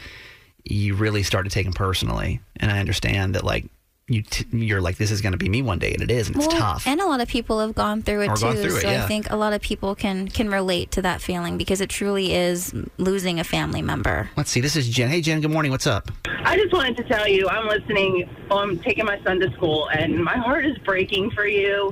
you 0.65 0.95
really 0.95 1.23
start 1.23 1.45
to 1.45 1.49
take 1.51 1.65
them 1.65 1.73
personally. 1.73 2.41
And 2.57 2.71
I 2.71 2.79
understand 2.79 3.35
that 3.35 3.43
like, 3.43 3.65
you 4.07 4.21
t- 4.21 4.45
you're 4.51 4.81
like 4.81 4.97
this 4.97 5.09
is 5.09 5.21
going 5.21 5.31
to 5.31 5.37
be 5.39 5.49
me 5.49 5.63
one 5.63 5.79
day 5.79 5.91
and 5.91 6.03
it 6.03 6.11
is 6.11 6.27
and 6.27 6.35
it's 6.35 6.45
tough 6.45 6.85
And 6.85 7.01
a 7.01 7.07
lot 7.07 7.21
of 7.21 7.27
people 7.27 7.59
have 7.59 7.73
gone 7.73 8.03
through 8.03 8.21
it 8.21 8.27
Or 8.29 8.35
too. 8.35 8.41
gone 8.43 8.55
through 8.57 8.75
it, 8.77 8.81
so 8.83 8.91
yeah. 8.91 9.03
I 9.03 9.07
think 9.07 9.31
a 9.31 9.35
lot 9.35 9.51
of 9.51 9.61
people 9.63 9.95
can 9.95 10.27
can 10.27 10.47
relate 10.51 10.91
to 10.91 11.01
that 11.01 11.21
feeling 11.21 11.57
because 11.57 11.81
it 11.81 11.89
truly 11.89 12.31
is 12.31 12.71
losing 12.99 13.39
a 13.39 13.43
family 13.43 13.81
member. 13.81 14.29
let's 14.37 14.51
see 14.51 14.61
this 14.61 14.75
is 14.75 14.87
jen 14.89 15.09
hey 15.09 15.21
jen 15.21 15.41
good 15.41 15.49
morning 15.49 15.71
what's 15.71 15.87
up 15.87 16.11
I 16.43 16.55
just 16.55 16.71
wanted 16.71 16.97
to 16.97 17.03
tell 17.05 17.27
you, 17.27 17.49
I'm 17.49 17.67
listening. 17.67 18.29
I'm 18.51 18.77
taking 18.77 19.05
my 19.05 19.19
son 19.23 19.39
to 19.39 19.51
school, 19.53 19.89
and 19.89 20.23
my 20.23 20.37
heart 20.37 20.67
is 20.67 20.77
breaking 20.85 21.31
for 21.31 21.47
you. 21.47 21.91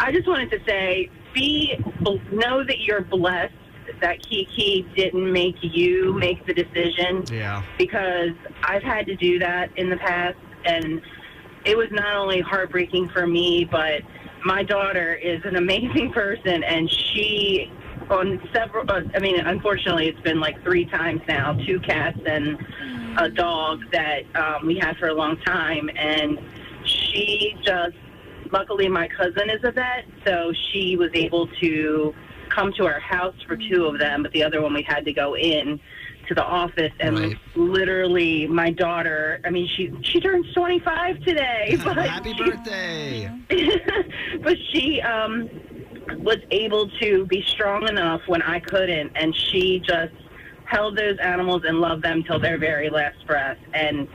I 0.00 0.10
just 0.10 0.26
wanted 0.26 0.50
to 0.50 0.58
say, 0.66 1.08
be 1.32 1.78
know 2.32 2.64
that 2.64 2.80
you're 2.80 3.02
blessed 3.02 3.54
that 4.02 4.22
Kiki 4.22 4.86
didn't 4.94 5.32
make 5.32 5.56
you 5.62 6.12
make 6.14 6.44
the 6.46 6.52
decision 6.52 7.24
yeah 7.32 7.62
because 7.78 8.32
I've 8.62 8.82
had 8.82 9.06
to 9.06 9.16
do 9.16 9.38
that 9.38 9.70
in 9.78 9.88
the 9.88 9.96
past, 9.96 10.36
and 10.64 11.00
it 11.64 11.76
was 11.76 11.88
not 11.90 12.16
only 12.16 12.40
heartbreaking 12.40 13.08
for 13.08 13.26
me, 13.26 13.64
but 13.64 14.02
my 14.44 14.62
daughter 14.62 15.14
is 15.14 15.40
an 15.44 15.56
amazing 15.56 16.12
person, 16.14 16.62
and 16.64 16.90
she 16.90 17.70
on 18.10 18.40
several. 18.52 18.84
Uh, 18.90 19.02
I 19.14 19.20
mean, 19.20 19.40
unfortunately, 19.40 20.08
it's 20.08 20.20
been 20.20 20.40
like 20.40 20.62
three 20.62 20.84
times 20.84 21.22
now. 21.28 21.54
Two 21.64 21.80
cats 21.80 22.18
and 22.26 22.58
a 23.18 23.28
dog 23.28 23.80
that 23.92 24.22
um, 24.34 24.66
we 24.66 24.78
had 24.78 24.96
for 24.96 25.08
a 25.08 25.14
long 25.14 25.36
time, 25.38 25.88
and 25.96 26.38
she 26.84 27.56
just. 27.64 27.96
Luckily, 28.50 28.86
my 28.86 29.08
cousin 29.08 29.48
is 29.48 29.64
a 29.64 29.72
vet, 29.72 30.04
so 30.26 30.52
she 30.52 30.94
was 30.94 31.08
able 31.14 31.46
to 31.62 32.14
come 32.54 32.72
to 32.78 32.86
our 32.86 33.00
house 33.00 33.34
for 33.46 33.56
two 33.56 33.86
of 33.86 33.98
them, 33.98 34.22
but 34.22 34.32
the 34.32 34.42
other 34.42 34.60
one 34.62 34.74
we 34.74 34.82
had 34.86 35.04
to 35.04 35.12
go 35.12 35.36
in 35.36 35.80
to 36.28 36.34
the 36.34 36.44
office 36.44 36.92
and 37.00 37.18
Right. 37.18 37.36
literally 37.56 38.46
my 38.46 38.70
daughter 38.70 39.40
i 39.44 39.50
mean 39.50 39.68
she 39.76 39.90
she 40.02 40.20
turns 40.20 40.46
25 40.54 41.20
today 41.22 41.76
but 41.84 41.96
happy 41.96 42.32
she- 42.32 42.38
birthday 42.44 43.28
but 44.44 44.56
she 44.72 45.00
um 45.02 45.50
was 46.18 46.38
able 46.52 46.88
to 47.00 47.26
be 47.26 47.42
strong 47.48 47.88
enough 47.88 48.20
when 48.26 48.42
I 48.42 48.60
couldn't, 48.60 49.12
and 49.16 49.34
she 49.34 49.80
just 49.80 50.12
held 50.66 50.96
those 50.96 51.16
animals 51.22 51.62
and 51.66 51.78
loved 51.80 52.02
them 52.04 52.22
till 52.24 52.38
their 52.38 52.58
very 52.58 52.90
last 52.90 53.24
breath. 53.26 53.58
And 53.72 54.08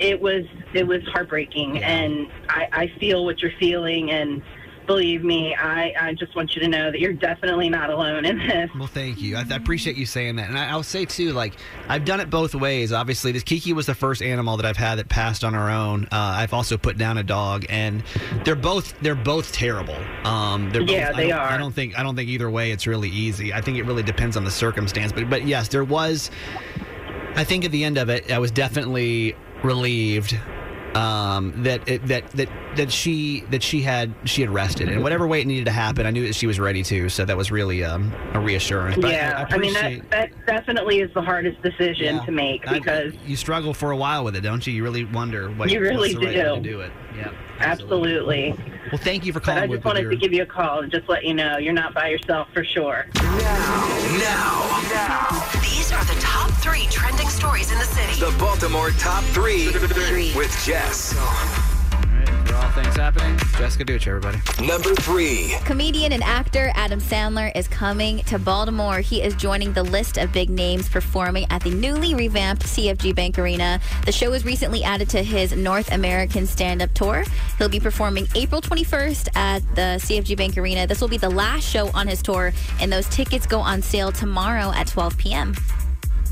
it 0.00 0.20
was 0.20 0.44
it 0.74 0.86
was 0.86 1.00
heartbreaking, 1.12 1.76
Yeah. 1.76 1.88
and 1.88 2.26
I, 2.48 2.68
I 2.72 2.92
feel 3.00 3.24
what 3.24 3.40
you're 3.40 3.52
feeling, 3.58 4.10
and 4.10 4.42
believe 4.88 5.22
me, 5.22 5.54
I, 5.54 5.94
I 6.00 6.14
just 6.14 6.34
want 6.34 6.56
you 6.56 6.62
to 6.62 6.66
know 6.66 6.90
that 6.90 6.98
you're 6.98 7.12
definitely 7.12 7.68
not 7.68 7.90
alone 7.90 8.24
in 8.24 8.38
this. 8.38 8.68
Well, 8.76 8.88
thank 8.88 9.20
you. 9.20 9.36
I, 9.36 9.44
I 9.48 9.54
appreciate 9.54 9.96
you 9.96 10.06
saying 10.06 10.34
that. 10.36 10.48
And 10.48 10.58
I, 10.58 10.70
I'll 10.70 10.82
say, 10.82 11.04
too, 11.04 11.32
like, 11.32 11.54
I've 11.88 12.04
done 12.04 12.18
it 12.18 12.28
both 12.30 12.56
ways. 12.56 12.92
Obviously, 12.92 13.30
this 13.30 13.44
Kiki 13.44 13.72
was 13.72 13.86
the 13.86 13.94
first 13.94 14.20
animal 14.22 14.56
that 14.56 14.66
I've 14.66 14.76
had 14.76 14.96
that 14.96 15.08
passed 15.08 15.44
on 15.44 15.54
her 15.54 15.70
own. 15.70 16.06
Uh, 16.06 16.08
I've 16.16 16.52
also 16.52 16.76
put 16.76 16.98
down 16.98 17.18
a 17.18 17.22
dog, 17.22 17.64
and 17.68 18.02
they're 18.44 18.56
both 18.56 18.98
they're 19.00 19.14
both 19.14 19.52
terrible. 19.52 19.96
Um, 20.24 20.70
they're 20.70 20.80
both, 20.82 20.90
Yeah, 20.90 21.12
I 21.14 21.16
they 21.20 21.28
don't- 21.28 21.38
are. 21.38 21.48
I 21.50 21.56
don't 21.58 21.72
think 21.72 21.96
I 21.96 22.02
don't 22.02 22.16
think 22.16 22.28
either 22.28 22.50
way 22.50 22.72
it's 22.72 22.86
really 22.88 23.10
easy. 23.10 23.52
I 23.52 23.60
think 23.60 23.76
it 23.78 23.84
really 23.84 24.02
depends 24.02 24.36
on 24.36 24.44
the 24.44 24.50
circumstance. 24.50 25.12
But 25.12 25.30
but 25.30 25.46
yes, 25.46 25.68
there 25.68 25.84
was. 25.84 26.30
I 27.36 27.44
think 27.44 27.64
at 27.64 27.70
the 27.70 27.84
end 27.84 27.98
of 27.98 28.08
it, 28.08 28.32
I 28.32 28.38
was 28.38 28.50
definitely 28.50 29.36
relieved 29.62 30.36
um, 30.98 31.62
that 31.62 31.88
it, 31.88 32.04
that 32.08 32.28
that 32.32 32.48
that 32.76 32.90
she 32.92 33.42
that 33.50 33.62
she 33.62 33.80
had 33.82 34.12
she 34.24 34.40
had 34.40 34.50
rested, 34.50 34.88
and 34.88 35.02
whatever 35.02 35.28
way 35.28 35.40
it 35.40 35.46
needed 35.46 35.66
to 35.66 35.70
happen, 35.70 36.06
I 36.06 36.10
knew 36.10 36.26
that 36.26 36.34
she 36.34 36.46
was 36.46 36.58
ready 36.58 36.82
to. 36.84 37.08
So 37.08 37.24
that 37.24 37.36
was 37.36 37.52
really 37.52 37.84
um, 37.84 38.12
a 38.34 38.40
reassurance. 38.40 38.96
But 39.00 39.12
yeah, 39.12 39.46
I, 39.48 39.56
mean 39.58 39.70
appreciate- 39.76 40.10
that 40.10 40.32
that 40.32 40.46
definitely 40.46 41.00
is 41.00 41.12
the 41.14 41.22
hardest 41.22 41.62
decision 41.62 42.16
yeah. 42.16 42.24
to 42.24 42.32
make 42.32 42.66
I- 42.66 42.78
because 42.78 43.14
you 43.26 43.36
struggle 43.36 43.74
for 43.74 43.92
a 43.92 43.96
while 43.96 44.24
with 44.24 44.34
it, 44.34 44.40
don't 44.40 44.66
you? 44.66 44.72
You 44.72 44.82
really 44.82 45.04
wonder 45.04 45.50
what 45.52 45.70
You 45.70 45.80
really 45.80 46.14
what's 46.14 46.14
the 46.14 46.26
right 46.26 46.36
way 46.36 46.42
to 46.42 46.56
do. 46.56 46.70
do 46.70 46.80
it. 46.80 46.92
Yeah, 47.16 47.30
absolutely. 47.60 48.54
Well, 48.92 49.00
thank 49.00 49.24
you 49.24 49.32
for 49.32 49.40
But 49.40 49.46
calling. 49.46 49.62
I 49.62 49.66
just 49.74 49.84
wanted 49.84 50.02
your- 50.02 50.10
to 50.12 50.16
give 50.16 50.32
you 50.32 50.42
a 50.42 50.46
call 50.46 50.80
and 50.80 50.90
just 50.92 51.08
let 51.08 51.24
you 51.24 51.34
know 51.34 51.58
you're 51.58 51.72
not 51.72 51.94
by 51.94 52.08
yourself 52.08 52.48
for 52.52 52.64
sure. 52.64 53.06
Now, 53.14 53.30
now, 54.18 54.82
now. 54.90 55.50
These 55.60 55.92
are 55.92 56.04
the 56.04 56.18
top 56.20 56.50
three 56.62 56.86
trending 56.90 57.28
stories 57.28 57.70
in 57.72 57.78
the 57.78 57.84
city. 57.84 58.20
the 58.20 58.36
Baltimore 58.38 58.90
top 58.92 59.24
three 59.24 59.68
with 60.34 60.62
Jess. 60.64 61.14
All 62.68 62.74
right, 62.74 62.74
for 62.74 62.80
all 62.80 62.84
things 62.84 62.96
happening, 62.96 63.38
Jessica 63.56 63.84
Duce, 63.84 64.06
everybody. 64.06 64.38
Number 64.66 64.94
three. 64.96 65.54
Comedian 65.64 66.12
and 66.12 66.22
actor 66.22 66.70
Adam 66.74 67.00
Sandler 67.00 67.50
is 67.56 67.68
coming 67.68 68.18
to 68.24 68.38
Baltimore. 68.38 69.00
He 69.00 69.22
is 69.22 69.34
joining 69.34 69.72
the 69.72 69.82
list 69.82 70.18
of 70.18 70.32
big 70.32 70.50
names 70.50 70.88
performing 70.88 71.46
at 71.50 71.62
the 71.62 71.70
newly 71.70 72.14
revamped 72.14 72.64
CFG 72.64 73.14
Bank 73.14 73.38
Arena. 73.38 73.80
The 74.04 74.12
show 74.12 74.30
was 74.30 74.44
recently 74.44 74.84
added 74.84 75.08
to 75.10 75.22
his 75.22 75.52
North 75.56 75.90
American 75.92 76.46
stand 76.46 76.82
up 76.82 76.92
tour. 76.94 77.24
He'll 77.58 77.68
be 77.68 77.80
performing 77.80 78.28
April 78.34 78.60
21st 78.60 79.36
at 79.36 79.60
the 79.74 79.98
CFG 80.00 80.36
Bank 80.36 80.58
Arena. 80.58 80.86
This 80.86 81.00
will 81.00 81.08
be 81.08 81.18
the 81.18 81.30
last 81.30 81.68
show 81.68 81.90
on 81.94 82.06
his 82.06 82.22
tour, 82.22 82.52
and 82.80 82.92
those 82.92 83.06
tickets 83.08 83.46
go 83.46 83.60
on 83.60 83.82
sale 83.82 84.12
tomorrow 84.12 84.72
at 84.72 84.86
12 84.88 85.16
p.m. 85.18 85.54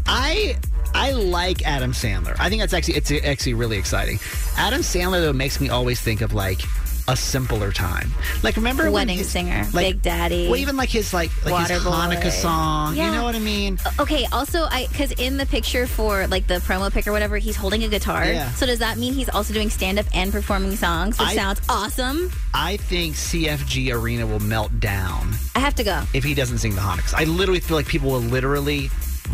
I 0.06 0.56
I 0.94 1.12
like 1.12 1.66
Adam 1.66 1.92
Sandler. 1.92 2.36
I 2.38 2.48
think 2.48 2.60
that's 2.62 2.72
actually 2.72 2.94
it's 2.96 3.10
actually 3.12 3.54
really 3.54 3.78
exciting. 3.78 4.18
Adam 4.56 4.80
Sandler 4.80 5.20
though 5.20 5.32
makes 5.32 5.60
me 5.60 5.68
always 5.68 6.00
think 6.00 6.20
of 6.20 6.32
like 6.32 6.60
a 7.08 7.14
simpler 7.16 7.70
time. 7.70 8.10
Like 8.42 8.56
remember 8.56 8.90
Wedding 8.90 9.18
his- 9.18 9.30
singer, 9.30 9.64
like, 9.72 9.86
Big 9.86 10.02
Daddy. 10.02 10.48
Well, 10.48 10.56
even 10.56 10.76
like 10.76 10.88
his 10.88 11.14
like 11.14 11.30
like 11.44 11.68
his. 11.68 11.78
Hanukkah 11.80 12.32
song. 12.32 12.96
You 12.96 13.04
know 13.12 13.22
what 13.22 13.36
I 13.36 13.38
mean? 13.38 13.78
Okay, 14.00 14.26
also, 14.32 14.64
I 14.64 14.88
because 14.88 15.12
in 15.12 15.36
the 15.36 15.46
picture 15.46 15.86
for 15.86 16.26
like 16.26 16.48
the 16.48 16.54
promo 16.54 16.90
pic 16.92 17.06
or 17.06 17.12
whatever, 17.12 17.38
he's 17.38 17.54
holding 17.54 17.84
a 17.84 17.88
guitar. 17.88 18.24
Yeah. 18.24 18.50
So 18.54 18.66
does 18.66 18.80
that 18.80 18.98
mean 18.98 19.12
he's 19.12 19.28
also 19.28 19.54
doing 19.54 19.70
stand 19.70 20.00
up 20.00 20.06
and 20.14 20.32
performing 20.32 20.74
songs, 20.74 21.16
which 21.18 21.28
I- 21.28 21.34
sounds 21.36 21.60
awesome? 21.68 22.32
I 22.54 22.76
think 22.76 23.14
CFG 23.14 23.92
Arena 23.94 24.26
will 24.26 24.40
melt 24.40 24.80
down 24.80 25.32
I 25.54 25.60
have 25.60 25.76
to 25.76 25.84
go. 25.84 26.02
if 26.12 26.24
he 26.24 26.34
doesn't 26.34 26.58
sing 26.58 26.74
the 26.74 26.80
Hanukkah. 26.80 27.14
I 27.14 27.22
literally 27.24 27.60
feel 27.60 27.76
like 27.76 27.86
people 27.86 28.10
will 28.10 28.18
literally 28.20 28.90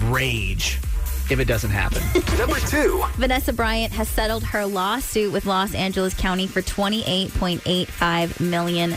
rage 0.07 0.79
if 1.31 1.39
it 1.39 1.47
doesn't 1.47 1.71
happen. 1.71 2.03
Number 2.39 2.59
two. 2.61 3.03
Vanessa 3.15 3.53
Bryant 3.53 3.93
has 3.93 4.09
settled 4.09 4.43
her 4.45 4.65
lawsuit 4.67 5.33
with 5.33 5.47
Los 5.47 5.75
Angeles 5.75 6.15
County 6.15 6.47
for 6.47 6.63
$28.85 6.63 8.41
million. 8.41 8.93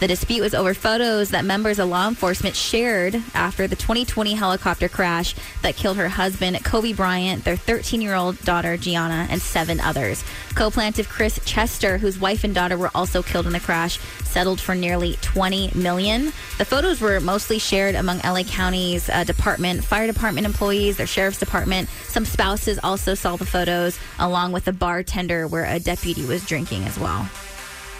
The 0.00 0.06
dispute 0.06 0.42
was 0.42 0.54
over 0.54 0.74
photos 0.74 1.30
that 1.30 1.44
members 1.44 1.80
of 1.80 1.88
law 1.88 2.06
enforcement 2.06 2.54
shared 2.54 3.20
after 3.34 3.66
the 3.66 3.74
2020 3.74 4.34
helicopter 4.34 4.88
crash 4.88 5.34
that 5.62 5.74
killed 5.74 5.96
her 5.96 6.08
husband, 6.08 6.62
Kobe 6.64 6.92
Bryant, 6.92 7.42
their 7.42 7.56
13 7.56 8.00
year 8.00 8.14
old 8.14 8.38
daughter, 8.42 8.76
Gianna, 8.76 9.26
and 9.28 9.42
seven 9.42 9.80
others. 9.80 10.22
Co 10.54 10.70
plaintiff 10.70 11.08
Chris 11.08 11.40
Chester, 11.44 11.98
whose 11.98 12.16
wife 12.16 12.44
and 12.44 12.54
daughter 12.54 12.78
were 12.78 12.92
also 12.94 13.24
killed 13.24 13.48
in 13.48 13.52
the 13.52 13.58
crash, 13.58 13.98
settled 14.22 14.60
for 14.60 14.76
nearly 14.76 15.14
20 15.20 15.72
million. 15.74 16.26
The 16.58 16.64
photos 16.64 17.00
were 17.00 17.18
mostly 17.18 17.58
shared 17.58 17.96
among 17.96 18.18
LA 18.18 18.44
County's 18.44 19.10
uh, 19.10 19.24
department, 19.24 19.82
fire 19.82 20.06
department 20.06 20.46
employees, 20.46 20.96
their 20.96 21.08
sheriff's 21.08 21.40
department. 21.40 21.88
Some 22.04 22.24
spouses 22.24 22.78
also 22.84 23.14
saw 23.14 23.34
the 23.34 23.46
photos, 23.46 23.98
along 24.20 24.52
with 24.52 24.68
a 24.68 24.72
bartender 24.72 25.48
where 25.48 25.64
a 25.64 25.80
deputy 25.80 26.24
was 26.24 26.46
drinking 26.46 26.84
as 26.84 26.96
well. 27.00 27.28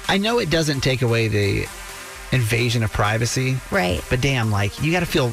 I 0.07 0.17
know 0.17 0.39
it 0.39 0.49
doesn't 0.49 0.81
take 0.83 1.03
away 1.03 1.27
the 1.27 1.67
invasion 2.33 2.83
of 2.83 2.93
privacy, 2.93 3.57
Right. 3.71 4.03
but 4.11 4.21
damn, 4.21 4.51
like 4.51 4.83
you 4.83 4.93
got 4.93 5.01
to 5.01 5.07
feel 5.07 5.33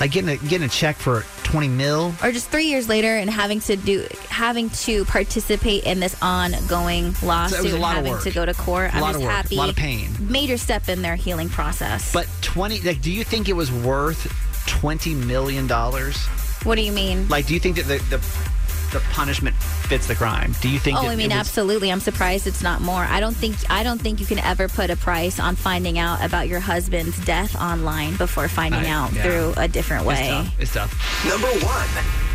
like 0.00 0.12
getting 0.12 0.30
a 0.30 0.36
getting 0.48 0.66
a 0.66 0.68
check 0.70 0.96
for 0.96 1.24
20 1.44 1.68
mil. 1.68 2.14
Or 2.22 2.32
just 2.32 2.48
three 2.50 2.66
years 2.66 2.88
later 2.88 3.16
and 3.16 3.28
having 3.28 3.60
to 3.60 3.76
do 3.76 4.06
having 4.28 4.70
to 4.70 5.04
participate 5.04 5.84
in 5.84 6.00
this 6.00 6.16
ongoing 6.22 7.14
lawsuit, 7.22 7.72
a 7.72 7.76
lot 7.76 7.90
of 7.92 7.96
having 7.96 8.12
work. 8.12 8.22
to 8.22 8.30
go 8.30 8.46
to 8.46 8.54
court. 8.54 8.94
I'm 8.94 9.00
lot 9.02 9.08
just 9.08 9.16
of 9.18 9.22
work, 9.24 9.30
a 9.30 9.34
happy. 9.36 9.56
lot 9.56 9.68
of 9.68 9.76
pain. 9.76 10.08
Major 10.20 10.56
step 10.56 10.88
in 10.88 11.02
their 11.02 11.16
healing 11.16 11.48
process. 11.50 12.12
But 12.12 12.26
20 12.40 12.80
like 12.80 13.02
do 13.02 13.10
you 13.12 13.24
think 13.24 13.48
it 13.48 13.54
was 13.54 13.70
worth 13.70 14.26
20 14.66 15.14
million 15.14 15.66
dollars? 15.66 16.16
what 16.62 16.74
do 16.76 16.82
you 16.82 16.92
mean? 16.92 17.28
Like 17.28 17.46
do 17.46 17.54
you 17.54 17.60
think 17.60 17.76
that 17.76 17.86
the 17.86 17.98
the, 18.16 18.49
the 18.90 19.00
punishment 19.10 19.56
fits 19.56 20.06
the 20.06 20.14
crime? 20.14 20.54
Do 20.60 20.68
you 20.68 20.78
think 20.78 20.98
Oh, 20.98 21.02
that 21.02 21.08
I 21.10 21.16
mean, 21.16 21.28
was- 21.30 21.38
absolutely. 21.38 21.90
I'm 21.90 22.00
surprised 22.00 22.46
it's 22.46 22.62
not 22.62 22.80
more. 22.80 23.02
I 23.04 23.20
don't 23.20 23.36
think 23.36 23.56
I 23.70 23.82
don't 23.82 24.00
think 24.00 24.20
you 24.20 24.26
can 24.26 24.38
ever 24.40 24.68
put 24.68 24.90
a 24.90 24.96
price 24.96 25.38
on 25.40 25.56
finding 25.56 25.98
out 25.98 26.24
about 26.24 26.48
your 26.48 26.60
husband's 26.60 27.18
death 27.24 27.54
online 27.56 28.16
before 28.16 28.48
finding 28.48 28.86
I- 28.86 28.88
out 28.90 29.12
yeah. 29.12 29.22
through 29.22 29.54
a 29.56 29.68
different 29.68 30.02
It's 30.06 30.08
way. 30.20 30.28
tough. 30.28 30.54
It's 30.60 30.74
tough. 30.74 31.24
Number 31.28 31.48
one. 31.66 31.88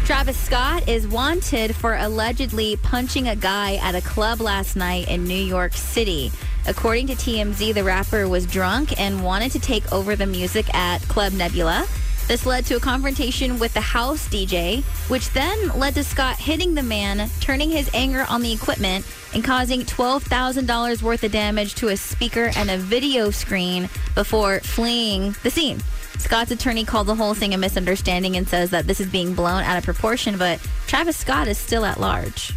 Travis 0.05 0.37
Scott 0.37 0.87
is 0.87 1.07
wanted 1.07 1.75
for 1.75 1.95
allegedly 1.95 2.75
punching 2.77 3.27
a 3.27 3.35
guy 3.35 3.75
at 3.77 3.95
a 3.95 4.01
club 4.01 4.39
last 4.39 4.75
night 4.75 5.07
in 5.09 5.23
New 5.23 5.33
York 5.33 5.73
City. 5.73 6.31
According 6.67 7.07
to 7.07 7.15
TMZ, 7.15 7.73
the 7.73 7.83
rapper 7.83 8.27
was 8.27 8.45
drunk 8.45 8.99
and 8.99 9.23
wanted 9.23 9.51
to 9.53 9.59
take 9.59 9.91
over 9.91 10.15
the 10.15 10.27
music 10.27 10.71
at 10.75 11.01
Club 11.07 11.33
Nebula. 11.33 11.87
This 12.27 12.45
led 12.47 12.65
to 12.65 12.77
a 12.77 12.79
confrontation 12.79 13.59
with 13.59 13.73
the 13.75 13.81
house 13.81 14.27
DJ, 14.27 14.83
which 15.09 15.29
then 15.31 15.69
led 15.77 15.93
to 15.93 16.03
Scott 16.03 16.37
hitting 16.37 16.73
the 16.73 16.81
man, 16.81 17.29
turning 17.39 17.69
his 17.69 17.89
anger 17.93 18.25
on 18.29 18.41
the 18.41 18.51
equipment, 18.51 19.05
and 19.35 19.43
causing 19.43 19.81
$12,000 19.81 21.03
worth 21.03 21.23
of 21.23 21.31
damage 21.31 21.75
to 21.75 21.89
a 21.89 21.97
speaker 21.97 22.49
and 22.57 22.71
a 22.71 22.77
video 22.77 23.29
screen 23.29 23.89
before 24.15 24.59
fleeing 24.61 25.35
the 25.43 25.51
scene. 25.51 25.79
Scott's 26.17 26.49
attorney 26.49 26.83
called 26.83 27.05
the 27.05 27.15
whole 27.15 27.35
thing 27.35 27.53
a 27.53 27.57
misunderstanding 27.57 28.37
and 28.37 28.47
says 28.47 28.71
that 28.71 28.87
this 28.87 28.99
is 28.99 29.07
being 29.07 29.35
blown 29.35 29.61
out 29.61 29.77
of 29.77 29.83
proportion, 29.83 30.37
but 30.39 30.59
Travis 30.87 31.17
Scott 31.17 31.47
is 31.47 31.59
still 31.59 31.85
at 31.85 31.99
large. 31.99 32.53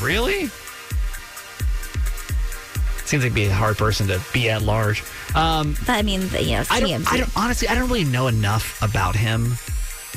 Really? 0.00 0.50
Seems 3.12 3.24
like 3.24 3.34
be 3.34 3.44
a 3.44 3.52
hard 3.52 3.76
person 3.76 4.06
to 4.08 4.18
be 4.32 4.48
at 4.48 4.62
large. 4.62 5.02
Um, 5.34 5.76
But 5.80 5.90
I 5.96 6.00
mean, 6.02 6.26
the- 6.30 6.42
you 6.42 6.52
know, 6.56 6.64
I 6.70 6.80
don't, 6.80 7.12
I 7.12 7.18
don't 7.18 7.30
honestly. 7.36 7.68
I 7.68 7.74
don't 7.74 7.86
really 7.90 8.04
know 8.04 8.26
enough 8.26 8.80
about 8.80 9.14
him 9.14 9.58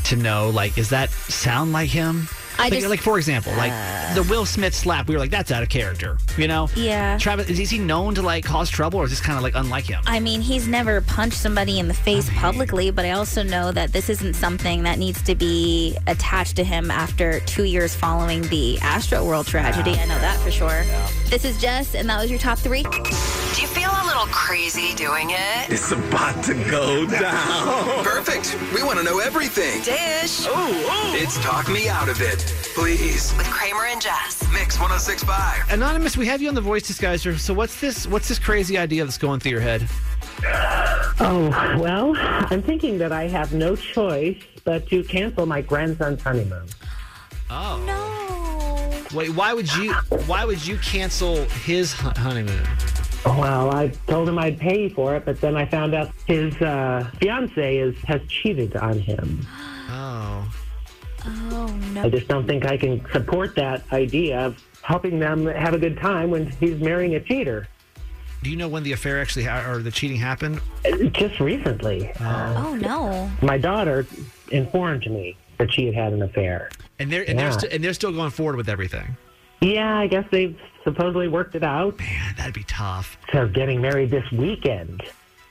to 0.05 0.15
know. 0.15 0.49
Like, 0.49 0.75
does 0.75 0.87
that 0.91 1.11
sound 1.11 1.73
like 1.73 1.89
him? 1.89 2.29
I 2.57 2.63
like, 2.63 2.73
just- 2.73 2.85
uh, 2.85 2.89
like 2.89 3.01
for 3.01 3.17
example, 3.17 3.53
like 3.53 3.71
the 4.15 4.23
Will 4.23 4.45
Smith 4.45 4.73
slap. 4.75 5.07
We 5.07 5.15
were 5.15 5.19
like, 5.19 5.31
that's 5.31 5.51
out 5.51 5.63
of 5.63 5.69
character. 5.69 6.17
You 6.37 6.47
know? 6.47 6.69
Yeah. 6.75 7.17
Travis 7.17 7.49
is, 7.49 7.59
is 7.59 7.69
he 7.69 7.79
known 7.79 8.15
to 8.15 8.21
like 8.21 8.43
cause 8.45 8.69
trouble, 8.69 8.99
or 8.99 9.05
is 9.05 9.09
this 9.11 9.21
kind 9.21 9.37
of 9.37 9.43
like 9.43 9.55
unlike 9.55 9.85
him? 9.85 10.01
I 10.07 10.19
mean, 10.19 10.41
he's 10.41 10.67
never 10.67 11.01
punched 11.01 11.37
somebody 11.37 11.79
in 11.79 11.87
the 11.87 11.93
face 11.93 12.29
publicly, 12.35 12.91
but 12.91 13.05
I 13.05 13.11
also 13.11 13.43
know 13.43 13.71
that 13.71 13.91
this 13.93 14.09
isn't 14.09 14.35
something 14.35 14.83
that 14.83 14.99
needs 14.99 15.21
to 15.23 15.35
be 15.35 15.97
attached 16.07 16.55
to 16.57 16.63
him 16.63 16.89
after 16.91 17.39
two 17.41 17.63
years 17.63 17.93
following 17.95 18.41
the 18.43 18.77
Astroworld 18.81 19.47
tragedy. 19.47 19.91
I 19.91 20.05
know 20.05 20.19
that 20.19 20.39
for 20.39 20.51
sure. 20.51 20.83
This 21.29 21.45
is 21.45 21.59
Jess, 21.59 21.95
and 21.95 22.09
that 22.09 22.21
was 22.21 22.29
your 22.29 22.39
top 22.39 22.57
three. 22.59 22.83
Do 23.55 23.61
you 23.61 23.67
feel 23.69 23.89
a 23.89 24.05
little 24.05 24.25
crazy 24.27 24.93
doing 24.95 25.29
it? 25.29 25.69
It's 25.71 25.91
about 25.91 26.43
to 26.43 26.53
go 26.69 27.05
down. 27.05 28.03
Perfect. 28.03 28.57
We 28.75 28.83
want 28.83 28.97
to 28.99 29.05
know 29.05 29.19
everything. 29.19 29.81
Dish 29.81 30.45
Oh, 30.49 31.13
It's 31.15 31.41
Talk 31.41 31.69
Me 31.69 31.87
Out 31.87 32.09
of 32.09 32.21
It. 32.21 32.39
Please. 32.75 33.33
with 33.37 33.47
Kramer 33.49 33.85
and 33.85 34.01
Jess. 34.01 34.43
Mix 34.51 34.77
1065. 34.77 35.71
Anonymous, 35.71 36.17
we 36.17 36.25
have 36.25 36.41
you 36.41 36.49
on 36.49 36.55
the 36.55 36.59
voice 36.61 36.83
disguiser. 36.91 37.37
So 37.39 37.53
what's 37.53 37.79
this? 37.79 38.05
What's 38.07 38.27
this 38.27 38.39
crazy 38.39 38.77
idea 38.77 39.05
that's 39.05 39.17
going 39.17 39.39
through 39.39 39.51
your 39.53 39.61
head? 39.61 39.87
Oh, 41.21 41.77
well, 41.79 42.13
I'm 42.17 42.61
thinking 42.61 42.97
that 42.97 43.13
I 43.13 43.27
have 43.29 43.53
no 43.53 43.77
choice 43.77 44.37
but 44.65 44.85
to 44.89 45.01
cancel 45.05 45.45
my 45.45 45.61
grandson's 45.61 46.21
honeymoon. 46.21 46.65
Oh 47.49 47.81
No. 47.87 49.17
wait, 49.17 49.29
why 49.29 49.53
would 49.53 49.73
you? 49.77 49.93
Why 50.27 50.43
would 50.43 50.65
you 50.67 50.77
cancel 50.79 51.45
his 51.63 51.93
honeymoon? 51.93 52.67
Well, 53.25 53.71
I 53.73 53.87
told 54.07 54.29
him 54.29 54.37
I'd 54.37 54.59
pay 54.59 54.87
for 54.89 55.15
it, 55.15 55.25
but 55.25 55.41
then 55.41 55.55
I 55.55 55.65
found 55.65 55.95
out 55.95 56.11
his 56.27 56.53
uh, 56.61 57.09
fiance 57.19 57.77
is 57.77 57.95
has 58.03 58.21
cheated 58.27 58.75
on 58.75 58.99
him. 58.99 59.45
Oh. 59.89 60.53
Oh, 61.25 61.67
no. 61.93 62.03
I 62.03 62.09
just 62.09 62.27
don't 62.27 62.45
think 62.45 62.65
I 62.65 62.77
can 62.77 63.03
support 63.11 63.55
that 63.55 63.83
idea 63.91 64.39
of 64.45 64.63
helping 64.83 65.17
them 65.19 65.47
have 65.47 65.73
a 65.73 65.79
good 65.79 65.97
time 65.97 66.29
when 66.29 66.45
he's 66.51 66.79
marrying 66.79 67.15
a 67.15 67.19
cheater. 67.19 67.67
Do 68.43 68.51
you 68.51 68.57
know 68.57 68.67
when 68.67 68.83
the 68.83 68.91
affair 68.91 69.19
actually 69.19 69.45
ha- 69.45 69.67
or 69.67 69.79
the 69.81 69.89
cheating 69.89 70.17
happened? 70.17 70.61
Just 71.13 71.39
recently, 71.39 72.11
uh, 72.19 72.63
Oh 72.63 72.75
no. 72.75 73.31
my 73.41 73.57
daughter 73.57 74.05
informed 74.51 75.09
me 75.09 75.35
that 75.57 75.73
she 75.73 75.87
had 75.87 75.95
had 75.95 76.13
an 76.13 76.21
affair. 76.21 76.69
And 76.99 77.11
they're 77.11 77.27
and 77.27 77.39
they're 77.39 77.51
st- 77.51 77.73
and 77.73 77.83
they're 77.83 77.93
still 77.93 78.11
going 78.11 78.29
forward 78.29 78.55
with 78.55 78.69
everything. 78.69 79.17
Yeah, 79.61 79.97
I 79.97 80.07
guess 80.07 80.25
they've 80.31 80.57
supposedly 80.83 81.27
worked 81.27 81.55
it 81.55 81.63
out. 81.63 81.97
Man, 81.99 82.35
that'd 82.37 82.53
be 82.53 82.63
tough. 82.63 83.17
So 83.31 83.47
getting 83.47 83.81
married 83.81 84.11
this 84.11 84.29
weekend. 84.31 85.01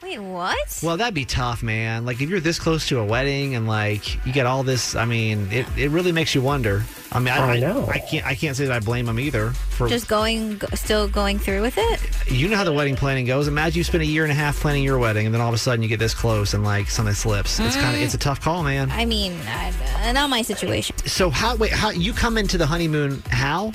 Wait, 0.05 0.19
what? 0.19 0.81
Well, 0.83 0.99
that'd 0.99 1.15
be 1.15 1.25
tough, 1.25 1.63
man. 1.63 2.05
Like 2.05 2.21
if 2.21 2.29
you're 2.29 2.39
this 2.39 2.59
close 2.59 2.87
to 2.89 2.99
a 2.99 3.05
wedding 3.05 3.55
and 3.55 3.67
like 3.67 4.23
you 4.27 4.35
get 4.35 4.45
all 4.45 4.63
this, 4.63 4.95
I 4.95 5.07
mean, 5.07 5.49
it, 5.51 5.67
it 5.79 5.89
really 5.89 6.13
makes 6.13 6.35
you 6.35 6.43
wonder. 6.43 6.85
I 7.11 7.21
mean, 7.21 7.33
I, 7.33 7.53
I 7.53 7.59
know. 7.59 7.87
I, 7.87 8.01
can't 8.01 8.27
I 8.27 8.35
can't 8.35 8.55
say 8.55 8.67
that 8.67 8.73
I 8.75 8.81
blame 8.81 9.07
them 9.07 9.19
either 9.19 9.51
for 9.51 9.89
Just 9.89 10.07
going, 10.07 10.61
still 10.75 11.09
going 11.09 11.39
through 11.39 11.63
with 11.63 11.79
it? 11.79 12.31
you 12.31 12.49
know 12.49 12.57
how 12.57 12.65
the 12.65 12.73
wedding 12.73 12.97
planning 12.97 13.25
goes. 13.25 13.49
Imagine 13.49 13.79
you 13.79 13.85
spend 13.85 14.03
a 14.03 14.07
year 14.07 14.25
and 14.25 14.33
a 14.33 14.35
half 14.35 14.61
planning 14.61 14.83
your 14.83 14.99
wedding, 14.99 15.25
and 15.25 15.35
then 15.35 15.41
all 15.41 15.49
of 15.49 15.55
a 15.55 15.59
sudden 15.59 15.83
you 15.83 15.89
get 15.89 16.01
this 16.01 16.13
close 16.15 16.53
and 16.53 16.65
like 16.65 16.91
something 16.91 17.15
slips. 17.15 17.59
It's 17.59 17.75
kind 17.77 17.97
of 17.97 18.03
it's 18.03 18.13
a 18.13 18.19
tough 18.19 18.43
call, 18.43 18.63
man. 18.63 18.91
I 18.91 19.07
mean, 19.07 19.33
I, 19.49 19.73
uh, 20.05 20.13
not 20.13 20.29
my 20.29 20.43
situation. 20.43 20.99
So 20.99 21.31
how 21.31 21.57
wait 21.57 21.73
how 21.73 21.89
you 21.89 22.13
come 22.13 22.37
into 22.37 22.59
the 22.59 22.67
honeymoon? 22.67 23.23
How? 23.31 23.73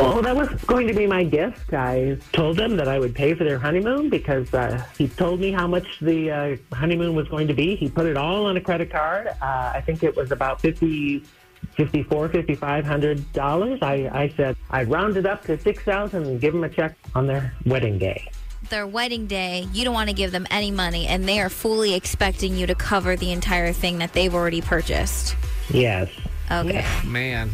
Oh, 0.00 0.20
that 0.22 0.36
was 0.36 0.48
going 0.64 0.86
to 0.86 0.94
be 0.94 1.06
my 1.06 1.24
gift. 1.24 1.72
I 1.72 2.18
told 2.32 2.56
them 2.56 2.76
that 2.76 2.88
I 2.88 2.98
would 2.98 3.14
pay 3.14 3.34
for 3.34 3.44
their 3.44 3.58
honeymoon 3.58 4.10
because 4.10 4.52
uh, 4.54 4.84
he 4.96 5.08
told 5.08 5.40
me 5.40 5.50
how 5.50 5.66
much 5.66 5.98
the 6.00 6.30
uh, 6.30 6.56
honeymoon 6.74 7.14
was 7.14 7.28
going 7.28 7.48
to 7.48 7.54
be. 7.54 7.74
He 7.76 7.88
put 7.88 8.06
it 8.06 8.16
all 8.16 8.46
on 8.46 8.56
a 8.56 8.60
credit 8.60 8.90
card. 8.90 9.28
Uh, 9.28 9.72
I 9.74 9.80
think 9.84 10.02
it 10.02 10.14
was 10.14 10.30
about 10.30 10.60
fifty, 10.60 11.24
fifty-four, 11.74 12.28
fifty-five 12.28 12.84
hundred 12.84 13.32
dollars. 13.32 13.80
I, 13.82 14.10
I 14.12 14.28
said 14.36 14.56
I'd 14.70 14.88
round 14.88 15.16
it 15.16 15.26
up 15.26 15.42
to 15.44 15.58
six 15.58 15.82
thousand 15.82 16.26
and 16.26 16.40
give 16.40 16.52
them 16.52 16.64
a 16.64 16.68
check 16.68 16.96
on 17.14 17.26
their 17.26 17.54
wedding 17.66 17.98
day. 17.98 18.30
Their 18.70 18.86
wedding 18.86 19.26
day, 19.26 19.66
you 19.72 19.84
don't 19.84 19.94
want 19.94 20.10
to 20.10 20.14
give 20.14 20.30
them 20.32 20.46
any 20.50 20.70
money, 20.70 21.06
and 21.06 21.26
they 21.28 21.40
are 21.40 21.48
fully 21.48 21.94
expecting 21.94 22.56
you 22.56 22.66
to 22.66 22.74
cover 22.74 23.16
the 23.16 23.32
entire 23.32 23.72
thing 23.72 23.98
that 23.98 24.12
they've 24.12 24.34
already 24.34 24.60
purchased. 24.60 25.36
Yes. 25.70 26.10
Okay. 26.50 26.84
Man. 27.04 27.50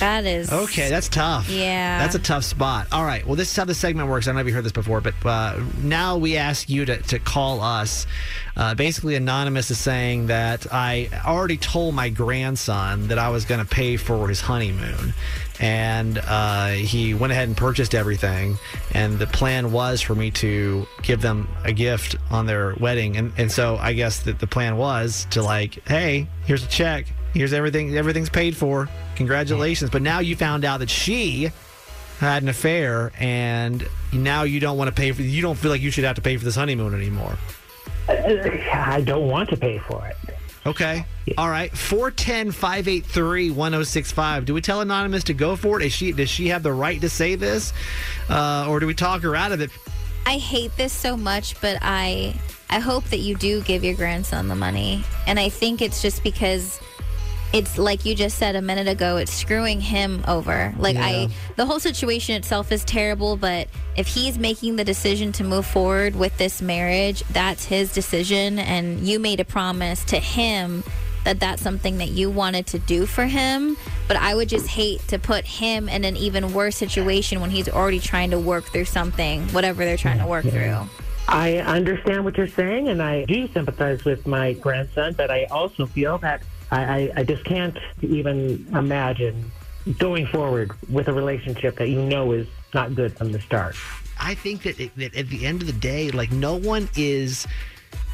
That 0.00 0.24
is. 0.24 0.52
Okay, 0.52 0.88
that's 0.88 1.08
tough. 1.08 1.48
Yeah. 1.48 1.98
That's 1.98 2.14
a 2.14 2.18
tough 2.18 2.44
spot. 2.44 2.88
All 2.92 3.04
right. 3.04 3.26
Well, 3.26 3.36
this 3.36 3.50
is 3.50 3.56
how 3.56 3.64
the 3.64 3.74
segment 3.74 4.08
works. 4.08 4.26
I 4.26 4.30
don't 4.30 4.36
know 4.36 4.40
if 4.42 4.46
you 4.48 4.54
heard 4.54 4.64
this 4.64 4.72
before, 4.72 5.00
but 5.00 5.14
uh, 5.24 5.60
now 5.82 6.16
we 6.16 6.36
ask 6.36 6.68
you 6.68 6.84
to, 6.84 6.98
to 7.02 7.18
call 7.18 7.60
us. 7.60 8.06
Uh, 8.56 8.74
basically, 8.74 9.14
Anonymous 9.16 9.70
is 9.70 9.78
saying 9.78 10.26
that 10.28 10.72
I 10.72 11.08
already 11.24 11.56
told 11.56 11.94
my 11.94 12.08
grandson 12.08 13.08
that 13.08 13.18
I 13.18 13.28
was 13.30 13.44
going 13.44 13.60
to 13.60 13.66
pay 13.66 13.96
for 13.96 14.28
his 14.28 14.40
honeymoon. 14.40 15.14
And 15.60 16.18
uh, 16.18 16.70
he 16.70 17.14
went 17.14 17.32
ahead 17.32 17.46
and 17.48 17.56
purchased 17.56 17.94
everything. 17.94 18.58
And 18.92 19.18
the 19.18 19.26
plan 19.26 19.70
was 19.72 20.00
for 20.00 20.14
me 20.14 20.30
to 20.32 20.86
give 21.02 21.20
them 21.22 21.48
a 21.64 21.72
gift 21.72 22.16
on 22.30 22.46
their 22.46 22.74
wedding. 22.74 23.16
And, 23.16 23.32
and 23.38 23.50
so 23.50 23.76
I 23.76 23.92
guess 23.92 24.20
that 24.20 24.40
the 24.40 24.46
plan 24.48 24.76
was 24.76 25.26
to, 25.30 25.42
like, 25.42 25.86
hey, 25.86 26.26
here's 26.44 26.64
a 26.64 26.68
check. 26.68 27.06
Here's 27.34 27.52
everything. 27.52 27.96
Everything's 27.96 28.30
paid 28.30 28.56
for. 28.56 28.88
Congratulations. 29.16 29.90
But 29.90 30.02
now 30.02 30.20
you 30.20 30.36
found 30.36 30.64
out 30.64 30.78
that 30.78 30.88
she 30.88 31.50
had 32.20 32.44
an 32.44 32.48
affair 32.48 33.10
and 33.18 33.84
now 34.12 34.44
you 34.44 34.60
don't 34.60 34.78
want 34.78 34.88
to 34.88 34.94
pay 34.94 35.10
for 35.10 35.22
you 35.22 35.42
don't 35.42 35.56
feel 35.56 35.72
like 35.72 35.80
you 35.80 35.90
should 35.90 36.04
have 36.04 36.14
to 36.14 36.22
pay 36.22 36.36
for 36.36 36.44
this 36.44 36.54
honeymoon 36.54 36.94
anymore. 36.94 37.36
I 38.08 39.02
don't 39.04 39.28
want 39.28 39.50
to 39.50 39.56
pay 39.56 39.78
for 39.78 40.06
it. 40.06 40.16
Okay. 40.66 41.04
All 41.36 41.50
right. 41.50 41.70
410-583-1065. 41.72 44.44
Do 44.44 44.54
we 44.54 44.60
tell 44.60 44.80
Anonymous 44.80 45.24
to 45.24 45.34
go 45.34 45.56
for 45.56 45.80
it? 45.80 45.86
Is 45.86 45.92
she 45.92 46.12
does 46.12 46.30
she 46.30 46.46
have 46.48 46.62
the 46.62 46.72
right 46.72 47.00
to 47.00 47.10
say 47.10 47.34
this? 47.34 47.72
Uh, 48.28 48.66
or 48.68 48.78
do 48.80 48.86
we 48.86 48.94
talk 48.94 49.22
her 49.22 49.36
out 49.36 49.52
of 49.52 49.60
it? 49.60 49.70
I 50.26 50.38
hate 50.38 50.74
this 50.76 50.92
so 50.92 51.16
much, 51.16 51.60
but 51.60 51.78
I 51.82 52.34
I 52.70 52.78
hope 52.78 53.04
that 53.04 53.18
you 53.18 53.36
do 53.36 53.60
give 53.62 53.84
your 53.84 53.94
grandson 53.94 54.48
the 54.48 54.54
money. 54.54 55.04
And 55.26 55.38
I 55.38 55.50
think 55.50 55.82
it's 55.82 56.00
just 56.00 56.22
because 56.22 56.80
it's 57.54 57.78
like 57.78 58.04
you 58.04 58.16
just 58.16 58.36
said 58.36 58.56
a 58.56 58.62
minute 58.62 58.88
ago, 58.88 59.16
it's 59.16 59.32
screwing 59.32 59.80
him 59.80 60.24
over. 60.26 60.74
Like 60.76 60.96
Yeah. 60.96 61.06
I 61.06 61.28
the 61.54 61.64
whole 61.64 61.78
situation 61.78 62.34
itself 62.34 62.72
is 62.72 62.84
terrible, 62.84 63.36
but 63.36 63.68
if 63.96 64.08
he's 64.08 64.38
making 64.38 64.74
the 64.74 64.84
decision 64.84 65.30
to 65.32 65.44
move 65.44 65.64
forward 65.64 66.16
with 66.16 66.36
this 66.36 66.60
marriage, 66.60 67.22
that's 67.30 67.64
his 67.64 67.92
decision 67.92 68.58
and 68.58 69.06
you 69.06 69.20
made 69.20 69.38
a 69.38 69.44
promise 69.44 70.04
to 70.06 70.18
him 70.18 70.82
that 71.22 71.38
that's 71.40 71.62
something 71.62 71.98
that 71.98 72.10
you 72.10 72.28
wanted 72.28 72.66
to 72.66 72.78
do 72.80 73.06
for 73.06 73.24
him, 73.24 73.78
but 74.08 74.16
I 74.16 74.34
would 74.34 74.48
just 74.48 74.66
hate 74.66 75.06
to 75.08 75.18
put 75.18 75.44
him 75.44 75.88
in 75.88 76.04
an 76.04 76.16
even 76.16 76.52
worse 76.52 76.76
situation 76.76 77.40
when 77.40 77.50
he's 77.50 77.68
already 77.68 78.00
trying 78.00 78.30
to 78.32 78.38
work 78.38 78.64
through 78.64 78.84
something, 78.84 79.48
whatever 79.48 79.84
they're 79.86 79.96
trying 79.96 80.18
to 80.18 80.26
work 80.26 80.44
through. 80.44 80.76
I 81.26 81.58
understand 81.60 82.26
what 82.26 82.36
you're 82.36 82.46
saying, 82.46 82.88
and 82.88 83.02
I 83.02 83.24
do 83.24 83.48
sympathize 83.48 84.04
with 84.04 84.26
my 84.26 84.52
grandson, 84.52 85.14
but 85.14 85.30
I 85.30 85.44
also 85.44 85.86
feel 85.86 86.18
that 86.18 86.42
I, 86.80 87.12
I, 87.16 87.22
just 87.24 87.44
can't 87.44 87.76
even 88.02 88.66
imagine 88.74 89.50
going 89.98 90.26
forward 90.26 90.72
with 90.90 91.08
a 91.08 91.12
relationship 91.12 91.76
that 91.76 91.88
you 91.88 92.02
know 92.02 92.32
is 92.32 92.46
not 92.72 92.94
good 92.94 93.16
from 93.16 93.32
the 93.32 93.40
start. 93.40 93.76
I 94.20 94.34
think 94.34 94.62
that, 94.62 94.80
it, 94.80 94.94
that 94.96 95.14
at 95.14 95.28
the 95.28 95.46
end 95.46 95.60
of 95.60 95.66
the 95.66 95.74
day, 95.74 96.10
like 96.10 96.32
no 96.32 96.56
one 96.56 96.88
is 96.96 97.46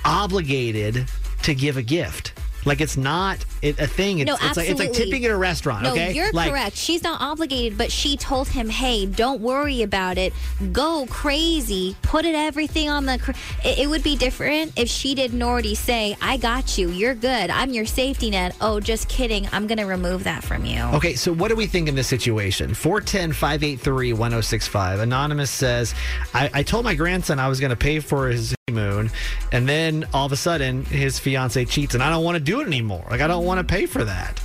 obligated 0.04 1.06
to 1.42 1.54
give 1.54 1.76
a 1.76 1.82
gift. 1.82 2.32
Like 2.64 2.80
it's 2.80 2.96
not 2.96 3.44
a 3.62 3.72
thing. 3.72 4.20
It's, 4.20 4.28
No, 4.28 4.36
it's 4.40 4.56
like 4.56 4.68
it's 4.68 4.80
like 4.80 4.92
tipping 4.92 5.24
at 5.24 5.30
a 5.30 5.36
restaurant. 5.36 5.84
No, 5.84 5.92
okay, 5.92 6.12
you're 6.12 6.32
like, 6.32 6.50
correct. 6.50 6.76
She's 6.76 7.02
not 7.02 7.20
obligated, 7.20 7.78
but 7.78 7.90
she 7.90 8.16
told 8.16 8.48
him, 8.48 8.68
"Hey, 8.68 9.06
don't 9.06 9.40
worry 9.40 9.82
about 9.82 10.18
it. 10.18 10.32
Go 10.72 11.06
crazy. 11.08 11.96
Put 12.02 12.24
it 12.24 12.34
everything 12.34 12.88
on 12.88 13.06
the." 13.06 13.18
Cr-. 13.18 13.32
It, 13.64 13.80
it 13.80 13.88
would 13.88 14.02
be 14.02 14.16
different 14.16 14.72
if 14.78 14.88
she 14.88 15.14
didn't 15.14 15.42
already 15.42 15.74
say, 15.74 16.16
"I 16.20 16.36
got 16.36 16.76
you. 16.78 16.90
You're 16.90 17.14
good. 17.14 17.50
I'm 17.50 17.72
your 17.72 17.86
safety 17.86 18.30
net." 18.30 18.54
Oh, 18.60 18.80
just 18.80 19.08
kidding. 19.08 19.48
I'm 19.52 19.66
gonna 19.66 19.86
remove 19.86 20.24
that 20.24 20.44
from 20.44 20.64
you. 20.64 20.82
Okay, 20.94 21.14
so 21.14 21.32
what 21.32 21.48
do 21.48 21.56
we 21.56 21.66
think 21.66 21.88
in 21.88 21.94
this 21.94 22.08
situation? 22.08 22.74
410 22.74 23.32
583 23.32 24.12
1065. 24.12 25.00
Anonymous 25.00 25.50
says, 25.50 25.94
I, 26.34 26.50
I 26.52 26.62
told 26.62 26.84
my 26.84 26.94
grandson 26.94 27.38
I 27.38 27.48
was 27.48 27.60
going 27.60 27.70
to 27.70 27.76
pay 27.76 28.00
for 28.00 28.28
his 28.28 28.54
honeymoon, 28.70 29.10
and 29.52 29.68
then 29.68 30.06
all 30.12 30.26
of 30.26 30.32
a 30.32 30.36
sudden 30.36 30.84
his 30.84 31.18
fiance 31.18 31.64
cheats, 31.66 31.94
and 31.94 32.02
I 32.02 32.10
don't 32.10 32.24
want 32.24 32.36
to 32.36 32.42
do 32.42 32.60
it 32.60 32.66
anymore. 32.66 33.04
Like, 33.10 33.20
I 33.20 33.26
don't 33.26 33.44
want 33.44 33.66
to 33.66 33.74
pay 33.74 33.86
for 33.86 34.04
that. 34.04 34.40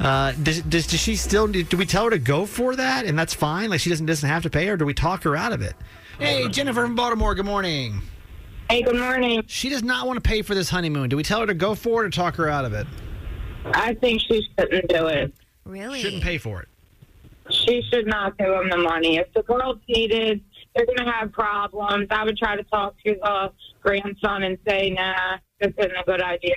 Uh, 0.00 0.32
does, 0.42 0.62
does, 0.62 0.86
does 0.86 1.00
she 1.00 1.16
still, 1.16 1.48
need 1.48 1.68
do 1.68 1.76
we 1.76 1.86
tell 1.86 2.04
her 2.04 2.10
to 2.10 2.18
go 2.18 2.46
for 2.46 2.76
that 2.76 3.04
and 3.04 3.18
that's 3.18 3.34
fine? 3.34 3.70
Like, 3.70 3.80
she 3.80 3.90
doesn't, 3.90 4.06
doesn't 4.06 4.28
have 4.28 4.42
to 4.44 4.50
pay, 4.50 4.68
or 4.68 4.76
do 4.76 4.84
we 4.84 4.94
talk 4.94 5.22
her 5.24 5.36
out 5.36 5.52
of 5.52 5.62
it? 5.62 5.74
Hey, 6.18 6.48
Jennifer 6.48 6.82
from 6.82 6.94
Baltimore, 6.94 7.34
good 7.34 7.46
morning. 7.46 8.00
Hey, 8.68 8.82
good 8.82 8.96
morning. 8.96 9.42
She 9.46 9.68
does 9.68 9.82
not 9.82 10.06
want 10.06 10.22
to 10.22 10.28
pay 10.28 10.42
for 10.42 10.54
this 10.54 10.68
honeymoon. 10.68 11.08
Do 11.08 11.16
we 11.16 11.22
tell 11.22 11.40
her 11.40 11.46
to 11.46 11.54
go 11.54 11.74
for 11.74 12.04
it 12.04 12.06
or 12.06 12.10
talk 12.10 12.34
her 12.36 12.48
out 12.48 12.64
of 12.64 12.72
it? 12.72 12.86
I 13.72 13.94
think 13.94 14.20
she 14.22 14.46
shouldn't 14.58 14.88
do 14.88 15.06
it. 15.06 15.32
Really? 15.64 16.00
Shouldn't 16.00 16.22
pay 16.22 16.38
for 16.38 16.60
it. 16.60 16.68
She 17.50 17.82
should 17.90 18.06
not 18.06 18.36
give 18.36 18.48
him 18.48 18.68
the 18.68 18.76
money. 18.76 19.16
If 19.16 19.32
the 19.32 19.42
girl 19.42 19.78
cheated, 19.86 20.42
they're 20.86 20.96
going 20.96 21.06
to 21.08 21.12
have 21.12 21.32
problems. 21.32 22.06
I 22.10 22.24
would 22.24 22.38
try 22.38 22.56
to 22.56 22.62
talk 22.64 22.94
to 23.04 23.14
the 23.20 23.52
grandson 23.82 24.44
and 24.44 24.58
say, 24.66 24.90
nah, 24.90 25.38
this 25.60 25.72
isn't 25.76 25.92
a 25.96 26.04
good 26.06 26.22
idea. 26.22 26.54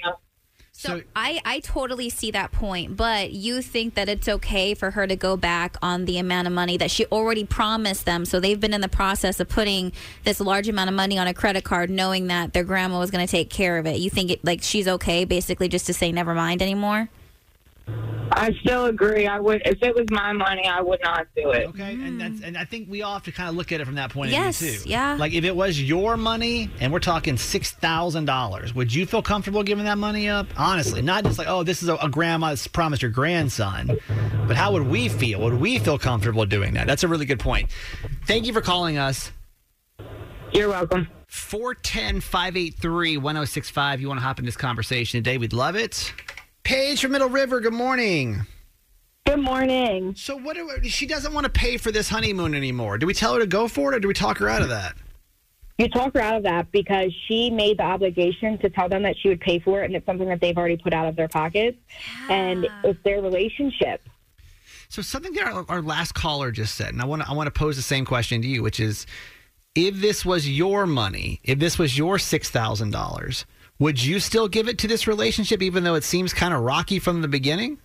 So, 0.74 1.00
So- 1.00 1.04
I, 1.16 1.42
I 1.44 1.60
totally 1.60 2.10
see 2.10 2.32
that 2.32 2.52
point, 2.52 2.96
but 2.96 3.32
you 3.32 3.62
think 3.62 3.96
that 3.96 4.08
it's 4.08 4.30
okay 4.30 4.74
for 4.74 4.92
her 4.92 5.06
to 5.08 5.16
go 5.16 5.36
back 5.36 5.76
on 5.82 6.06
the 6.06 6.18
amount 6.18 6.48
of 6.48 6.54
money 6.54 6.78
that 6.78 6.92
she 6.92 7.06
already 7.08 7.46
promised 7.46 8.06
them. 8.06 8.26
So 8.26 8.40
they've 8.40 8.60
been 8.60 8.74
in 8.74 8.82
the 8.82 8.88
process 8.90 9.40
of 9.40 9.50
putting 9.50 9.92
this 10.24 10.40
large 10.40 10.70
amount 10.70 10.90
of 10.90 10.96
money 10.96 11.18
on 11.18 11.28
a 11.28 11.34
credit 11.34 11.64
card, 11.64 11.90
knowing 11.90 12.28
that 12.28 12.54
their 12.54 12.64
grandma 12.64 13.00
was 13.00 13.12
going 13.12 13.26
to 13.26 13.32
take 13.32 13.50
care 13.50 13.78
of 13.78 13.86
it. 13.86 13.98
You 14.00 14.10
think 14.10 14.32
it 14.32 14.46
like 14.46 14.62
she's 14.62 14.88
okay, 14.88 15.26
basically, 15.26 15.68
just 15.68 15.88
to 15.88 15.94
say 15.94 16.12
never 16.12 16.34
mind 16.34 16.62
anymore? 16.62 17.10
I 18.34 18.54
still 18.62 18.86
agree. 18.86 19.28
I 19.28 19.40
would, 19.40 19.62
if 19.66 19.84
it 19.84 19.94
was 19.94 20.06
my 20.10 20.32
money, 20.32 20.66
I 20.66 20.82
would 20.82 21.02
not 21.04 21.28
do 21.36 21.52
it. 21.52 21.68
Okay, 21.68 21.92
and 21.94 22.14
mm. 22.14 22.20
that's 22.20 22.42
and 22.42 22.58
I 22.58 22.64
think 22.64 22.90
we 22.90 23.02
all 23.02 23.14
have 23.14 23.24
to 23.26 23.32
kind 23.32 23.50
of 23.50 23.56
look 23.56 23.72
at 23.72 23.82
it 23.82 23.86
from 23.86 23.96
that 23.96 24.12
point 24.12 24.32
Yes, 24.32 24.62
of 24.62 24.68
view 24.68 24.80
too. 24.80 24.90
yeah. 24.90 25.18
Like 25.20 25.34
if 25.34 25.44
it 25.44 25.56
was 25.56 25.82
your 25.82 26.16
money 26.16 26.70
and 26.80 26.94
we're 26.94 27.00
talking 27.00 27.38
six 27.38 27.72
thousand 27.72 28.26
dollars, 28.26 28.74
would 28.74 28.94
you 28.94 29.06
feel 29.06 29.22
comfortable 29.22 29.64
giving 29.64 29.86
that 29.86 29.98
money 29.98 30.30
up? 30.30 30.48
Honestly, 30.56 31.02
not 31.02 31.26
just 31.26 31.38
like 31.38 31.48
oh, 31.50 31.64
this 31.64 31.84
is 31.84 31.90
a, 31.90 31.96
a 31.96 32.10
grandma's 32.10 32.68
promised 32.68 33.02
your 33.02 33.12
grandson, 33.12 33.98
but 34.48 34.56
how 34.56 34.72
would 34.72 34.88
we 34.88 35.10
feel? 35.10 35.42
Would 35.42 35.60
we 35.60 35.78
feel 35.80 36.00
comfortable 36.00 36.46
doing 36.46 36.74
that? 36.76 36.88
That's 36.88 37.04
a 37.04 37.08
really 37.08 37.26
good 37.26 37.40
point. 37.40 37.70
Thank 38.28 38.46
you 38.46 38.54
for 38.54 38.62
calling 38.62 38.98
us. 38.98 39.32
You're 40.54 40.70
welcome. 40.70 41.08
410 41.28 42.22
583 42.22 43.18
1065. 43.18 44.02
You 44.02 44.08
want 44.08 44.20
to 44.20 44.24
hop 44.24 44.40
in 44.40 44.46
this 44.46 44.58
conversation 44.58 45.22
today? 45.22 45.38
We'd 45.38 45.54
love 45.54 45.76
it. 45.76 46.14
Paige 46.64 47.02
from 47.02 47.12
Middle 47.12 47.30
River, 47.30 47.60
good 47.60 47.74
morning. 47.74 48.42
Good 49.26 49.40
morning. 49.40 50.14
So 50.16 50.36
what 50.38 50.56
do 50.56 50.68
we, 50.82 50.90
she 50.90 51.06
doesn't 51.06 51.34
want 51.34 51.46
to 51.46 51.52
pay 51.52 51.78
for 51.78 51.92
this 51.92 52.10
honeymoon 52.10 52.54
anymore. 52.54 52.98
Do 52.98 53.08
we 53.08 53.14
tell 53.14 53.34
her 53.34 53.40
to 53.40 53.48
go 53.48 53.68
for 53.68 53.92
it 53.92 53.96
or 53.96 54.00
do 54.00 54.08
we 54.08 54.14
talk 54.14 54.38
her 54.40 54.50
out 54.50 54.62
of 54.62 54.70
that? 54.70 54.96
You 55.78 55.90
talk 55.90 56.14
her 56.14 56.22
out 56.22 56.36
of 56.36 56.44
that 56.44 56.72
because 56.72 57.12
she 57.28 57.50
made 57.50 57.80
the 57.80 57.84
obligation 57.84 58.58
to 58.60 58.70
tell 58.70 58.88
them 58.88 59.02
that 59.04 59.16
she 59.18 59.30
would 59.30 59.40
pay 59.40 59.58
for 59.58 59.82
it, 59.82 59.86
and 59.86 59.96
it's 59.96 60.06
something 60.06 60.28
that 60.28 60.40
they've 60.40 60.56
already 60.56 60.78
put 60.78 60.94
out 60.94 61.08
of 61.08 61.16
their 61.16 61.28
pockets, 61.28 61.78
and 62.30 62.68
it's 62.84 63.02
their 63.04 63.20
relationship. 63.22 64.02
So 64.90 65.02
something 65.02 65.34
that 65.34 65.48
our, 65.48 65.66
our 65.70 65.82
last 65.82 66.14
caller 66.14 66.52
just 66.52 66.76
said, 66.76 66.90
and 66.90 67.02
I 67.02 67.06
want 67.06 67.24
to 67.24 67.30
I 67.30 67.34
want 67.34 67.48
to 67.48 67.52
pose 67.52 67.78
the 67.78 67.82
same 67.82 68.06
question 68.06 68.44
to 68.44 68.48
you, 68.48 68.62
which 68.62 68.80
is, 68.80 69.08
if 69.74 69.96
this 69.96 70.24
was 70.24 70.48
your 70.48 70.86
money, 70.86 71.40
if 71.44 71.58
this 71.58 71.80
was 71.80 71.98
your 71.98 72.18
$6,000, 72.18 73.46
would 73.82 74.02
you 74.02 74.20
still 74.20 74.48
give 74.48 74.68
it 74.68 74.78
to 74.78 74.88
this 74.88 75.08
relationship 75.08 75.62
even 75.62 75.84
though 75.84 75.96
it 75.96 76.04
seems 76.04 76.34
kind 76.34 76.54
of 76.54 76.62
rocky 76.62 77.00
from 77.00 77.22
the 77.22 77.28
beginning? 77.28 77.80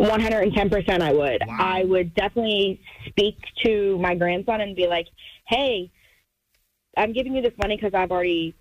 110% 0.00 1.00
I 1.02 1.12
would. 1.12 1.42
I 1.50 1.84
would 1.84 2.14
definitely 2.14 2.80
speak 3.08 3.36
to 3.64 3.98
my 3.98 4.14
grandson 4.14 4.60
and 4.60 4.76
be 4.76 4.86
like, 4.86 5.06
hey, 5.48 5.90
I'm 6.96 7.12
giving 7.12 7.34
you 7.34 7.42
this 7.42 7.52
money 7.58 7.76
because 7.76 7.92
I've 7.92 8.10
already 8.12 8.54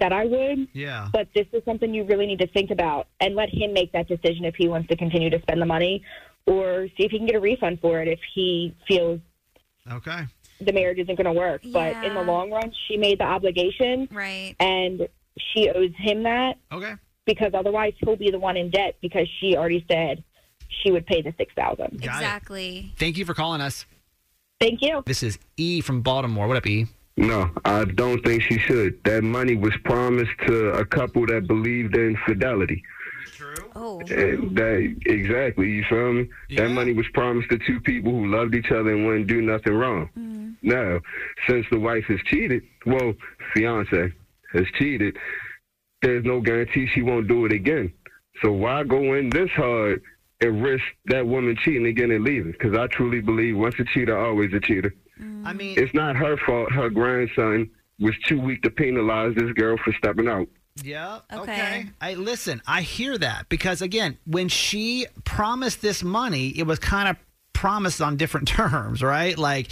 said 0.00 0.12
I 0.12 0.24
would, 0.24 0.68
Yeah. 0.72 1.08
but 1.12 1.28
this 1.34 1.46
is 1.52 1.62
something 1.64 1.94
you 1.94 2.04
really 2.04 2.26
need 2.26 2.40
to 2.40 2.48
think 2.48 2.70
about 2.72 3.06
and 3.20 3.36
let 3.36 3.48
him 3.48 3.72
make 3.72 3.92
that 3.92 4.08
decision 4.08 4.44
if 4.44 4.56
he 4.56 4.66
wants 4.68 4.88
to 4.88 4.96
continue 4.96 5.30
to 5.30 5.40
spend 5.42 5.62
the 5.62 5.66
money 5.66 6.02
or 6.46 6.88
see 6.96 7.04
if 7.04 7.12
he 7.12 7.18
can 7.18 7.26
get 7.26 7.36
a 7.36 7.40
refund 7.40 7.80
for 7.80 8.00
it 8.02 8.08
if 8.08 8.18
he 8.34 8.74
feels 8.88 9.20
Okay. 9.90 10.22
the 10.60 10.72
marriage 10.72 10.98
isn't 10.98 11.14
going 11.16 11.32
to 11.32 11.32
work. 11.32 11.62
But 11.72 12.02
in 12.04 12.14
the 12.14 12.22
long 12.22 12.50
run, 12.50 12.72
she 12.88 12.96
made 12.96 13.20
the 13.20 13.24
obligation 13.24 14.08
Right. 14.10 14.54
and 14.58 15.06
she 15.38 15.68
owes 15.70 15.90
him 15.96 16.22
that 16.24 16.56
Okay. 16.72 16.94
because 17.24 17.52
otherwise 17.54 17.92
he'll 17.98 18.16
be 18.16 18.30
the 18.30 18.38
one 18.38 18.56
in 18.56 18.70
debt 18.70 18.96
because 19.00 19.28
she 19.40 19.56
already 19.56 19.84
said 19.90 20.22
she 20.82 20.90
would 20.90 21.06
pay 21.06 21.22
the 21.22 21.32
6000 21.38 21.76
Got 21.76 21.92
it. 21.92 21.94
Exactly. 22.04 22.92
Thank 22.96 23.16
you 23.18 23.24
for 23.24 23.34
calling 23.34 23.60
us. 23.60 23.86
Thank 24.60 24.80
you. 24.82 25.02
This 25.06 25.22
is 25.22 25.38
E 25.56 25.80
from 25.80 26.00
Baltimore. 26.02 26.48
What 26.48 26.56
up, 26.56 26.66
E? 26.66 26.86
No, 27.18 27.50
I 27.64 27.84
don't 27.84 28.22
think 28.24 28.42
she 28.42 28.58
should. 28.58 29.02
That 29.04 29.22
money 29.22 29.54
was 29.54 29.72
promised 29.84 30.32
to 30.46 30.70
a 30.72 30.84
couple 30.84 31.26
that 31.26 31.46
believed 31.46 31.96
in 31.96 32.16
fidelity. 32.26 32.82
True. 33.32 33.54
Oh. 33.74 34.00
Eh, 34.00 34.36
that 34.52 34.96
exactly, 35.06 35.70
you 35.70 35.84
feel 35.88 36.12
me? 36.12 36.28
Yeah. 36.48 36.62
That 36.64 36.70
money 36.70 36.92
was 36.92 37.06
promised 37.14 37.50
to 37.50 37.58
two 37.58 37.80
people 37.80 38.12
who 38.12 38.26
loved 38.26 38.54
each 38.54 38.70
other 38.70 38.90
and 38.94 39.06
wouldn't 39.06 39.26
do 39.28 39.40
nothing 39.42 39.74
wrong. 39.74 40.08
Mm. 40.18 40.56
Now, 40.62 41.00
since 41.48 41.66
the 41.70 41.78
wife 41.78 42.04
has 42.08 42.18
cheated, 42.26 42.62
well, 42.84 43.14
fiance 43.54 44.12
has 44.52 44.64
cheated, 44.78 45.16
there's 46.02 46.24
no 46.24 46.40
guarantee 46.40 46.86
she 46.86 47.02
won't 47.02 47.28
do 47.28 47.46
it 47.46 47.52
again. 47.52 47.92
So 48.42 48.52
why 48.52 48.84
go 48.84 49.14
in 49.14 49.30
this 49.30 49.50
hard 49.50 50.02
and 50.40 50.62
risk 50.62 50.84
that 51.06 51.26
woman 51.26 51.56
cheating 51.56 51.86
again 51.86 52.10
and 52.10 52.24
leaving? 52.24 52.52
Because 52.52 52.76
I 52.76 52.86
truly 52.88 53.20
believe 53.20 53.56
once 53.56 53.74
a 53.78 53.84
cheater, 53.84 54.18
always 54.18 54.52
a 54.52 54.60
cheater. 54.60 54.94
Mm. 55.20 55.46
I 55.46 55.52
mean, 55.52 55.78
It's 55.78 55.94
not 55.94 56.16
her 56.16 56.36
fault. 56.36 56.70
Her 56.72 56.90
grandson 56.90 57.70
was 57.98 58.14
too 58.26 58.40
weak 58.40 58.62
to 58.62 58.70
penalize 58.70 59.34
this 59.34 59.52
girl 59.52 59.78
for 59.82 59.92
stepping 59.94 60.28
out. 60.28 60.48
Yeah. 60.82 61.20
Okay. 61.32 61.52
Okay. 61.52 61.86
I 62.02 62.14
listen. 62.14 62.60
I 62.66 62.82
hear 62.82 63.16
that 63.16 63.48
because 63.48 63.80
again, 63.80 64.18
when 64.26 64.48
she 64.48 65.06
promised 65.24 65.80
this 65.80 66.02
money, 66.02 66.48
it 66.48 66.66
was 66.66 66.78
kind 66.78 67.08
of 67.08 67.16
promised 67.56 68.02
on 68.02 68.16
different 68.18 68.46
terms, 68.60 69.02
right? 69.02 69.36
Like 69.38 69.68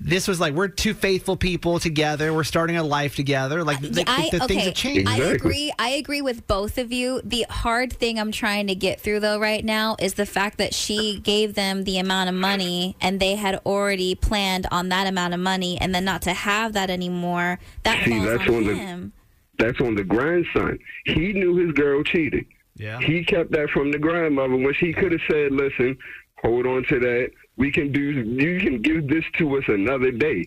this 0.00 0.28
was 0.28 0.38
like 0.38 0.54
we're 0.54 0.68
two 0.68 0.94
faithful 0.94 1.36
people 1.36 1.80
together. 1.80 2.32
We're 2.32 2.44
starting 2.44 2.76
a 2.76 2.82
life 2.84 3.16
together. 3.16 3.64
Like 3.64 3.80
the, 3.80 4.04
I, 4.06 4.28
the 4.30 4.38
things 4.38 4.42
okay, 4.52 4.64
have 4.66 4.74
changed. 4.74 5.08
I 5.10 5.16
agree. 5.18 5.72
I 5.78 5.90
agree 5.90 6.22
with 6.22 6.46
both 6.46 6.78
of 6.78 6.92
you. 6.92 7.20
The 7.24 7.44
hard 7.50 7.92
thing 7.92 8.20
I'm 8.20 8.30
trying 8.30 8.68
to 8.68 8.74
get 8.76 9.00
through 9.00 9.20
though 9.20 9.40
right 9.40 9.64
now 9.64 9.96
is 9.98 10.14
the 10.14 10.26
fact 10.26 10.58
that 10.58 10.72
she 10.72 11.18
gave 11.18 11.54
them 11.54 11.82
the 11.84 11.98
amount 11.98 12.28
of 12.28 12.36
money 12.36 12.96
and 13.00 13.18
they 13.18 13.34
had 13.34 13.60
already 13.66 14.14
planned 14.14 14.66
on 14.70 14.88
that 14.90 15.08
amount 15.08 15.34
of 15.34 15.40
money 15.40 15.76
and 15.80 15.92
then 15.92 16.04
not 16.04 16.22
to 16.22 16.32
have 16.32 16.72
that 16.74 16.88
anymore. 16.88 17.58
That 17.82 18.04
See, 18.04 18.10
falls 18.12 18.24
that's 18.26 18.48
on 18.48 18.54
on 18.54 18.64
the- 18.66 18.74
him. 18.76 19.12
That's 19.58 19.80
on 19.80 19.94
the 19.96 20.04
grandson. 20.04 20.78
He 21.04 21.32
knew 21.32 21.56
his 21.56 21.72
girl 21.72 22.02
cheated. 22.04 22.46
Yeah. 22.76 22.98
He 23.00 23.24
kept 23.24 23.52
that 23.52 23.70
from 23.70 23.92
the 23.92 23.98
grandmother 23.98 24.56
when 24.56 24.74
she 24.74 24.92
could 24.92 25.12
have 25.12 25.20
said, 25.30 25.52
"Listen, 25.52 25.96
hold 26.44 26.66
on 26.66 26.84
to 26.84 26.98
that. 27.00 27.30
We 27.56 27.70
can 27.72 27.92
do. 27.92 28.00
You 28.00 28.60
can 28.60 28.82
give 28.82 29.08
this 29.08 29.24
to 29.38 29.56
us 29.58 29.64
another 29.68 30.10
day 30.10 30.44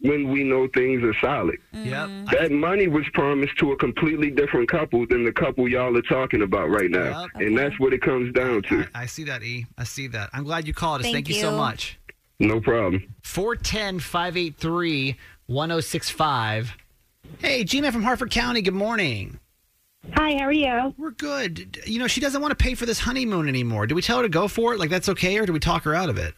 when 0.00 0.30
we 0.30 0.42
know 0.44 0.66
things 0.68 1.02
are 1.02 1.14
solid." 1.20 1.58
Yep. 1.72 2.08
That 2.32 2.50
money 2.52 2.88
was 2.88 3.04
promised 3.14 3.56
to 3.58 3.72
a 3.72 3.76
completely 3.76 4.30
different 4.30 4.68
couple 4.68 5.06
than 5.06 5.24
the 5.24 5.32
couple 5.32 5.68
y'all 5.68 5.96
are 5.96 6.02
talking 6.02 6.42
about 6.42 6.68
right 6.70 6.90
now, 6.90 7.22
Yep. 7.34 7.46
and 7.46 7.58
that's 7.58 7.78
what 7.78 7.92
it 7.92 8.02
comes 8.02 8.32
down 8.32 8.62
to. 8.64 8.86
I, 8.94 9.02
I 9.02 9.06
see 9.06 9.24
that, 9.24 9.42
E. 9.42 9.66
I 9.78 9.84
see 9.84 10.06
that. 10.08 10.30
I'm 10.32 10.44
glad 10.44 10.66
you 10.66 10.74
called 10.74 11.00
us. 11.00 11.04
Thank 11.04 11.26
Thank, 11.26 11.28
you 11.28 11.34
so 11.34 11.56
much. 11.56 11.98
No 12.38 12.60
problem. 12.60 13.14
410 13.22 14.00
583 14.00 15.16
1065. 15.46 16.76
Hey, 17.38 17.64
Gina 17.64 17.92
from 17.92 18.02
Harford 18.02 18.30
County. 18.30 18.62
Good 18.62 18.74
morning. 18.74 19.38
Hi, 20.14 20.36
how 20.38 20.46
are 20.46 20.52
you? 20.52 20.94
We're 20.96 21.10
good. 21.10 21.78
You 21.86 21.98
know, 21.98 22.06
she 22.06 22.20
doesn't 22.20 22.40
want 22.40 22.52
to 22.52 22.62
pay 22.62 22.74
for 22.74 22.86
this 22.86 22.98
honeymoon 23.00 23.48
anymore. 23.48 23.86
Do 23.86 23.94
we 23.94 24.02
tell 24.02 24.16
her 24.18 24.22
to 24.22 24.28
go 24.28 24.48
for 24.48 24.72
it? 24.72 24.78
Like, 24.78 24.90
that's 24.90 25.08
okay, 25.10 25.38
or 25.38 25.46
do 25.46 25.52
we 25.52 25.60
talk 25.60 25.84
her 25.84 25.94
out 25.94 26.08
of 26.08 26.18
it? 26.18 26.34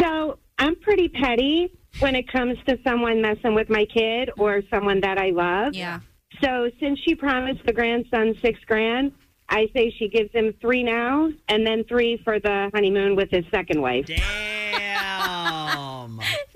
So 0.00 0.38
I'm 0.58 0.74
pretty 0.76 1.08
petty 1.08 1.72
when 2.00 2.14
it 2.14 2.30
comes 2.30 2.58
to 2.66 2.78
someone 2.84 3.22
messing 3.22 3.54
with 3.54 3.70
my 3.70 3.84
kid 3.84 4.30
or 4.36 4.62
someone 4.68 5.00
that 5.00 5.18
I 5.18 5.30
love. 5.30 5.74
Yeah. 5.74 6.00
So 6.42 6.70
since 6.80 6.98
she 7.00 7.14
promised 7.14 7.64
the 7.64 7.72
grandson 7.72 8.34
six 8.42 8.58
grand, 8.66 9.12
I 9.48 9.68
say 9.74 9.94
she 9.96 10.08
gives 10.08 10.32
him 10.32 10.52
three 10.60 10.82
now 10.82 11.30
and 11.48 11.66
then 11.66 11.84
three 11.84 12.16
for 12.24 12.40
the 12.40 12.70
honeymoon 12.74 13.14
with 13.14 13.30
his 13.30 13.44
second 13.52 13.80
wife. 13.80 14.06
Damn. 14.06 14.22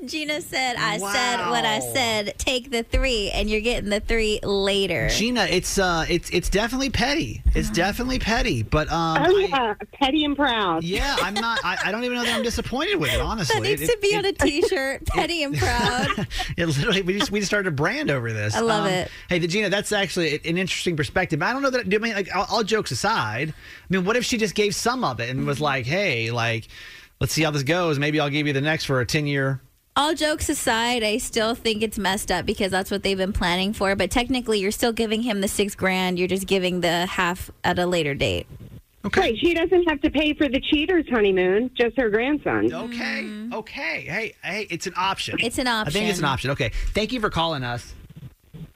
Gina 0.08 0.40
said, 0.40 0.76
I 0.76 0.98
said 0.98 1.50
what 1.50 1.64
I 1.64 1.80
said. 1.80 2.34
Take 2.38 2.70
the 2.70 2.82
three, 2.82 3.30
and 3.30 3.48
you're 3.50 3.60
getting 3.60 3.90
the 3.90 4.00
three 4.00 4.40
later. 4.42 5.08
Gina, 5.10 5.44
it's 5.44 5.78
uh, 5.78 6.04
it's 6.08 6.30
it's 6.30 6.48
definitely 6.48 6.90
petty. 6.90 7.42
It's 7.54 7.70
definitely 7.70 8.18
petty, 8.18 8.62
but 8.62 8.90
um, 8.90 9.18
Oh 9.26 9.48
I- 9.52 9.74
petty 9.92 10.24
and 10.24 10.36
proud. 10.36 10.84
yeah, 10.84 11.16
I'm 11.20 11.34
not. 11.34 11.60
I, 11.64 11.76
I 11.86 11.92
don't 11.92 12.04
even 12.04 12.16
know 12.16 12.24
that 12.24 12.34
I'm 12.34 12.42
disappointed 12.42 12.96
with 12.96 13.12
it. 13.12 13.20
Honestly, 13.20 13.60
that 13.60 13.66
needs 13.68 13.82
It- 13.82 13.90
to 13.92 13.98
be 14.00 14.08
it- 14.08 14.18
on 14.18 14.24
a 14.24 14.32
T-shirt. 14.32 15.06
Petty 15.06 15.42
and 15.42 15.56
proud. 15.56 16.26
It 16.56 16.66
literally, 16.66 17.02
we 17.02 17.18
just 17.18 17.30
we 17.30 17.38
just 17.40 17.50
started 17.50 17.68
a 17.68 17.72
brand 17.72 18.10
over 18.10 18.32
this. 18.32 18.54
Um, 18.56 18.64
I 18.64 18.66
love 18.66 18.86
it. 18.86 19.10
Hey, 19.28 19.38
the 19.38 19.46
Gina, 19.46 19.68
that's 19.70 19.92
actually 19.92 20.34
an 20.34 20.56
interesting 20.58 20.96
perspective. 20.96 21.42
I 21.42 21.52
don't 21.52 21.62
know 21.62 21.70
that. 21.70 21.86
I 21.94 21.98
mean, 21.98 22.14
like, 22.14 22.34
all, 22.34 22.46
all 22.50 22.64
jokes 22.64 22.90
aside, 22.90 23.50
I 23.50 23.54
mean, 23.88 24.04
what 24.04 24.16
if 24.16 24.24
she 24.24 24.38
just 24.38 24.54
gave 24.54 24.74
some 24.74 25.04
of 25.04 25.20
it 25.20 25.30
and 25.30 25.46
was 25.46 25.60
like, 25.60 25.86
"Hey, 25.86 26.30
like, 26.30 26.66
let's 27.20 27.32
see 27.32 27.42
how 27.42 27.50
this 27.50 27.62
goes. 27.62 27.98
Maybe 27.98 28.18
I'll 28.18 28.30
give 28.30 28.46
you 28.46 28.52
the 28.52 28.60
next 28.60 28.84
for 28.86 29.00
a 29.00 29.06
ten 29.06 29.26
year." 29.26 29.60
All 29.98 30.14
jokes 30.14 30.48
aside, 30.48 31.02
I 31.02 31.18
still 31.18 31.56
think 31.56 31.82
it's 31.82 31.98
messed 31.98 32.30
up 32.30 32.46
because 32.46 32.70
that's 32.70 32.88
what 32.88 33.02
they've 33.02 33.18
been 33.18 33.32
planning 33.32 33.72
for. 33.72 33.96
But 33.96 34.12
technically, 34.12 34.60
you're 34.60 34.70
still 34.70 34.92
giving 34.92 35.22
him 35.22 35.40
the 35.40 35.48
six 35.48 35.74
grand. 35.74 36.20
You're 36.20 36.28
just 36.28 36.46
giving 36.46 36.82
the 36.82 37.06
half 37.06 37.50
at 37.64 37.80
a 37.80 37.84
later 37.84 38.14
date. 38.14 38.46
Okay. 39.04 39.20
Right, 39.20 39.38
she 39.38 39.54
doesn't 39.54 39.88
have 39.88 40.00
to 40.02 40.10
pay 40.10 40.34
for 40.34 40.48
the 40.48 40.60
cheater's 40.60 41.08
honeymoon, 41.10 41.72
just 41.74 41.96
her 41.96 42.10
grandson. 42.10 42.72
Okay, 42.72 43.28
okay. 43.52 44.02
Hey, 44.02 44.34
hey, 44.44 44.68
it's 44.70 44.86
an 44.86 44.92
option. 44.96 45.36
It's 45.40 45.58
an 45.58 45.66
option. 45.66 45.88
I 45.88 45.90
think 45.90 46.10
it's 46.10 46.20
an 46.20 46.26
option. 46.26 46.50
option. 46.50 46.66
Okay, 46.66 46.76
thank 46.94 47.12
you 47.12 47.18
for 47.20 47.30
calling 47.30 47.64
us. 47.64 47.92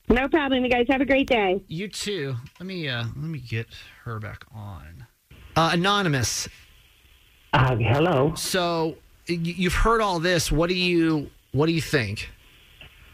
No 0.08 0.28
problem. 0.28 0.64
You 0.64 0.70
guys 0.70 0.86
have 0.90 1.00
a 1.00 1.04
great 1.04 1.28
day. 1.28 1.62
You 1.68 1.86
too. 1.86 2.34
Let 2.58 2.66
me 2.66 2.88
uh, 2.88 3.04
let 3.04 3.16
me 3.16 3.38
get 3.38 3.68
her 4.04 4.18
back 4.18 4.44
on. 4.52 5.06
Uh, 5.54 5.70
anonymous. 5.72 6.48
Uh, 7.52 7.76
hello. 7.76 8.32
So 8.34 8.86
y- 8.86 8.96
you've 9.26 9.74
heard 9.74 10.00
all 10.00 10.18
this. 10.18 10.50
What 10.52 10.68
do 10.68 10.74
you 10.74 11.30
what 11.52 11.66
do 11.66 11.72
you 11.72 11.80
think? 11.82 12.28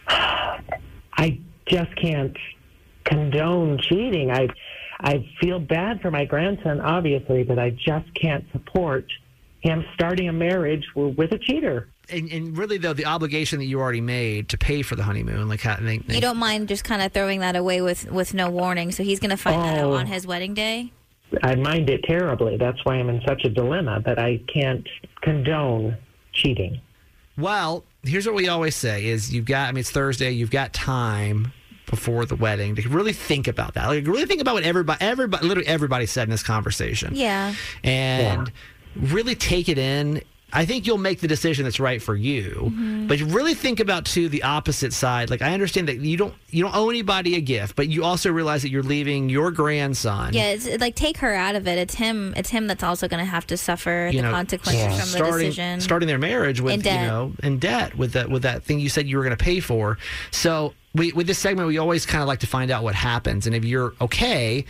I 0.09 1.39
just 1.67 1.95
can't 1.97 2.37
condone 3.05 3.79
cheating. 3.79 4.31
I 4.31 4.49
I 5.01 5.29
feel 5.41 5.61
bad 5.61 6.01
for 6.01 6.11
my 6.11 6.25
grandson, 6.25 6.81
obviously, 6.81 7.45
but 7.45 7.59
I 7.59 7.71
just 7.71 8.13
can't 8.15 8.45
support 8.53 9.07
him 9.61 9.85
starting 9.95 10.29
a 10.29 10.33
marriage 10.33 10.85
with 10.95 11.33
a 11.33 11.39
cheater. 11.39 11.89
And, 12.11 12.31
and 12.33 12.57
really, 12.57 12.79
though, 12.79 12.95
the 12.95 13.05
obligation 13.05 13.59
that 13.59 13.67
you 13.67 13.79
already 13.81 14.01
made 14.01 14.49
to 14.49 14.57
pay 14.59 14.81
for 14.83 14.97
the 14.97 15.03
honeymoon, 15.03 15.47
like 15.49 15.61
how 15.61 15.77
they, 15.77 15.99
they, 15.99 16.15
You 16.15 16.21
don't 16.23 16.39
mind 16.39 16.67
just 16.69 16.83
kind 16.83 17.03
of 17.03 17.13
throwing 17.13 17.41
that 17.41 17.55
away 17.55 17.81
with 17.83 18.11
with 18.11 18.33
no 18.35 18.51
warning. 18.51 18.93
So 18.93 19.03
he's 19.03 19.21
going 19.21 19.31
to 19.31 19.37
find 19.37 19.61
that 19.63 19.79
out 19.79 19.85
Oh. 19.91 19.93
on 19.95 20.07
his 20.07 20.27
wedding 20.27 20.55
day. 20.55 20.93
I 21.43 21.55
mind 21.57 21.91
it 21.91 22.03
terribly. 22.05 22.57
That's 22.57 22.79
why 22.85 22.97
I'm 22.97 23.09
in 23.09 23.21
such 23.27 23.45
a 23.45 23.49
dilemma. 23.49 24.01
But 24.01 24.19
I 24.19 24.41
can't 24.53 24.89
condone 25.21 25.97
cheating. 26.33 26.81
Well, 27.37 27.85
here's 28.03 28.27
what 28.27 28.35
we 28.35 28.49
always 28.49 28.75
say: 28.75 29.07
is 29.07 29.33
you've 29.33 29.47
got. 29.47 29.69
I 29.69 29.73
mean, 29.73 29.81
it's 29.81 29.91
Thursday. 29.91 30.31
You've 30.31 30.51
got 30.51 30.73
time 30.73 31.53
before 31.91 32.27
the 32.27 32.37
wedding 32.37 32.75
to 32.77 32.89
really 32.89 33.13
think 33.13 33.49
about 33.49 33.75
that. 33.75 33.87
Like, 33.87 34.07
really 34.07 34.27
think 34.27 34.41
about 34.41 34.55
what 34.55 34.65
everybody, 34.65 35.03
everybody, 35.03 35.47
literally 35.47 35.69
everybody 35.69 36.07
said 36.07 36.25
in 36.25 36.31
this 36.31 36.43
conversation. 36.43 37.15
Yeah. 37.15 37.55
and 37.83 38.53
really 38.97 39.35
take 39.35 39.69
it 39.69 39.79
in. 39.79 40.23
I 40.53 40.65
think 40.65 40.87
you'll 40.87 40.97
make 40.97 41.21
the 41.21 41.29
decision 41.29 41.65
that's 41.65 41.79
right 41.79 42.01
for 42.01 42.17
you. 42.17 42.53
Mm-hmm. 42.55 43.07
But 43.07 43.21
really 43.21 43.55
think 43.55 43.81
about 43.81 44.07
too 44.07 44.29
the 44.29 44.43
opposite 44.43 44.93
side. 44.95 45.29
Like 45.29 45.43
I 45.43 45.53
understand 45.53 45.89
that 45.89 46.01
you 46.01 46.17
don't 46.17 46.35
you 46.51 46.65
don't 46.65 46.75
owe 46.75 46.89
anybody 46.89 47.37
a 47.37 47.41
gift, 47.41 47.77
but 47.77 47.89
you 47.89 48.05
also 48.05 48.33
realize 48.33 48.63
that 48.63 48.71
you're 48.71 48.83
leaving 48.83 49.29
your 49.29 49.51
grandson. 49.51 50.33
Yeah, 50.33 50.51
it's 50.51 50.67
like 50.81 50.95
take 50.95 51.19
her 51.19 51.35
out 51.35 51.55
of 51.55 51.69
it. 51.69 51.77
It's 51.79 51.95
him. 51.95 52.33
It's 52.37 52.51
him 52.51 52.67
that's 52.67 52.83
also 52.83 53.09
going 53.09 53.25
to 53.25 53.31
have 53.31 53.47
to 53.49 53.57
suffer 53.57 54.09
You 54.11 54.19
the 54.19 54.29
know, 54.29 54.33
consequences 54.33 55.13
from 55.13 55.25
the 55.25 55.31
decision. 55.31 55.81
starting 55.81 56.09
their 56.09 56.19
marriage 56.19 56.61
with 56.61 56.85
you 56.85 56.93
know 56.93 57.33
in 57.43 57.59
debt 57.59 57.97
with 57.97 58.13
that 58.13 58.31
with 58.31 58.43
that 58.43 58.65
thing 58.65 58.81
you 58.81 58.89
said 58.89 59.07
you 59.07 59.19
were 59.19 59.25
going 59.25 59.37
to 59.37 59.45
pay 59.45 59.61
for. 59.61 59.99
So 60.31 60.73
we 60.95 61.13
with 61.13 61.27
this 61.27 61.39
segment 61.39 61.69
we 61.69 61.77
always 61.77 62.07
kind 62.07 62.23
of 62.23 62.29
like 62.29 62.41
to 62.41 62.47
find 62.47 62.71
out 62.71 62.83
what 62.83 62.95
happens, 62.95 63.47
and 63.47 63.55
if 63.55 63.65
you're 63.65 63.95
okay. 64.01 64.65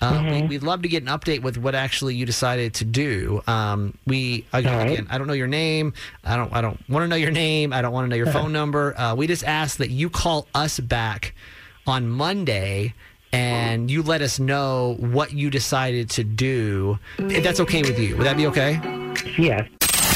Uh, 0.00 0.28
we, 0.30 0.42
we'd 0.42 0.62
love 0.62 0.82
to 0.82 0.88
get 0.88 1.02
an 1.02 1.08
update 1.08 1.42
with 1.42 1.58
what 1.58 1.74
actually 1.74 2.14
you 2.14 2.24
decided 2.24 2.74
to 2.74 2.84
do. 2.84 3.42
Um, 3.46 3.96
we 4.06 4.46
again, 4.52 4.72
All 4.72 4.78
right. 4.78 4.92
again, 4.92 5.06
I 5.10 5.18
don't 5.18 5.26
know 5.26 5.32
your 5.34 5.46
name. 5.46 5.92
I 6.24 6.36
don't. 6.36 6.52
I 6.54 6.60
don't 6.60 6.78
want 6.88 7.04
to 7.04 7.08
know 7.08 7.16
your 7.16 7.30
name. 7.30 7.72
I 7.72 7.82
don't 7.82 7.92
want 7.92 8.06
to 8.06 8.08
know 8.08 8.16
your 8.16 8.32
phone 8.32 8.52
number. 8.52 8.98
Uh, 8.98 9.14
we 9.14 9.26
just 9.26 9.44
ask 9.44 9.76
that 9.78 9.90
you 9.90 10.08
call 10.10 10.46
us 10.54 10.80
back 10.80 11.34
on 11.86 12.08
Monday 12.08 12.94
and 13.32 13.90
you 13.90 14.02
let 14.02 14.22
us 14.22 14.38
know 14.40 14.96
what 14.98 15.32
you 15.32 15.50
decided 15.50 16.10
to 16.10 16.24
do. 16.24 16.98
If 17.18 17.44
that's 17.44 17.60
okay 17.60 17.82
with 17.82 17.98
you, 17.98 18.16
would 18.16 18.26
that 18.26 18.36
be 18.36 18.46
okay? 18.46 18.80
Yes. 19.38 19.68